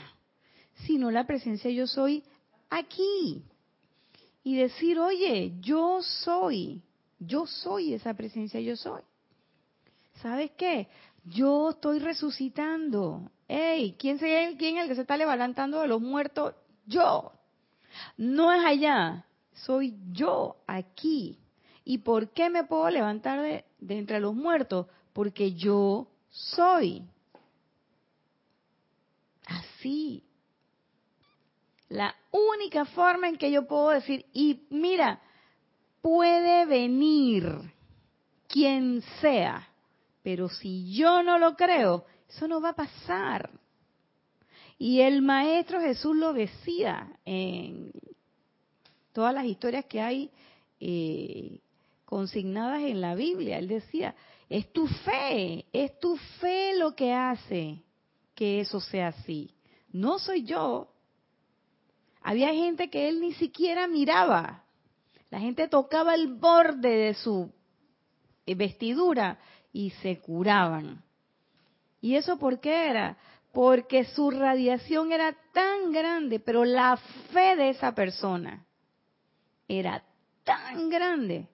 sino 0.85 1.11
la 1.11 1.25
presencia 1.25 1.71
yo 1.71 1.87
soy 1.87 2.23
aquí 2.69 3.43
y 4.43 4.55
decir, 4.55 4.99
oye, 4.99 5.53
yo 5.59 6.01
soy, 6.01 6.83
yo 7.19 7.47
soy 7.47 7.93
esa 7.93 8.13
presencia, 8.13 8.59
yo 8.59 8.75
soy. 8.75 9.01
¿Sabes 10.21 10.51
qué? 10.57 10.87
Yo 11.23 11.71
estoy 11.71 11.99
resucitando. 11.99 13.29
Ey, 13.47 13.95
¿quién, 13.97 14.17
¿quién 14.17 14.77
es 14.77 14.83
el 14.83 14.87
que 14.89 14.95
se 14.95 15.01
está 15.01 15.17
levantando 15.17 15.81
de 15.81 15.87
los 15.87 16.01
muertos? 16.01 16.55
Yo. 16.85 17.31
No 18.17 18.51
es 18.51 18.63
allá, 18.63 19.25
soy 19.53 19.97
yo 20.11 20.57
aquí. 20.67 21.39
¿Y 21.83 21.99
por 21.99 22.29
qué 22.29 22.49
me 22.49 22.63
puedo 22.63 22.89
levantar 22.89 23.41
de 23.41 23.97
entre 23.97 24.19
los 24.19 24.35
muertos? 24.35 24.87
Porque 25.13 25.53
yo 25.53 26.07
soy. 26.29 27.03
Así. 29.45 30.23
La 31.89 32.15
única 32.31 32.85
forma 32.85 33.29
en 33.29 33.37
que 33.37 33.51
yo 33.51 33.67
puedo 33.67 33.89
decir, 33.89 34.25
y 34.33 34.65
mira, 34.69 35.21
puede 36.05 36.67
venir 36.67 37.51
quien 38.47 39.01
sea, 39.21 39.67
pero 40.21 40.49
si 40.49 40.93
yo 40.93 41.23
no 41.23 41.39
lo 41.39 41.55
creo, 41.55 42.05
eso 42.29 42.47
no 42.47 42.61
va 42.61 42.69
a 42.69 42.75
pasar. 42.75 43.49
Y 44.77 45.01
el 45.01 45.23
Maestro 45.23 45.81
Jesús 45.81 46.15
lo 46.15 46.31
decía 46.31 47.11
en 47.25 47.91
todas 49.13 49.33
las 49.33 49.45
historias 49.45 49.85
que 49.85 49.99
hay 49.99 50.29
eh, 50.79 51.59
consignadas 52.05 52.83
en 52.83 53.01
la 53.01 53.15
Biblia. 53.15 53.57
Él 53.57 53.67
decía, 53.67 54.13
es 54.47 54.71
tu 54.71 54.85
fe, 54.85 55.65
es 55.73 55.99
tu 55.99 56.17
fe 56.39 56.77
lo 56.77 56.95
que 56.95 57.13
hace 57.13 57.81
que 58.35 58.59
eso 58.59 58.79
sea 58.79 59.07
así. 59.07 59.55
No 59.91 60.19
soy 60.19 60.43
yo, 60.43 60.87
había 62.21 62.53
gente 62.53 62.91
que 62.91 63.09
él 63.09 63.21
ni 63.21 63.33
siquiera 63.33 63.87
miraba. 63.87 64.64
La 65.35 65.41
gente 65.41 65.67
tocaba 65.67 66.15
el 66.15 66.35
borde 66.35 66.87
de 66.87 67.13
su 67.13 67.51
eh, 68.45 68.55
vestidura 68.55 69.37
y 69.73 69.89
se 70.01 70.21
curaban. 70.21 71.03
¿Y 71.99 72.15
eso 72.15 72.39
por 72.39 72.61
qué 72.61 72.89
era? 72.89 73.17
Porque 73.51 74.05
su 74.05 74.31
radiación 74.31 75.11
era 75.11 75.35
tan 75.51 75.91
grande, 75.91 76.39
pero 76.39 76.63
la 76.63 76.95
fe 77.33 77.57
de 77.57 77.71
esa 77.71 77.93
persona 77.93 78.65
era 79.67 80.05
tan 80.45 80.89
grande 80.89 81.49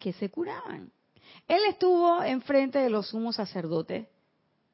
que 0.00 0.12
se 0.12 0.28
curaban. 0.28 0.90
Él 1.46 1.60
estuvo 1.68 2.24
enfrente 2.24 2.80
de 2.80 2.90
los 2.90 3.10
sumos 3.10 3.36
sacerdotes, 3.36 4.08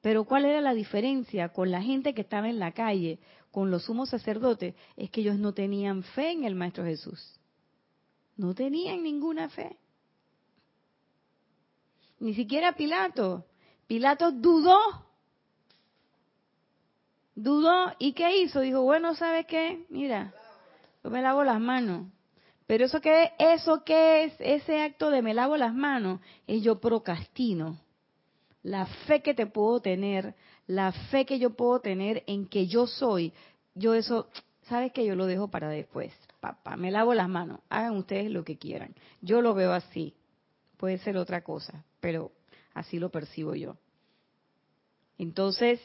pero 0.00 0.24
¿cuál 0.24 0.46
era 0.46 0.62
la 0.62 0.72
diferencia 0.72 1.50
con 1.50 1.70
la 1.70 1.82
gente 1.82 2.14
que 2.14 2.22
estaba 2.22 2.48
en 2.48 2.60
la 2.60 2.72
calle 2.72 3.18
con 3.50 3.70
los 3.70 3.84
sumos 3.84 4.08
sacerdotes 4.08 4.74
es 4.96 5.10
que 5.10 5.20
ellos 5.20 5.36
no 5.36 5.52
tenían 5.52 6.02
fe 6.02 6.30
en 6.30 6.44
el 6.44 6.54
Maestro 6.54 6.84
Jesús. 6.84 7.39
No 8.40 8.54
tenían 8.54 9.02
ninguna 9.02 9.50
fe. 9.50 9.76
Ni 12.20 12.32
siquiera 12.32 12.72
Pilato. 12.72 13.44
Pilato 13.86 14.32
dudó. 14.32 14.78
Dudó 17.34 17.92
y 17.98 18.14
¿qué 18.14 18.40
hizo? 18.40 18.60
Dijo, 18.60 18.80
bueno, 18.80 19.14
¿sabes 19.14 19.44
qué? 19.44 19.84
Mira, 19.90 20.32
yo 21.04 21.10
me 21.10 21.20
lavo 21.20 21.44
las 21.44 21.60
manos. 21.60 22.06
Pero 22.66 22.86
eso 22.86 23.02
que 23.02 23.30
eso 23.38 23.84
que 23.84 24.24
es 24.24 24.34
ese 24.38 24.80
acto 24.80 25.10
de 25.10 25.20
me 25.20 25.34
lavo 25.34 25.58
las 25.58 25.74
manos 25.74 26.20
es 26.46 26.62
yo 26.62 26.80
procrastino. 26.80 27.78
La 28.62 28.86
fe 28.86 29.20
que 29.20 29.34
te 29.34 29.46
puedo 29.46 29.80
tener 29.80 30.34
la 30.66 30.92
fe 30.92 31.26
que 31.26 31.38
yo 31.38 31.50
puedo 31.50 31.80
tener 31.80 32.22
en 32.26 32.46
que 32.46 32.68
yo 32.68 32.86
soy, 32.86 33.34
yo 33.74 33.92
eso, 33.92 34.30
sabes 34.62 34.92
que 34.92 35.04
yo 35.04 35.14
lo 35.14 35.26
dejo 35.26 35.48
para 35.48 35.68
después. 35.68 36.10
Papá, 36.40 36.76
me 36.76 36.90
lavo 36.90 37.12
las 37.14 37.28
manos, 37.28 37.60
hagan 37.68 37.96
ustedes 37.96 38.30
lo 38.30 38.44
que 38.44 38.56
quieran. 38.58 38.94
Yo 39.20 39.42
lo 39.42 39.54
veo 39.54 39.72
así, 39.72 40.14
puede 40.76 40.98
ser 40.98 41.16
otra 41.16 41.42
cosa, 41.44 41.84
pero 42.00 42.32
así 42.72 42.98
lo 42.98 43.10
percibo 43.10 43.54
yo. 43.54 43.76
Entonces, 45.18 45.80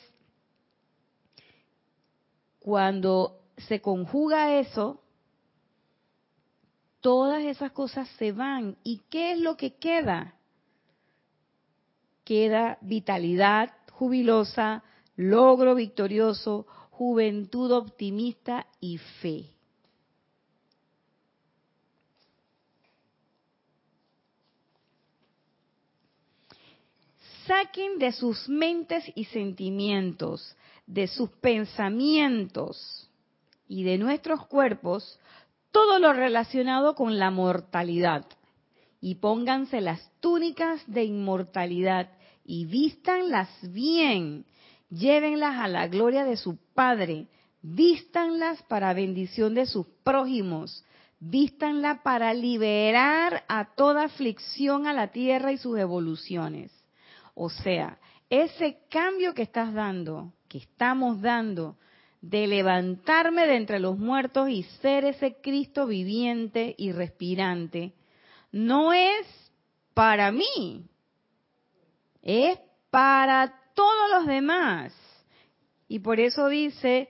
cuando 2.59 3.41
se 3.57 3.81
conjuga 3.81 4.57
eso, 4.59 5.03
todas 7.01 7.43
esas 7.43 7.71
cosas 7.73 8.07
se 8.17 8.31
van. 8.31 8.77
¿Y 8.83 9.01
qué 9.09 9.33
es 9.33 9.39
lo 9.39 9.57
que 9.57 9.75
queda? 9.75 10.35
Queda 12.23 12.77
vitalidad 12.81 13.75
jubilosa, 13.91 14.83
logro 15.15 15.75
victorioso, 15.75 16.65
juventud 16.89 17.71
optimista 17.71 18.67
y 18.79 18.97
fe. 18.97 19.54
Saquen 27.47 27.99
de 27.99 28.11
sus 28.11 28.49
mentes 28.49 29.03
y 29.13 29.25
sentimientos, 29.25 30.55
de 30.87 31.07
sus 31.07 31.29
pensamientos 31.29 33.09
y 33.67 33.83
de 33.83 33.97
nuestros 33.97 34.47
cuerpos 34.47 35.19
todo 35.71 35.99
lo 35.99 36.13
relacionado 36.13 36.95
con 36.95 37.19
la 37.19 37.31
mortalidad. 37.31 38.25
Y 39.01 39.15
pónganse 39.15 39.81
las 39.81 40.11
túnicas 40.21 40.81
de 40.87 41.03
inmortalidad 41.03 42.09
y 42.43 42.65
vístanlas 42.65 43.49
bien, 43.73 44.45
llévenlas 44.89 45.59
a 45.59 45.67
la 45.67 45.87
gloria 45.87 46.23
de 46.23 46.37
su 46.37 46.57
Padre, 46.73 47.27
vístanlas 47.61 48.61
para 48.63 48.93
bendición 48.93 49.53
de 49.53 49.65
sus 49.65 49.85
prójimos, 50.03 50.83
vístanlas 51.19 51.99
para 52.01 52.33
liberar 52.33 53.43
a 53.47 53.75
toda 53.75 54.05
aflicción 54.05 54.87
a 54.87 54.93
la 54.93 55.11
tierra 55.11 55.51
y 55.51 55.57
sus 55.57 55.77
evoluciones. 55.77 56.74
O 57.35 57.49
sea, 57.49 57.99
ese 58.29 58.79
cambio 58.89 59.33
que 59.33 59.43
estás 59.43 59.73
dando, 59.73 60.33
que 60.47 60.57
estamos 60.57 61.21
dando, 61.21 61.77
de 62.21 62.47
levantarme 62.47 63.45
de 63.45 63.57
entre 63.57 63.79
los 63.79 63.99
muertos 63.99 64.49
y 64.49 64.63
ser 64.81 65.05
ese 65.05 65.35
Cristo 65.41 65.85
viviente 65.85 66.73
y 66.77 66.91
respirante, 66.91 67.93
no 68.51 68.93
es 68.93 69.27
para 69.93 70.31
mí, 70.31 70.87
es 72.23 72.57
para 72.89 73.53
todos 73.75 74.09
los 74.11 74.25
demás. 74.25 74.93
Y 75.87 75.99
por 75.99 76.19
eso 76.19 76.47
dice, 76.47 77.09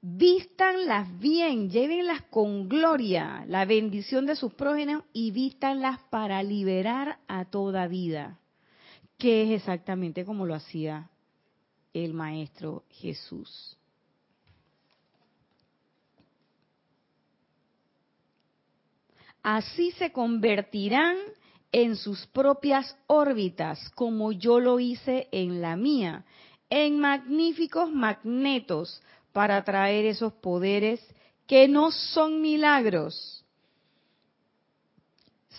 vístanlas 0.00 1.18
bien, 1.18 1.70
llévenlas 1.70 2.22
con 2.22 2.68
gloria, 2.68 3.44
la 3.46 3.64
bendición 3.64 4.26
de 4.26 4.34
sus 4.34 4.54
prógenes 4.54 5.02
y 5.12 5.30
vístanlas 5.30 6.00
para 6.10 6.42
liberar 6.42 7.18
a 7.28 7.44
toda 7.44 7.86
vida, 7.86 8.40
que 9.18 9.42
es 9.42 9.60
exactamente 9.62 10.24
como 10.24 10.46
lo 10.46 10.54
hacía 10.54 11.10
el 11.92 12.12
Maestro 12.12 12.84
Jesús. 12.90 13.76
así 19.46 19.92
se 19.92 20.10
convertirán 20.10 21.16
en 21.70 21.94
sus 21.94 22.26
propias 22.26 22.96
órbitas, 23.06 23.90
como 23.90 24.32
yo 24.32 24.58
lo 24.58 24.80
hice 24.80 25.28
en 25.30 25.62
la 25.62 25.76
mía, 25.76 26.24
en 26.68 26.98
magníficos 26.98 27.92
magnetos 27.92 29.00
para 29.32 29.62
traer 29.62 30.04
esos 30.04 30.32
poderes 30.32 31.00
que 31.46 31.68
no 31.68 31.92
son 31.92 32.42
milagros, 32.42 33.44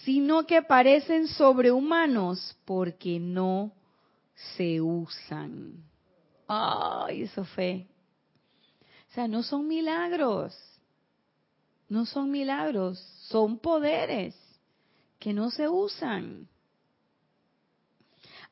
sino 0.07 0.45
que 0.45 0.61
parecen 0.61 1.27
sobrehumanos 1.27 2.55
porque 2.63 3.19
no 3.19 3.73
se 4.55 4.79
usan. 4.79 5.83
Ay, 6.47 7.23
eso 7.23 7.43
fue. 7.43 7.85
O 9.09 9.13
sea, 9.13 9.27
no 9.27 9.43
son 9.43 9.67
milagros 9.67 10.57
no 11.89 12.05
son 12.05 12.31
milagros, 12.31 12.99
son 13.29 13.59
poderes 13.59 14.35
que 15.19 15.33
no 15.33 15.49
se 15.51 15.67
usan. 15.67 16.47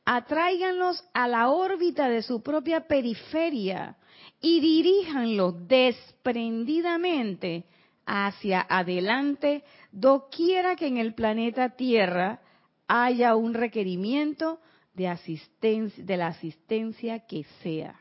Atráiganlos 0.06 1.04
a 1.14 1.28
la 1.28 1.50
órbita 1.50 2.10
de 2.10 2.22
su 2.22 2.42
propia 2.42 2.88
periferia 2.88 3.98
y 4.40 4.60
diríjanlos 4.60 5.68
desprendidamente 5.68 7.66
hacia 8.06 8.66
adelante, 8.70 9.64
doquiera 9.96 10.76
que 10.76 10.88
en 10.88 10.98
el 10.98 11.14
planeta 11.14 11.70
Tierra 11.70 12.42
haya 12.86 13.36
un 13.36 13.54
requerimiento 13.54 14.60
de, 14.94 15.08
asistencia, 15.08 16.04
de 16.04 16.18
la 16.18 16.28
asistencia 16.28 17.20
que 17.26 17.46
sea. 17.64 18.00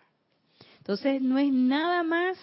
Entonces 0.78 1.22
no 1.22 1.38
es 1.38 1.53
nada 1.53 2.03
más 2.03 2.36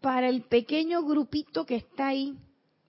para 0.00 0.28
el 0.28 0.42
pequeño 0.42 1.04
grupito 1.04 1.64
que 1.64 1.76
está 1.76 2.08
ahí, 2.08 2.36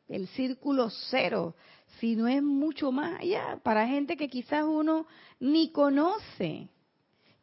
el 0.10 0.28
círculo 0.30 0.90
cero, 1.12 1.56
si 2.00 2.16
no 2.16 2.28
es 2.28 2.42
mucho 2.42 2.92
más 2.92 3.22
allá, 3.22 3.60
para 3.64 3.88
gente 3.88 4.18
que 4.18 4.28
quizás 4.28 4.66
uno 4.66 5.06
ni 5.40 5.70
conoce. 5.70 6.68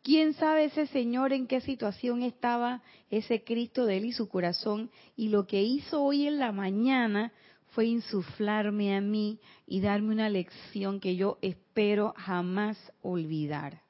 ¿Quién 0.03 0.35
sabe 0.35 0.65
ese 0.65 0.89
Señor 0.89 1.33
en 1.33 1.47
qué 1.47 1.61
situación 1.61 2.23
estaba 2.25 2.83
ese 3.09 3.45
Cristo 3.45 3.87
de 3.87 3.99
él 3.99 4.07
y 4.07 4.13
su 4.13 4.29
corazón? 4.29 4.91
Y 5.17 5.29
lo 5.29 5.47
que 5.47 5.63
hizo 5.63 6.03
hoy 6.03 6.27
en 6.27 6.41
la 6.41 6.51
mañana 6.51 7.33
fue 7.73 7.87
insuflarme 7.87 8.97
a 8.97 9.01
mí 9.01 9.41
y 9.67 9.81
darme 9.81 10.13
una 10.13 10.29
lección 10.29 11.01
que 11.01 11.17
yo 11.17 11.39
espero 11.41 12.15
jamás 12.17 12.79
olvidar. 13.01 13.81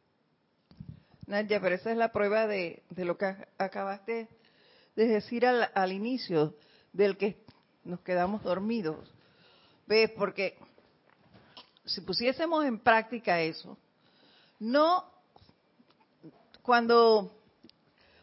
Nadia, 1.26 1.60
pero 1.60 1.74
esa 1.74 1.90
es 1.90 1.96
la 1.96 2.12
prueba 2.12 2.46
de, 2.46 2.82
lo 2.96 3.18
que 3.18 3.34
acabaste 3.58 4.28
de 4.94 5.06
decir 5.06 5.46
al, 5.46 5.92
inicio 5.92 6.54
del 6.92 7.16
que 7.16 7.44
nos 7.84 8.00
quedamos 8.00 8.42
dormidos. 8.42 8.98
¿Ves? 9.86 10.10
Porque 10.10 10.56
si 11.84 12.00
pusiésemos 12.02 12.64
en 12.64 12.78
práctica 12.78 13.40
eso, 13.40 13.76
no 14.60 15.10
cuando, 16.62 17.32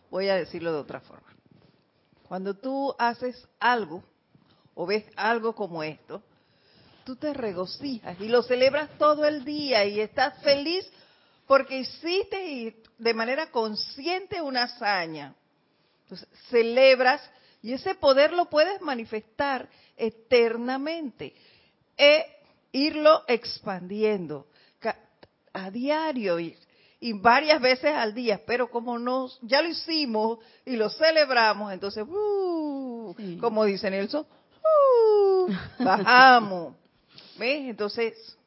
voy 0.09 0.29
a 0.29 0.35
decirlo 0.35 0.71
de 0.71 0.79
otra 0.79 1.01
forma, 1.01 1.27
cuando 2.29 2.53
tú 2.53 2.95
haces 2.97 3.45
algo 3.59 4.03
o 4.81 4.85
ves 4.85 5.03
algo 5.17 5.53
como 5.53 5.83
esto, 5.83 6.23
tú 7.03 7.17
te 7.17 7.33
regocijas 7.33 8.17
y 8.21 8.29
lo 8.29 8.41
celebras 8.41 8.89
todo 8.97 9.25
el 9.25 9.43
día 9.43 9.83
y 9.83 9.99
estás 9.99 10.41
feliz 10.41 10.89
porque 11.45 11.79
hiciste 11.79 12.81
de 12.97 13.13
manera 13.13 13.51
consciente 13.51 14.41
una 14.41 14.63
hazaña. 14.63 15.35
Entonces, 16.03 16.29
celebras 16.49 17.21
y 17.61 17.73
ese 17.73 17.93
poder 17.93 18.31
lo 18.31 18.45
puedes 18.45 18.79
manifestar 18.79 19.67
eternamente 19.97 21.35
e 21.97 22.25
irlo 22.71 23.25
expandiendo 23.27 24.47
a 25.51 25.71
diario 25.71 26.39
y, 26.39 26.55
varias 27.15 27.59
veces 27.59 27.93
al 27.93 28.13
día, 28.13 28.41
pero 28.45 28.69
como 28.69 28.97
nos 28.97 29.39
ya 29.41 29.61
lo 29.61 29.67
hicimos 29.67 30.39
y 30.65 30.77
lo 30.77 30.89
celebramos, 30.89 31.73
entonces, 31.73 32.05
uh, 32.07 33.15
como 33.41 33.65
dice 33.65 33.89
Nelson, 33.89 34.25
uh, 35.47 35.83
bajamos. 35.83 36.75
¿Ves? 37.37 37.69
Entonces, 37.69 38.37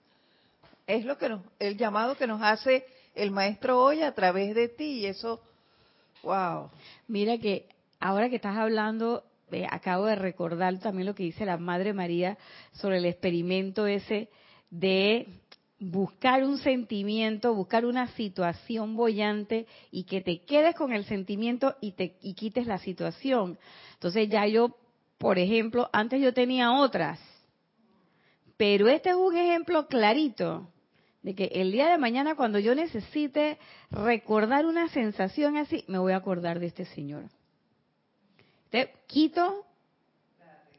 es 0.87 1.05
lo 1.05 1.17
que 1.19 1.29
nos, 1.29 1.41
el 1.59 1.77
llamado 1.77 2.17
que 2.17 2.27
nos 2.27 2.43
hace 2.43 2.85
el 3.15 3.31
maestro 3.31 3.83
hoy 3.83 4.03
a 4.03 4.15
través 4.15 4.55
de 4.55 4.69
ti 4.69 5.01
y 5.01 5.07
eso 5.07 5.41
Wow. 6.23 6.71
Mira 7.09 7.39
que 7.39 7.67
ahora 8.01 8.29
que 8.29 8.37
estás 8.37 8.57
hablando, 8.57 9.25
acabo 9.71 10.07
de 10.07 10.15
recordar 10.15 10.79
también 10.79 11.07
lo 11.07 11.15
que 11.15 11.25
dice 11.25 11.45
la 11.45 11.57
Madre 11.57 11.93
María 11.93 12.39
sobre 12.73 12.99
el 12.99 13.05
experimento 13.07 13.87
ese 13.87 14.29
de 14.71 15.27
buscar 15.79 16.45
un 16.45 16.59
sentimiento, 16.59 17.55
buscar 17.55 17.85
una 17.85 18.07
situación 18.15 18.95
bollante 18.97 19.67
y 19.91 20.05
que 20.05 20.21
te 20.21 20.43
quedes 20.43 20.77
con 20.77 20.93
el 20.93 21.05
sentimiento 21.05 21.75
y 21.81 21.93
te 21.93 22.17
y 22.23 22.35
quites 22.35 22.69
la 22.69 22.79
situación. 22.79 23.59
Entonces 23.95 24.29
ya 24.29 24.47
yo, 24.47 24.77
por 25.23 25.39
ejemplo, 25.39 25.89
antes 25.93 26.21
yo 26.21 26.35
tenía 26.35 26.73
otras, 26.73 27.21
pero 28.57 28.89
este 28.89 29.11
es 29.11 29.15
un 29.15 29.37
ejemplo 29.37 29.87
clarito 29.87 30.69
de 31.23 31.37
que 31.37 31.45
el 31.45 31.71
día 31.71 31.89
de 31.89 31.97
mañana 31.97 32.35
cuando 32.35 32.59
yo 32.59 32.75
necesite 32.75 33.57
recordar 33.93 34.67
una 34.67 34.89
sensación 34.89 35.57
así, 35.57 35.85
me 35.87 35.99
voy 35.99 36.13
a 36.13 36.17
acordar 36.17 36.59
de 36.59 36.67
este 36.67 36.87
Señor. 36.87 37.27
Te 38.71 38.93
quito 39.07 39.65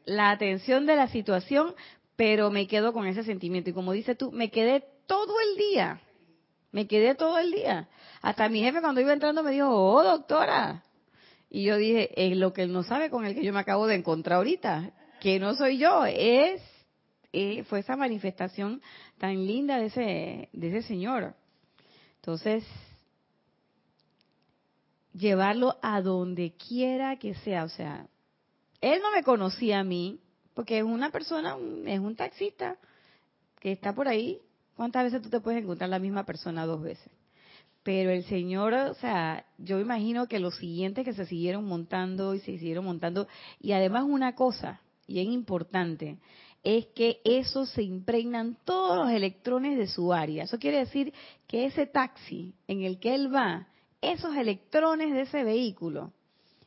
la 0.04 0.30
atención 0.30 0.84
de 0.84 0.96
la 0.96 1.08
situación, 1.08 1.74
pero 2.14 2.50
me 2.50 2.66
quedo 2.66 2.92
con 2.92 3.06
ese 3.06 3.24
sentimiento. 3.24 3.70
Y 3.70 3.72
como 3.72 3.92
dices 3.92 4.18
tú, 4.18 4.30
me 4.30 4.50
quedé 4.50 4.84
todo 5.06 5.34
el 5.40 5.56
día. 5.56 6.02
Me 6.70 6.86
quedé 6.86 7.14
todo 7.14 7.38
el 7.38 7.50
día. 7.50 7.88
Hasta 8.20 8.50
mi 8.50 8.60
jefe 8.60 8.82
cuando 8.82 9.00
iba 9.00 9.14
entrando 9.14 9.42
me 9.42 9.52
dijo, 9.52 9.70
oh 9.70 10.02
doctora. 10.02 10.83
Y 11.54 11.62
yo 11.62 11.76
dije, 11.76 12.10
es 12.16 12.36
lo 12.36 12.52
que 12.52 12.64
él 12.64 12.72
no 12.72 12.82
sabe 12.82 13.10
con 13.10 13.24
el 13.24 13.36
que 13.36 13.44
yo 13.44 13.52
me 13.52 13.60
acabo 13.60 13.86
de 13.86 13.94
encontrar 13.94 14.38
ahorita, 14.38 14.90
que 15.20 15.38
no 15.38 15.54
soy 15.54 15.78
yo, 15.78 16.04
es 16.04 16.60
eh, 17.32 17.62
fue 17.68 17.78
esa 17.78 17.94
manifestación 17.94 18.82
tan 19.18 19.46
linda 19.46 19.78
de 19.78 19.86
ese, 19.86 20.48
de 20.52 20.68
ese 20.68 20.82
Señor. 20.82 21.32
Entonces, 22.16 22.64
llevarlo 25.12 25.76
a 25.80 26.00
donde 26.00 26.54
quiera 26.56 27.20
que 27.20 27.36
sea. 27.36 27.62
O 27.62 27.68
sea, 27.68 28.08
él 28.80 29.00
no 29.00 29.12
me 29.12 29.22
conocía 29.22 29.78
a 29.78 29.84
mí, 29.84 30.18
porque 30.54 30.78
es 30.78 30.84
una 30.84 31.10
persona, 31.12 31.56
es 31.86 32.00
un 32.00 32.16
taxista 32.16 32.78
que 33.60 33.70
está 33.70 33.94
por 33.94 34.08
ahí. 34.08 34.40
¿Cuántas 34.74 35.04
veces 35.04 35.22
tú 35.22 35.30
te 35.30 35.38
puedes 35.38 35.62
encontrar 35.62 35.88
la 35.88 36.00
misma 36.00 36.26
persona 36.26 36.66
dos 36.66 36.82
veces? 36.82 37.12
Pero 37.84 38.10
el 38.10 38.24
Señor, 38.24 38.72
o 38.72 38.94
sea, 38.94 39.44
yo 39.58 39.78
imagino 39.78 40.26
que 40.26 40.40
los 40.40 40.56
siguientes 40.56 41.04
que 41.04 41.12
se 41.12 41.26
siguieron 41.26 41.66
montando 41.66 42.34
y 42.34 42.40
se 42.40 42.58
siguieron 42.58 42.86
montando, 42.86 43.28
y 43.60 43.72
además 43.72 44.04
una 44.08 44.34
cosa, 44.34 44.80
y 45.06 45.20
es 45.20 45.26
importante, 45.26 46.16
es 46.62 46.86
que 46.86 47.20
eso 47.24 47.66
se 47.66 47.82
impregnan 47.82 48.56
todos 48.64 48.96
los 48.96 49.10
electrones 49.10 49.76
de 49.76 49.86
su 49.86 50.14
área. 50.14 50.44
Eso 50.44 50.58
quiere 50.58 50.78
decir 50.78 51.12
que 51.46 51.66
ese 51.66 51.86
taxi 51.86 52.54
en 52.66 52.82
el 52.82 52.98
que 52.98 53.14
él 53.14 53.32
va, 53.32 53.68
esos 54.00 54.34
electrones 54.34 55.12
de 55.12 55.20
ese 55.20 55.44
vehículo, 55.44 56.14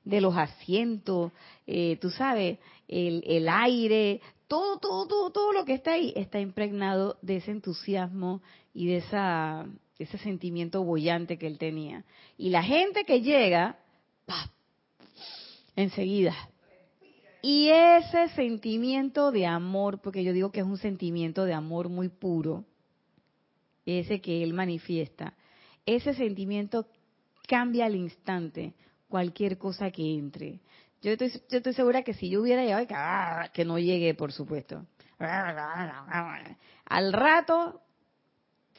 de 0.05 0.22
los 0.22 0.38
asientos, 0.38 1.32
eh, 1.65 1.97
tú 1.99 2.11
sabes, 2.11 2.59
el, 2.88 3.24
el 3.26 3.49
aire, 3.49 4.22
todo, 4.47 4.78
todo, 4.78 5.07
todo, 5.07 5.32
todo 5.32 5.51
lo 5.51 5.65
que 5.65 5.74
está 5.74 5.93
ahí 5.93 6.13
está 6.15 6.39
impregnado 6.39 7.18
de 7.24 7.38
ese 7.38 7.49
entusiasmo 7.49 8.41
y 8.74 8.86
de 8.86 8.97
esa 8.97 9.65
ese 9.99 10.17
sentimiento 10.17 10.83
bollante 10.83 11.37
que 11.37 11.47
él 11.47 11.57
tenía. 11.57 12.05
Y 12.37 12.49
la 12.49 12.63
gente 12.63 13.03
que 13.03 13.21
llega, 13.21 13.77
¡pap! 14.25 14.49
enseguida. 15.77 16.35
Y 17.41 17.69
ese 17.69 18.27
sentimiento 18.29 19.31
de 19.31 19.45
amor, 19.45 20.01
porque 20.01 20.23
yo 20.23 20.33
digo 20.33 20.51
que 20.51 20.59
es 20.59 20.65
un 20.65 20.77
sentimiento 20.77 21.45
de 21.45 21.53
amor 21.53 21.87
muy 21.87 22.09
puro, 22.09 22.65
ese 23.85 24.19
que 24.19 24.43
él 24.43 24.53
manifiesta, 24.53 25.33
ese 25.85 26.13
sentimiento 26.13 26.87
cambia 27.47 27.85
al 27.85 27.95
instante 27.95 28.73
cualquier 29.07 29.57
cosa 29.57 29.91
que 29.91 30.15
entre. 30.15 30.59
Yo 31.01 31.11
estoy, 31.11 31.29
yo 31.49 31.57
estoy 31.59 31.73
segura 31.73 32.03
que 32.03 32.13
si 32.13 32.29
yo 32.29 32.41
hubiera 32.41 32.63
llegado, 32.65 32.85
que, 32.85 33.53
que 33.53 33.63
no 33.63 33.79
llegué, 33.79 34.13
por 34.13 34.33
supuesto, 34.33 34.85
al 36.85 37.13
rato 37.13 37.81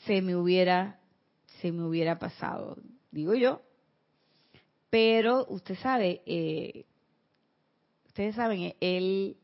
se 0.04 0.20
me 0.20 0.36
hubiera 0.36 0.97
se 1.60 1.72
me 1.72 1.84
hubiera 1.84 2.18
pasado, 2.18 2.76
digo 3.10 3.34
yo. 3.34 3.62
Pero 4.90 5.46
usted 5.48 5.76
sabe, 5.76 6.22
eh, 6.26 6.86
ustedes 8.06 8.34
saben, 8.34 8.74
él 8.80 9.36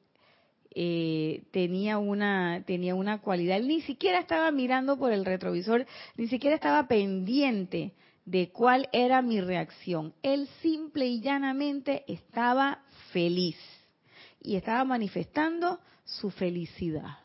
eh, 0.74 1.44
tenía 1.50 1.98
una 1.98 2.62
tenía 2.66 2.94
una 2.94 3.20
cualidad. 3.20 3.58
Él 3.58 3.68
ni 3.68 3.82
siquiera 3.82 4.20
estaba 4.20 4.50
mirando 4.50 4.98
por 4.98 5.12
el 5.12 5.24
retrovisor, 5.24 5.86
ni 6.16 6.28
siquiera 6.28 6.56
estaba 6.56 6.88
pendiente 6.88 7.92
de 8.24 8.50
cuál 8.50 8.88
era 8.92 9.20
mi 9.20 9.40
reacción. 9.40 10.14
Él 10.22 10.48
simple 10.62 11.06
y 11.06 11.20
llanamente 11.20 12.04
estaba 12.10 12.82
feliz 13.12 13.58
y 14.40 14.56
estaba 14.56 14.84
manifestando 14.84 15.78
su 16.04 16.30
felicidad. 16.30 17.18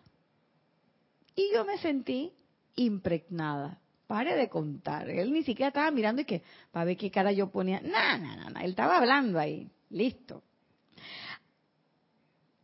Y 1.36 1.54
yo 1.54 1.64
me 1.64 1.78
sentí 1.78 2.34
impregnada 2.76 3.80
pare 4.10 4.36
de 4.36 4.49
contar. 4.49 5.07
Él 5.07 5.32
ni 5.32 5.43
siquiera 5.43 5.68
estaba 5.68 5.91
mirando 5.91 6.24
y 6.24 6.26
que, 6.26 6.41
para 6.72 6.84
ver 6.84 6.97
qué 6.97 7.12
cara 7.12 7.32
yo 7.32 7.51
ponía. 7.51 7.80
No, 7.80 8.18
no, 8.18 8.49
no, 8.49 8.60
él 8.60 8.72
estaba 8.72 8.97
hablando 8.97 9.38
ahí. 9.38 9.70
Listo. 9.91 10.41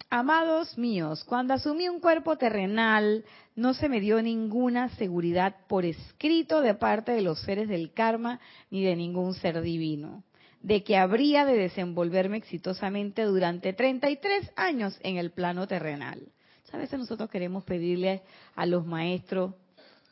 Amados 0.10 0.76
míos, 0.76 1.24
cuando 1.24 1.54
asumí 1.54 1.88
un 1.88 2.00
cuerpo 2.00 2.36
terrenal, 2.36 3.24
no 3.56 3.76
se 3.76 3.90
me 3.90 4.00
dio 4.00 4.24
ninguna 4.24 4.90
seguridad 4.96 5.56
por 5.68 5.86
escrito 5.86 6.62
de 6.62 6.74
parte 6.74 7.12
de 7.12 7.22
los 7.22 7.40
seres 7.42 7.70
del 7.70 7.94
karma 7.94 8.40
ni 8.72 8.84
de 8.84 8.96
ningún 8.96 9.36
ser 9.36 9.62
divino, 9.62 10.24
de 10.62 10.84
que 10.84 10.98
habría 10.98 11.46
de 11.46 11.58
desenvolverme 11.58 12.38
exitosamente 12.38 13.22
durante 13.22 13.72
33 13.72 14.52
años 14.56 14.98
en 15.04 15.18
el 15.18 15.30
plano 15.30 15.68
terrenal. 15.68 16.28
A 16.72 16.78
veces 16.78 17.00
nosotros 17.00 17.30
queremos 17.30 17.64
pedirle 17.64 18.24
a 18.56 18.66
los 18.66 18.86
maestros 18.86 19.54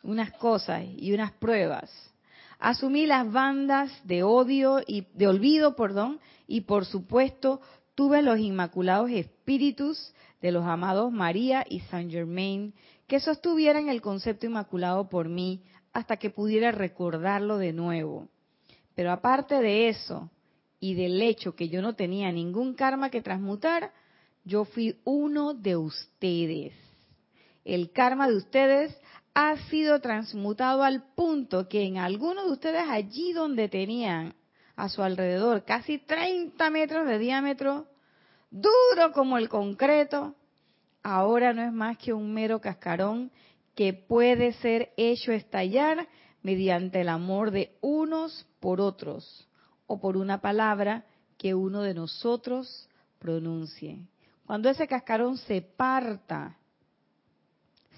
unas 0.03 0.31
cosas 0.33 0.83
y 0.97 1.13
unas 1.13 1.31
pruebas. 1.33 1.91
Asumí 2.59 3.05
las 3.05 3.29
bandas 3.31 3.91
de 4.05 4.23
odio 4.23 4.81
y 4.85 5.07
de 5.13 5.27
olvido, 5.27 5.75
perdón, 5.75 6.19
y 6.47 6.61
por 6.61 6.85
supuesto 6.85 7.61
tuve 7.95 8.21
los 8.21 8.39
inmaculados 8.39 9.09
espíritus 9.11 10.13
de 10.41 10.51
los 10.51 10.65
amados 10.65 11.11
María 11.11 11.65
y 11.67 11.79
Saint 11.81 12.11
Germain 12.11 12.73
que 13.07 13.19
sostuvieran 13.19 13.89
el 13.89 14.01
concepto 14.01 14.45
inmaculado 14.45 15.09
por 15.09 15.29
mí 15.29 15.61
hasta 15.93 16.17
que 16.17 16.29
pudiera 16.29 16.71
recordarlo 16.71 17.57
de 17.57 17.73
nuevo. 17.73 18.27
Pero 18.95 19.11
aparte 19.11 19.55
de 19.55 19.89
eso 19.89 20.29
y 20.79 20.95
del 20.95 21.21
hecho 21.21 21.55
que 21.55 21.69
yo 21.69 21.81
no 21.81 21.95
tenía 21.95 22.31
ningún 22.31 22.73
karma 22.73 23.09
que 23.09 23.21
transmutar, 23.21 23.91
yo 24.43 24.65
fui 24.65 24.97
uno 25.03 25.53
de 25.53 25.77
ustedes. 25.77 26.73
El 27.63 27.91
karma 27.91 28.27
de 28.27 28.35
ustedes 28.35 28.97
ha 29.33 29.57
sido 29.69 29.99
transmutado 29.99 30.83
al 30.83 31.03
punto 31.15 31.67
que 31.67 31.83
en 31.83 31.97
algunos 31.97 32.45
de 32.45 32.51
ustedes 32.51 32.85
allí 32.89 33.33
donde 33.33 33.67
tenían 33.67 34.35
a 34.75 34.89
su 34.89 35.01
alrededor 35.01 35.63
casi 35.65 35.97
30 35.97 36.69
metros 36.69 37.07
de 37.07 37.19
diámetro, 37.19 37.87
duro 38.51 39.11
como 39.13 39.37
el 39.37 39.49
concreto, 39.49 40.35
ahora 41.01 41.53
no 41.53 41.63
es 41.63 41.73
más 41.73 41.97
que 41.97 42.13
un 42.13 42.33
mero 42.33 42.61
cascarón 42.61 43.31
que 43.75 43.93
puede 43.93 44.53
ser 44.53 44.93
hecho 44.97 45.31
estallar 45.31 46.07
mediante 46.43 47.01
el 47.01 47.09
amor 47.09 47.51
de 47.51 47.77
unos 47.81 48.47
por 48.59 48.81
otros 48.81 49.47
o 49.87 49.99
por 49.99 50.17
una 50.17 50.41
palabra 50.41 51.05
que 51.37 51.55
uno 51.55 51.81
de 51.81 51.93
nosotros 51.93 52.89
pronuncie. 53.19 54.05
Cuando 54.45 54.69
ese 54.69 54.87
cascarón 54.87 55.37
se 55.37 55.61
parta 55.61 56.57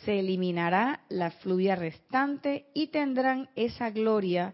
se 0.03 0.19
eliminará 0.19 1.01
la 1.09 1.31
fluvia 1.31 1.75
restante 1.75 2.67
y 2.73 2.87
tendrán 2.87 3.49
esa 3.55 3.89
gloria 3.89 4.53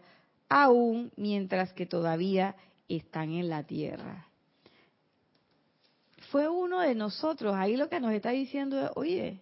aún 0.49 1.11
mientras 1.15 1.73
que 1.73 1.85
todavía 1.85 2.55
están 2.87 3.31
en 3.31 3.49
la 3.49 3.63
tierra. 3.63 4.27
Fue 6.29 6.47
uno 6.47 6.81
de 6.81 6.95
nosotros, 6.95 7.55
ahí 7.55 7.75
lo 7.75 7.89
que 7.89 7.99
nos 7.99 8.13
está 8.13 8.29
diciendo 8.29 8.79
es, 8.79 8.91
oye, 8.95 9.41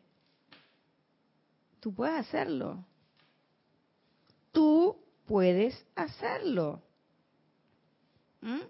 tú 1.80 1.93
puedes 1.93 2.16
hacerlo. 2.16 2.86
Tú 4.52 4.97
puedes 5.26 5.86
hacerlo. 5.95 6.82
¿Mm? 8.41 8.62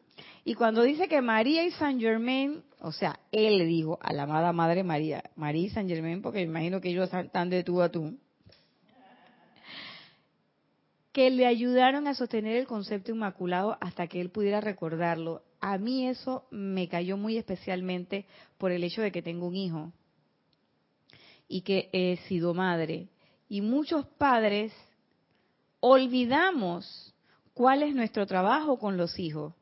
Y 0.44 0.56
cuando 0.56 0.82
dice 0.84 1.08
que 1.08 1.22
María 1.22 1.64
y 1.64 1.72
San 1.72 2.00
Germain, 2.00 2.64
o 2.82 2.92
sea, 2.92 3.20
él 3.32 3.58
le 3.58 3.66
dijo 3.66 4.00
a 4.02 4.14
la 4.14 4.24
amada 4.24 4.54
Madre 4.54 4.84
María, 4.84 5.24
María 5.36 5.72
San 5.74 5.88
Germain, 5.88 6.22
porque 6.22 6.42
imagino 6.42 6.80
que 6.80 6.90
ellos 6.90 7.14
están 7.14 7.50
de 7.50 7.64
tú 7.64 7.82
a 7.82 7.90
tú, 7.90 8.18
que 11.12 11.30
le 11.30 11.46
ayudaron 11.46 12.08
a 12.08 12.14
sostener 12.14 12.56
el 12.56 12.68
concepto 12.68 13.12
inmaculado 13.12 13.78
hasta 13.82 14.08
que 14.08 14.22
él 14.22 14.30
pudiera 14.30 14.62
recordarlo. 14.62 15.44
A 15.60 15.78
mí 15.78 16.08
eso 16.08 16.46
me 16.52 16.88
cayó 16.88 17.18
muy 17.18 17.38
especialmente 17.38 18.26
por 18.58 18.72
el 18.72 18.84
hecho 18.84 19.02
de 19.02 19.12
que 19.12 19.22
tengo 19.22 19.48
un 19.48 19.56
hijo 19.56 19.92
y 21.50 21.62
que 21.62 21.90
he 21.92 22.18
sido 22.28 22.54
madre. 22.54 23.10
Y 23.50 23.60
muchos 23.60 24.06
padres 24.06 24.72
olvidamos 25.82 27.14
cuál 27.54 27.84
es 27.84 27.94
nuestro 27.94 28.26
trabajo 28.26 28.80
con 28.80 28.96
los 28.96 29.20
hijos. 29.20 29.54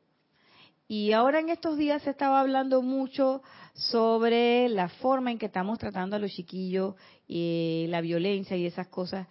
Y 0.90 1.12
ahora 1.12 1.40
en 1.40 1.50
estos 1.50 1.76
días 1.76 2.02
se 2.02 2.10
estaba 2.10 2.40
hablando 2.40 2.80
mucho 2.80 3.42
sobre 3.74 4.70
la 4.70 4.88
forma 4.88 5.30
en 5.30 5.38
que 5.38 5.46
estamos 5.46 5.78
tratando 5.78 6.16
a 6.16 6.18
los 6.18 6.32
chiquillos, 6.32 6.94
y 7.26 7.86
la 7.90 8.00
violencia 8.00 8.56
y 8.56 8.64
esas 8.64 8.88
cosas. 8.88 9.28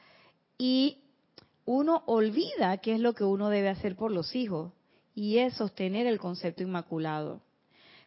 Y 0.60 1.00
uno 1.66 2.04
olvida 2.06 2.78
qué 2.78 2.94
es 2.94 3.00
lo 3.00 3.14
que 3.14 3.24
uno 3.24 3.50
debe 3.50 3.70
hacer 3.70 3.96
por 3.96 4.12
los 4.12 4.36
hijos, 4.36 4.72
y 5.16 5.40
es 5.40 5.56
sostener 5.56 6.06
el 6.06 6.20
concepto 6.20 6.62
inmaculado. 6.62 7.42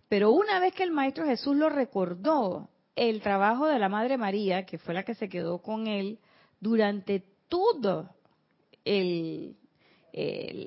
Pero 0.09 0.31
una 0.31 0.61
vez 0.61 0.73
que 0.73 0.85
el 0.85 0.93
Maestro 0.93 1.27
Jesús 1.27 1.57
lo 1.57 1.69
recordó, 1.69 2.69
el 2.95 3.21
trabajo 3.21 3.67
de 3.67 3.79
la 3.79 3.89
Madre 3.89 4.17
María, 4.17 4.65
que 4.65 4.79
fue 4.79 4.95
la 4.95 5.05
que 5.05 5.15
se 5.15 5.29
quedó 5.29 5.59
con 5.59 5.89
él 5.89 6.21
durante 6.61 7.25
todos 7.49 8.07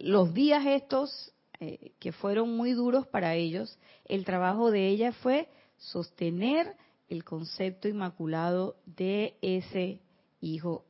los 0.01 0.33
días 0.33 0.65
estos 0.65 1.32
eh, 1.63 1.93
que 1.99 2.11
fueron 2.11 2.57
muy 2.57 2.73
duros 2.73 3.07
para 3.07 3.35
ellos, 3.35 3.79
el 4.03 4.25
trabajo 4.25 4.69
de 4.69 4.89
ella 4.89 5.13
fue 5.13 5.47
sostener 5.77 6.75
el 7.07 7.23
concepto 7.23 7.87
inmaculado 7.87 8.75
de 8.85 9.37
ese 9.41 10.01
hijo. 10.41 10.83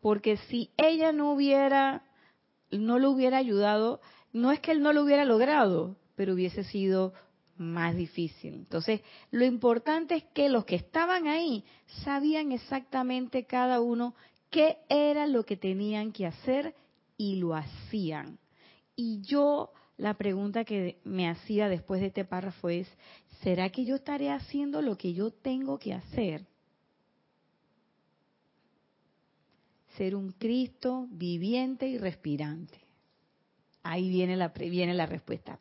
Porque 0.00 0.36
si 0.48 0.70
ella 0.76 1.12
no 1.12 1.32
hubiera, 1.32 2.02
no 2.72 2.98
lo 2.98 3.12
hubiera 3.12 3.36
ayudado, 3.36 4.00
no 4.32 4.50
es 4.50 4.58
que 4.58 4.72
él 4.72 4.82
no 4.82 4.92
lo 4.92 5.04
hubiera 5.04 5.24
logrado, 5.24 5.96
pero 6.16 6.34
hubiese 6.34 6.64
sido 6.64 7.12
más 7.56 7.94
difícil. 7.94 8.54
Entonces, 8.54 9.00
lo 9.30 9.44
importante 9.44 10.16
es 10.16 10.24
que 10.34 10.48
los 10.48 10.64
que 10.64 10.74
estaban 10.74 11.28
ahí 11.28 11.64
sabían 12.04 12.50
exactamente 12.50 13.44
cada 13.44 13.80
uno 13.80 14.16
qué 14.50 14.78
era 14.88 15.28
lo 15.28 15.44
que 15.44 15.56
tenían 15.56 16.10
que 16.10 16.26
hacer 16.26 16.74
y 17.16 17.36
lo 17.36 17.54
hacían 17.54 18.40
Y 18.96 19.20
yo, 19.20 19.72
la 19.98 20.14
pregunta 20.14 20.64
que 20.64 20.98
me 21.04 21.28
hacía 21.28 21.68
después 21.68 22.00
de 22.00 22.08
este 22.08 22.24
párrafo 22.24 22.70
es, 22.70 22.88
¿será 23.42 23.68
que 23.70 23.84
yo 23.84 23.96
estaré 23.96 24.30
haciendo 24.30 24.80
lo 24.80 24.96
que 24.96 25.12
yo 25.12 25.30
tengo 25.30 25.78
que 25.78 25.92
hacer? 25.92 26.46
Ser 29.96 30.16
un 30.16 30.32
Cristo 30.32 31.06
viviente 31.10 31.86
y 31.86 31.98
respirante. 31.98 32.80
Ahí 33.82 34.08
viene 34.08 34.36
la, 34.36 34.48
viene 34.48 34.94
la 34.94 35.06
respuesta. 35.06 35.60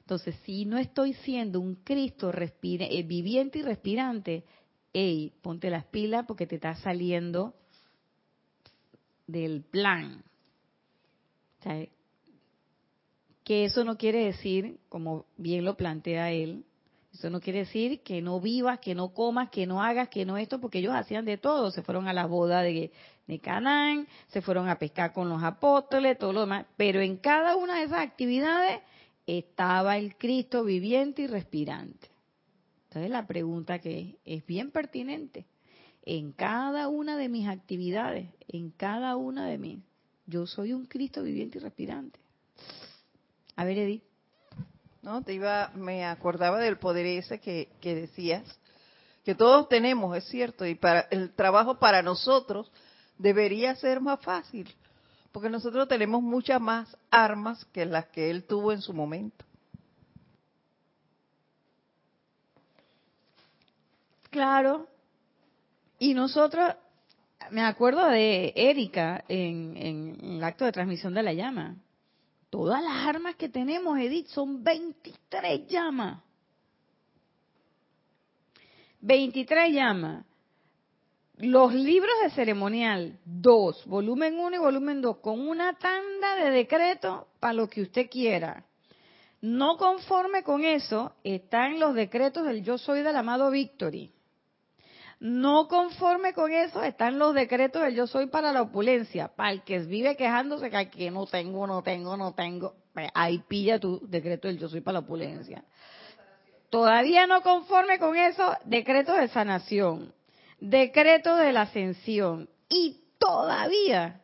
Entonces, 0.00 0.36
si 0.44 0.64
no 0.64 0.76
estoy 0.76 1.14
siendo 1.14 1.60
un 1.60 1.76
Cristo 1.76 2.32
eh, 2.32 3.02
viviente 3.04 3.60
y 3.60 3.62
respirante, 3.62 4.44
hey, 4.92 5.32
ponte 5.40 5.70
las 5.70 5.84
pilas 5.86 6.26
porque 6.26 6.46
te 6.46 6.56
está 6.56 6.74
saliendo 6.76 7.54
del 9.26 9.62
plan. 9.62 10.24
Que 13.50 13.64
eso 13.64 13.82
no 13.82 13.98
quiere 13.98 14.26
decir, 14.26 14.78
como 14.88 15.26
bien 15.36 15.64
lo 15.64 15.76
plantea 15.76 16.30
él, 16.30 16.64
eso 17.12 17.30
no 17.30 17.40
quiere 17.40 17.58
decir 17.58 17.98
que 18.02 18.22
no 18.22 18.40
vivas, 18.40 18.78
que 18.78 18.94
no 18.94 19.12
comas, 19.12 19.50
que 19.50 19.66
no 19.66 19.82
hagas, 19.82 20.08
que 20.08 20.24
no 20.24 20.36
esto, 20.36 20.60
porque 20.60 20.78
ellos 20.78 20.94
hacían 20.94 21.24
de 21.24 21.36
todo. 21.36 21.72
Se 21.72 21.82
fueron 21.82 22.06
a 22.06 22.12
la 22.12 22.26
boda 22.26 22.62
de, 22.62 22.92
de 23.26 23.38
Canaán, 23.40 24.06
se 24.28 24.40
fueron 24.40 24.68
a 24.68 24.78
pescar 24.78 25.12
con 25.12 25.28
los 25.28 25.42
apóstoles, 25.42 26.16
todo 26.16 26.32
lo 26.32 26.42
demás. 26.42 26.64
Pero 26.76 27.00
en 27.00 27.16
cada 27.16 27.56
una 27.56 27.80
de 27.80 27.86
esas 27.86 27.98
actividades 27.98 28.82
estaba 29.26 29.98
el 29.98 30.14
Cristo 30.14 30.62
viviente 30.62 31.22
y 31.22 31.26
respirante. 31.26 32.06
Entonces 32.84 33.10
la 33.10 33.26
pregunta 33.26 33.80
que 33.80 34.16
es 34.24 34.46
bien 34.46 34.70
pertinente. 34.70 35.44
En 36.04 36.30
cada 36.30 36.86
una 36.86 37.16
de 37.16 37.28
mis 37.28 37.48
actividades, 37.48 38.28
en 38.46 38.70
cada 38.70 39.16
una 39.16 39.48
de 39.48 39.58
mis, 39.58 39.80
yo 40.26 40.46
soy 40.46 40.72
un 40.72 40.86
Cristo 40.86 41.24
viviente 41.24 41.58
y 41.58 41.62
respirante. 41.62 42.20
A 43.60 43.64
ver, 43.64 43.76
Edith. 43.76 44.02
No, 45.02 45.20
te 45.20 45.34
iba, 45.34 45.70
me 45.74 46.06
acordaba 46.06 46.58
del 46.60 46.78
poder 46.78 47.04
ese 47.04 47.40
que, 47.40 47.68
que 47.82 47.94
decías, 47.94 48.42
que 49.22 49.34
todos 49.34 49.68
tenemos, 49.68 50.16
es 50.16 50.24
cierto, 50.24 50.64
y 50.64 50.74
para 50.74 51.00
el 51.10 51.34
trabajo 51.34 51.78
para 51.78 52.00
nosotros 52.00 52.72
debería 53.18 53.76
ser 53.76 54.00
más 54.00 54.18
fácil, 54.20 54.74
porque 55.30 55.50
nosotros 55.50 55.86
tenemos 55.88 56.22
muchas 56.22 56.58
más 56.58 56.96
armas 57.10 57.62
que 57.66 57.84
las 57.84 58.06
que 58.06 58.30
él 58.30 58.44
tuvo 58.44 58.72
en 58.72 58.80
su 58.80 58.94
momento. 58.94 59.44
Claro. 64.30 64.86
Y 65.98 66.14
nosotros, 66.14 66.76
me 67.50 67.62
acuerdo 67.62 68.06
de 68.06 68.54
Erika 68.56 69.22
en, 69.28 69.76
en 69.76 70.18
el 70.22 70.44
acto 70.44 70.64
de 70.64 70.72
transmisión 70.72 71.12
de 71.12 71.22
la 71.22 71.34
llama. 71.34 71.76
Todas 72.50 72.82
las 72.82 73.06
armas 73.06 73.36
que 73.36 73.48
tenemos, 73.48 73.98
Edith, 73.98 74.26
son 74.26 74.62
23 74.62 75.68
llamas. 75.68 76.22
23 79.00 79.72
llamas. 79.72 80.26
Los 81.36 81.72
libros 81.72 82.12
de 82.22 82.30
ceremonial, 82.30 83.18
dos, 83.24 83.86
volumen 83.86 84.38
1 84.38 84.56
y 84.56 84.58
volumen 84.58 85.00
2, 85.00 85.18
con 85.18 85.40
una 85.40 85.72
tanda 85.78 86.34
de 86.36 86.50
decretos 86.50 87.24
para 87.38 87.54
lo 87.54 87.68
que 87.68 87.80
usted 87.80 88.10
quiera. 88.10 88.66
No 89.40 89.78
conforme 89.78 90.42
con 90.42 90.64
eso, 90.64 91.14
están 91.24 91.80
los 91.80 91.94
decretos 91.94 92.44
del 92.44 92.62
yo 92.62 92.76
soy 92.76 93.02
del 93.02 93.16
amado 93.16 93.50
Victory. 93.50 94.12
No 95.20 95.68
conforme 95.68 96.32
con 96.32 96.50
eso 96.50 96.82
están 96.82 97.18
los 97.18 97.34
decretos 97.34 97.82
del 97.82 97.94
yo 97.94 98.06
soy 98.06 98.26
para 98.26 98.52
la 98.52 98.62
opulencia. 98.62 99.28
Para 99.28 99.52
el 99.52 99.62
que 99.62 99.78
vive 99.80 100.16
quejándose 100.16 100.70
que 100.70 101.10
no 101.10 101.26
tengo, 101.26 101.66
no 101.66 101.82
tengo, 101.82 102.16
no 102.16 102.32
tengo. 102.32 102.74
Ahí 103.12 103.38
pilla 103.46 103.78
tu 103.78 104.00
decreto 104.08 104.48
del 104.48 104.58
yo 104.58 104.70
soy 104.70 104.80
para 104.80 104.94
la 104.94 104.98
opulencia. 105.00 105.62
Todavía 106.70 107.26
no 107.26 107.42
conforme 107.42 107.98
con 107.98 108.16
eso, 108.16 108.56
decreto 108.64 109.12
de 109.12 109.28
sanación, 109.28 110.14
decreto 110.58 111.36
de 111.36 111.52
la 111.52 111.62
ascensión. 111.62 112.48
Y 112.70 113.02
todavía 113.18 114.22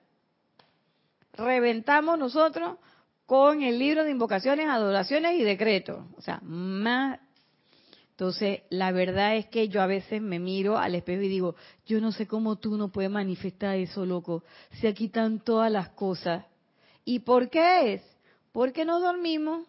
reventamos 1.34 2.18
nosotros 2.18 2.78
con 3.26 3.62
el 3.62 3.78
libro 3.78 4.02
de 4.02 4.12
invocaciones, 4.12 4.66
adoraciones 4.66 5.34
y 5.34 5.42
decretos. 5.42 6.06
O 6.16 6.22
sea, 6.22 6.38
más 6.42 7.18
entonces, 8.16 8.62
la 8.70 8.92
verdad 8.92 9.36
es 9.36 9.44
que 9.44 9.68
yo 9.68 9.82
a 9.82 9.86
veces 9.86 10.22
me 10.22 10.38
miro 10.38 10.78
al 10.78 10.94
espejo 10.94 11.20
y 11.20 11.28
digo, 11.28 11.54
yo 11.84 12.00
no 12.00 12.12
sé 12.12 12.26
cómo 12.26 12.56
tú 12.56 12.78
no 12.78 12.88
puedes 12.88 13.10
manifestar 13.10 13.76
eso, 13.76 14.06
loco, 14.06 14.42
si 14.80 14.86
aquí 14.86 15.04
están 15.04 15.40
todas 15.40 15.70
las 15.70 15.90
cosas. 15.90 16.46
¿Y 17.04 17.18
por 17.18 17.50
qué 17.50 17.92
es? 17.92 18.02
Porque 18.52 18.86
nos 18.86 19.02
dormimos 19.02 19.68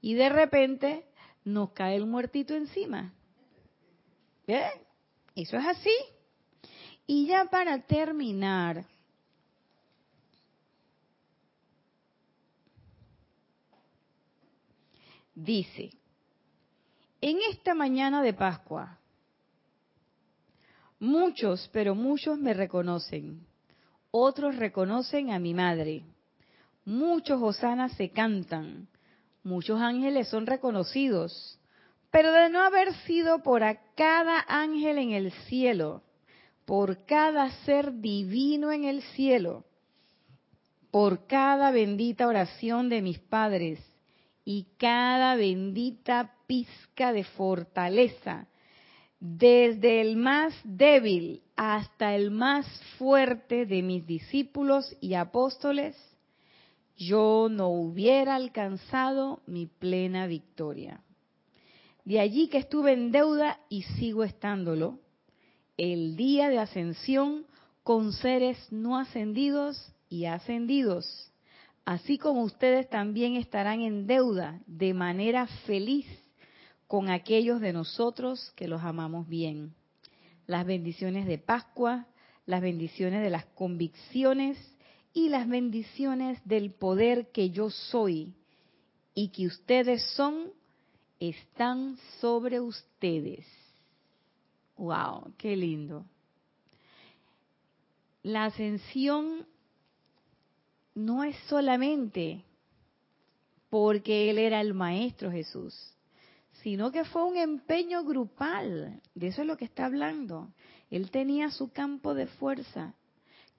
y 0.00 0.14
de 0.14 0.28
repente 0.28 1.06
nos 1.42 1.72
cae 1.72 1.96
el 1.96 2.06
muertito 2.06 2.54
encima. 2.54 3.12
¿Bien? 4.46 4.70
Eso 5.34 5.56
es 5.56 5.66
así. 5.66 5.96
Y 7.04 7.26
ya 7.26 7.46
para 7.46 7.84
terminar, 7.84 8.86
dice, 15.34 15.90
en 17.22 17.38
esta 17.48 17.72
mañana 17.72 18.20
de 18.20 18.34
Pascua, 18.34 18.98
muchos, 20.98 21.70
pero 21.72 21.94
muchos 21.94 22.36
me 22.36 22.52
reconocen. 22.52 23.46
Otros 24.10 24.56
reconocen 24.56 25.30
a 25.30 25.38
mi 25.38 25.54
madre. 25.54 26.02
Muchos 26.84 27.40
hosanas 27.40 27.92
se 27.92 28.10
cantan. 28.10 28.88
Muchos 29.44 29.80
ángeles 29.80 30.28
son 30.28 30.46
reconocidos. 30.46 31.60
Pero 32.10 32.32
de 32.32 32.50
no 32.50 32.60
haber 32.60 32.92
sido 33.04 33.38
por 33.42 33.62
cada 33.94 34.44
ángel 34.48 34.98
en 34.98 35.12
el 35.12 35.30
cielo, 35.46 36.02
por 36.66 37.06
cada 37.06 37.50
ser 37.64 38.00
divino 38.00 38.72
en 38.72 38.84
el 38.84 39.00
cielo, 39.14 39.64
por 40.90 41.26
cada 41.28 41.70
bendita 41.70 42.26
oración 42.26 42.88
de 42.88 43.00
mis 43.00 43.20
padres 43.20 43.91
y 44.44 44.66
cada 44.78 45.36
bendita 45.36 46.34
pizca 46.46 47.12
de 47.12 47.24
fortaleza, 47.24 48.48
desde 49.20 50.00
el 50.00 50.16
más 50.16 50.52
débil 50.64 51.42
hasta 51.56 52.16
el 52.16 52.30
más 52.30 52.66
fuerte 52.98 53.66
de 53.66 53.82
mis 53.82 54.06
discípulos 54.06 54.96
y 55.00 55.14
apóstoles, 55.14 55.96
yo 56.96 57.48
no 57.50 57.68
hubiera 57.68 58.34
alcanzado 58.34 59.40
mi 59.46 59.66
plena 59.66 60.26
victoria. 60.26 61.00
De 62.04 62.18
allí 62.18 62.48
que 62.48 62.58
estuve 62.58 62.92
en 62.92 63.12
deuda 63.12 63.60
y 63.68 63.82
sigo 63.82 64.24
estándolo, 64.24 64.98
el 65.76 66.16
día 66.16 66.48
de 66.48 66.58
ascensión 66.58 67.46
con 67.84 68.12
seres 68.12 68.58
no 68.72 68.98
ascendidos 68.98 69.92
y 70.08 70.26
ascendidos 70.26 71.31
así 71.84 72.18
como 72.18 72.42
ustedes 72.42 72.88
también 72.88 73.36
estarán 73.36 73.80
en 73.80 74.06
deuda 74.06 74.60
de 74.66 74.94
manera 74.94 75.46
feliz 75.66 76.06
con 76.86 77.10
aquellos 77.10 77.60
de 77.60 77.72
nosotros 77.72 78.52
que 78.54 78.68
los 78.68 78.82
amamos 78.82 79.28
bien. 79.28 79.74
Las 80.46 80.66
bendiciones 80.66 81.26
de 81.26 81.38
Pascua, 81.38 82.06
las 82.46 82.60
bendiciones 82.60 83.22
de 83.22 83.30
las 83.30 83.46
convicciones 83.46 84.58
y 85.14 85.28
las 85.28 85.48
bendiciones 85.48 86.40
del 86.44 86.72
poder 86.72 87.30
que 87.32 87.50
yo 87.50 87.70
soy 87.70 88.34
y 89.14 89.28
que 89.28 89.46
ustedes 89.46 90.02
son, 90.14 90.52
están 91.20 91.96
sobre 92.20 92.60
ustedes. 92.60 93.46
¡Wow! 94.76 95.34
¡Qué 95.36 95.56
lindo! 95.56 96.04
La 98.22 98.46
ascensión 98.46 99.46
no 100.94 101.24
es 101.24 101.36
solamente 101.48 102.44
porque 103.70 104.30
Él 104.30 104.38
era 104.38 104.60
el 104.60 104.74
Maestro 104.74 105.30
Jesús, 105.30 105.74
sino 106.62 106.92
que 106.92 107.04
fue 107.04 107.24
un 107.24 107.36
empeño 107.36 108.04
grupal. 108.04 109.00
De 109.14 109.28
eso 109.28 109.42
es 109.42 109.48
lo 109.48 109.56
que 109.56 109.64
está 109.64 109.86
hablando. 109.86 110.52
Él 110.90 111.10
tenía 111.10 111.50
su 111.50 111.72
campo 111.72 112.14
de 112.14 112.26
fuerza. 112.26 112.94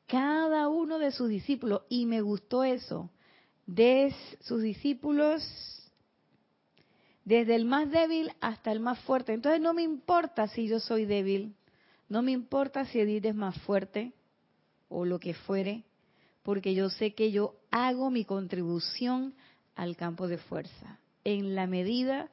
Cada 0.05 0.67
uno 0.67 0.99
de 0.99 1.11
sus 1.11 1.29
discípulos, 1.29 1.81
y 1.89 2.05
me 2.05 2.21
gustó 2.21 2.63
eso, 2.63 3.09
de 3.65 4.13
sus 4.41 4.61
discípulos, 4.61 5.41
desde 7.25 7.55
el 7.55 7.65
más 7.65 7.89
débil 7.89 8.31
hasta 8.41 8.71
el 8.71 8.79
más 8.79 8.99
fuerte. 8.99 9.34
Entonces 9.34 9.61
no 9.61 9.73
me 9.73 9.81
importa 9.81 10.47
si 10.47 10.67
yo 10.67 10.79
soy 10.79 11.05
débil, 11.05 11.55
no 12.09 12.21
me 12.21 12.31
importa 12.31 12.86
si 12.86 12.99
Edith 12.99 13.25
es 13.25 13.36
más 13.36 13.57
fuerte 13.61 14.13
o 14.89 15.05
lo 15.05 15.19
que 15.19 15.34
fuere, 15.34 15.84
porque 16.43 16.75
yo 16.75 16.89
sé 16.89 17.13
que 17.13 17.31
yo 17.31 17.55
hago 17.71 18.11
mi 18.11 18.25
contribución 18.25 19.33
al 19.75 19.95
campo 19.95 20.27
de 20.27 20.37
fuerza 20.37 20.99
en 21.23 21.55
la 21.55 21.67
medida 21.67 22.29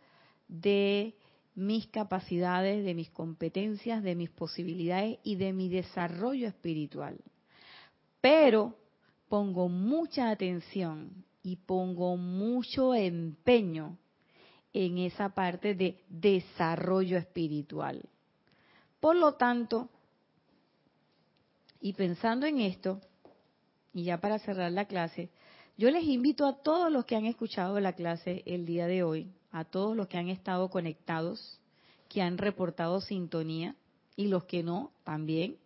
de 0.48 1.14
mis 1.54 1.86
capacidades, 1.86 2.84
de 2.84 2.94
mis 2.94 3.10
competencias, 3.10 4.02
de 4.02 4.14
mis 4.14 4.30
posibilidades 4.30 5.18
y 5.22 5.36
de 5.36 5.52
mi 5.52 5.68
desarrollo 5.68 6.48
espiritual. 6.48 7.18
Pero 8.20 8.76
pongo 9.28 9.68
mucha 9.68 10.30
atención 10.30 11.24
y 11.42 11.56
pongo 11.56 12.16
mucho 12.16 12.94
empeño 12.94 13.96
en 14.72 14.98
esa 14.98 15.30
parte 15.30 15.74
de 15.74 16.00
desarrollo 16.08 17.16
espiritual. 17.16 18.02
Por 18.98 19.16
lo 19.16 19.34
tanto, 19.34 19.88
y 21.80 21.92
pensando 21.94 22.46
en 22.46 22.60
esto, 22.60 23.00
y 23.92 24.04
ya 24.04 24.20
para 24.20 24.38
cerrar 24.38 24.72
la 24.72 24.86
clase, 24.86 25.30
yo 25.76 25.90
les 25.90 26.04
invito 26.04 26.46
a 26.46 26.62
todos 26.62 26.92
los 26.92 27.04
que 27.04 27.16
han 27.16 27.26
escuchado 27.26 27.80
la 27.80 27.94
clase 27.94 28.42
el 28.46 28.66
día 28.66 28.86
de 28.86 29.02
hoy, 29.02 29.32
a 29.50 29.64
todos 29.64 29.96
los 29.96 30.08
que 30.08 30.18
han 30.18 30.28
estado 30.28 30.68
conectados, 30.70 31.58
que 32.08 32.22
han 32.22 32.38
reportado 32.38 33.00
sintonía, 33.00 33.74
y 34.16 34.26
los 34.26 34.44
que 34.44 34.62
no, 34.62 34.92
también. 35.02 35.56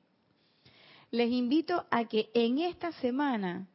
Les 1.10 1.30
invito 1.30 1.86
a 1.90 2.04
que 2.04 2.30
en 2.34 2.58
esta 2.58 2.92
semana 2.92 3.66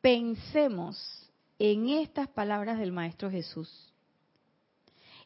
pensemos 0.00 1.28
en 1.58 1.88
estas 1.88 2.28
palabras 2.28 2.78
del 2.78 2.92
Maestro 2.92 3.30
Jesús 3.30 3.92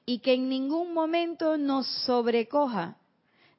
y 0.06 0.20
que 0.20 0.34
en 0.34 0.48
ningún 0.48 0.94
momento 0.94 1.58
nos 1.58 1.86
sobrecoja 2.06 2.96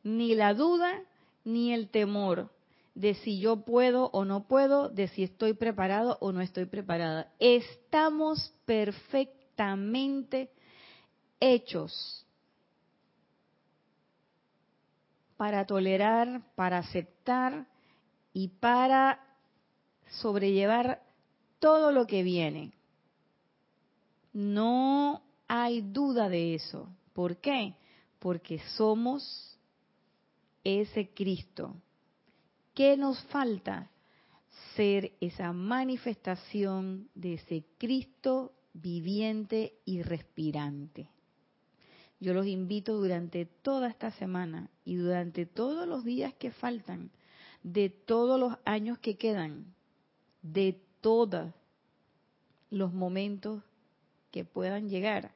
ni 0.03 0.33
la 0.33 0.53
duda 0.53 1.01
ni 1.43 1.73
el 1.73 1.89
temor 1.89 2.51
de 2.97 3.13
si 3.13 3.39
yo 3.39 3.57
puedo 3.57 4.09
o 4.11 4.25
no 4.25 4.47
puedo, 4.47 4.89
de 4.89 5.07
si 5.09 5.21
estoy 5.21 5.53
preparado 5.53 6.17
o 6.19 6.31
no 6.31 6.41
estoy 6.41 6.65
preparada. 6.65 7.31
Estamos 7.37 8.51
perfectamente 8.65 10.51
hechos 11.39 12.25
para 15.37 15.67
tolerar, 15.67 16.41
para 16.55 16.79
aceptar 16.79 17.67
y 18.33 18.47
para 18.47 19.23
sobrellevar 20.09 21.03
todo 21.59 21.91
lo 21.91 22.07
que 22.07 22.23
viene. 22.23 22.73
No 24.33 25.21
hay 25.47 25.81
duda 25.81 26.29
de 26.29 26.55
eso. 26.55 26.89
¿Por 27.13 27.37
qué? 27.37 27.75
Porque 28.17 28.57
somos 28.75 29.55
ese 30.63 31.13
Cristo. 31.13 31.75
¿Qué 32.77 32.95
nos 32.95 33.19
falta? 33.23 33.89
Ser 34.75 35.13
esa 35.19 35.51
manifestación 35.51 37.09
de 37.15 37.33
ese 37.33 37.65
Cristo 37.79 38.53
viviente 38.71 39.79
y 39.83 40.03
respirante. 40.03 41.09
Yo 42.19 42.35
los 42.35 42.45
invito 42.45 42.93
durante 42.93 43.47
toda 43.47 43.87
esta 43.87 44.11
semana 44.11 44.69
y 44.85 44.93
durante 44.93 45.47
todos 45.47 45.87
los 45.87 46.03
días 46.03 46.35
que 46.35 46.51
faltan, 46.51 47.09
de 47.63 47.89
todos 47.89 48.39
los 48.39 48.53
años 48.63 48.99
que 48.99 49.17
quedan, 49.17 49.73
de 50.43 50.79
todos 51.01 51.51
los 52.69 52.93
momentos 52.93 53.63
que 54.29 54.45
puedan 54.45 54.87
llegar 54.87 55.33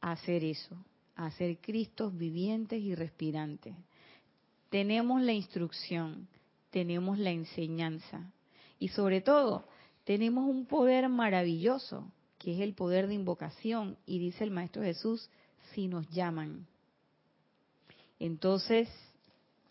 a 0.00 0.12
hacer 0.12 0.42
eso, 0.42 0.82
a 1.16 1.30
ser 1.32 1.58
Cristos 1.58 2.16
vivientes 2.16 2.80
y 2.80 2.94
respirantes. 2.94 3.74
Tenemos 4.70 5.20
la 5.20 5.34
instrucción, 5.34 6.28
tenemos 6.72 7.18
la 7.18 7.30
enseñanza 7.30 8.32
y 8.80 8.88
sobre 8.88 9.20
todo 9.20 9.68
tenemos 10.04 10.48
un 10.48 10.66
poder 10.66 11.08
maravilloso, 11.08 12.10
que 12.38 12.54
es 12.54 12.60
el 12.60 12.74
poder 12.74 13.06
de 13.06 13.14
invocación. 13.14 13.96
Y 14.04 14.18
dice 14.18 14.42
el 14.42 14.50
Maestro 14.50 14.82
Jesús, 14.82 15.30
si 15.72 15.86
nos 15.86 16.08
llaman. 16.10 16.66
Entonces, 18.18 18.88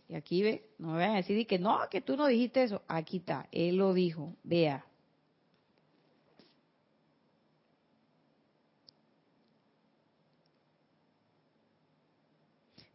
y 0.08 0.16
aquí 0.16 0.42
ve, 0.44 0.70
no 0.78 0.90
me 0.90 1.00
vayan 1.00 1.14
a 1.16 1.18
decir 1.18 1.46
que 1.48 1.60
no, 1.60 1.80
que 1.90 2.00
tú 2.02 2.16
no 2.16 2.28
dijiste 2.28 2.64
eso. 2.64 2.82
Aquí 2.88 3.18
está, 3.18 3.48
él 3.52 3.76
lo 3.76 3.94
dijo, 3.94 4.36
vea. 4.44 4.86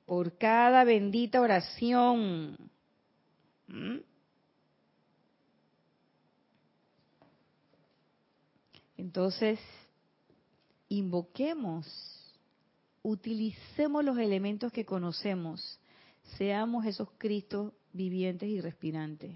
Por 0.07 0.39
cada 0.39 0.85
bendita 0.85 1.41
oración. 1.41 2.66
Entonces, 8.97 9.59
invoquemos 10.89 12.17
utilicemos 13.07 14.05
los 14.05 14.19
elementos 14.19 14.73
que 14.73 14.85
conocemos, 14.85 15.79
seamos 16.37 16.87
esos 16.87 17.09
Cristos 17.19 17.73
vivientes 17.93 18.49
y 18.49 18.61
respirantes. 18.61 19.31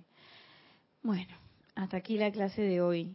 Bueno, 1.04 1.32
hasta 1.76 1.98
aquí 1.98 2.18
la 2.18 2.32
clase 2.32 2.62
de 2.62 2.80
hoy. 2.80 3.14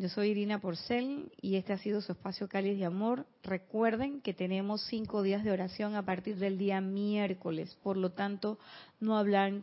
Yo 0.00 0.08
soy 0.08 0.30
Irina 0.30 0.58
Porcel 0.58 1.30
y 1.42 1.56
este 1.56 1.74
ha 1.74 1.76
sido 1.76 2.00
su 2.00 2.12
espacio 2.12 2.48
cáliz 2.48 2.78
de 2.78 2.86
amor. 2.86 3.26
Recuerden 3.42 4.22
que 4.22 4.32
tenemos 4.32 4.82
cinco 4.86 5.20
días 5.20 5.44
de 5.44 5.52
oración 5.52 5.94
a 5.94 6.06
partir 6.06 6.36
del 6.36 6.56
día 6.56 6.80
miércoles, 6.80 7.76
por 7.82 7.98
lo 7.98 8.12
tanto 8.12 8.58
no, 8.98 9.18
hablan, 9.18 9.62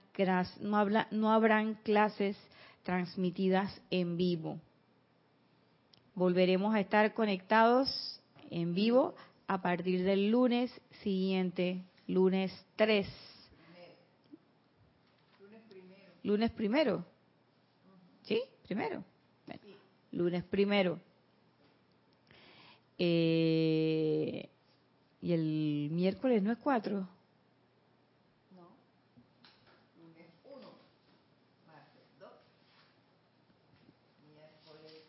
no, 0.61 0.77
habla, 0.77 1.07
no 1.09 1.31
habrán 1.31 1.73
clases 1.81 2.37
transmitidas 2.83 3.81
en 3.89 4.15
vivo. 4.15 4.59
Volveremos 6.13 6.75
a 6.75 6.81
estar 6.81 7.15
conectados 7.15 8.21
en 8.51 8.75
vivo 8.75 9.15
a 9.47 9.63
partir 9.63 10.03
del 10.03 10.29
lunes 10.29 10.71
siguiente, 11.01 11.81
lunes 12.05 12.53
3. 12.75 13.07
Lunes 16.21 16.51
primero. 16.51 17.03
¿Sí? 18.21 18.39
Primero. 18.67 19.03
Lunes 20.11 20.43
primero. 20.43 20.99
Eh, 22.97 24.49
y 25.21 25.33
el 25.33 25.89
miércoles 25.91 26.41
no 26.41 26.51
es 26.51 26.57
4. 26.57 26.95
No. 26.95 27.07
Lunes 29.99 30.27
1. 30.45 30.67
Martes 31.67 32.03
2. 32.19 32.29
Miércoles 34.33 35.03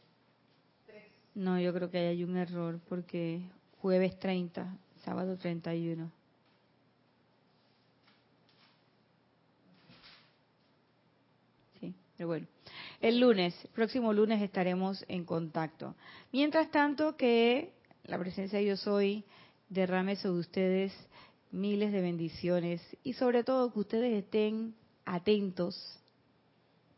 3. 0.87 1.05
No, 1.37 1.61
yo 1.61 1.73
creo 1.73 1.91
que 1.91 1.99
hay 1.99 2.25
un 2.25 2.37
error 2.37 2.79
porque 2.89 3.43
jueves 3.81 4.19
30, 4.19 4.77
sábado 5.05 5.37
31. 5.37 6.11
Sí, 11.81 11.95
pero 12.17 12.29
bueno. 12.29 12.58
El 13.01 13.21
lunes, 13.21 13.55
próximo 13.75 14.13
lunes 14.13 14.43
estaremos 14.43 15.05
en 15.09 15.25
contacto. 15.25 15.95
Mientras 16.33 16.71
tanto, 16.71 17.17
que 17.17 17.73
la 18.05 18.19
presencia 18.19 18.59
de 18.59 18.67
Yo 18.67 18.77
Soy 18.77 19.25
derrame 19.69 20.17
sobre 20.17 20.41
ustedes 20.41 20.93
miles 21.53 21.93
de 21.93 22.01
bendiciones 22.01 22.83
y 23.05 23.13
sobre 23.13 23.45
todo 23.45 23.73
que 23.73 23.79
ustedes 23.79 24.25
estén 24.25 24.75
atentos 25.05 26.01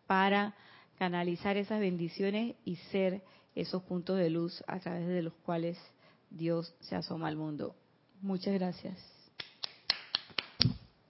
para 0.07 0.55
canalizar 0.99 1.57
esas 1.57 1.81
bendiciones 1.81 2.57
y 2.65 2.77
ser 2.77 3.23
esos 3.55 3.83
puntos 3.83 4.17
de 4.17 4.31
luz 4.31 4.63
a 4.67 4.79
través 4.79 5.07
de 5.07 5.23
los 5.23 5.35
cuales 5.45 5.79
Dios 6.31 6.75
se 6.81 6.97
asoma 6.97 7.29
al 7.29 7.37
mundo. 7.37 7.75
Muchas 8.23 8.55
gracias. 8.55 8.99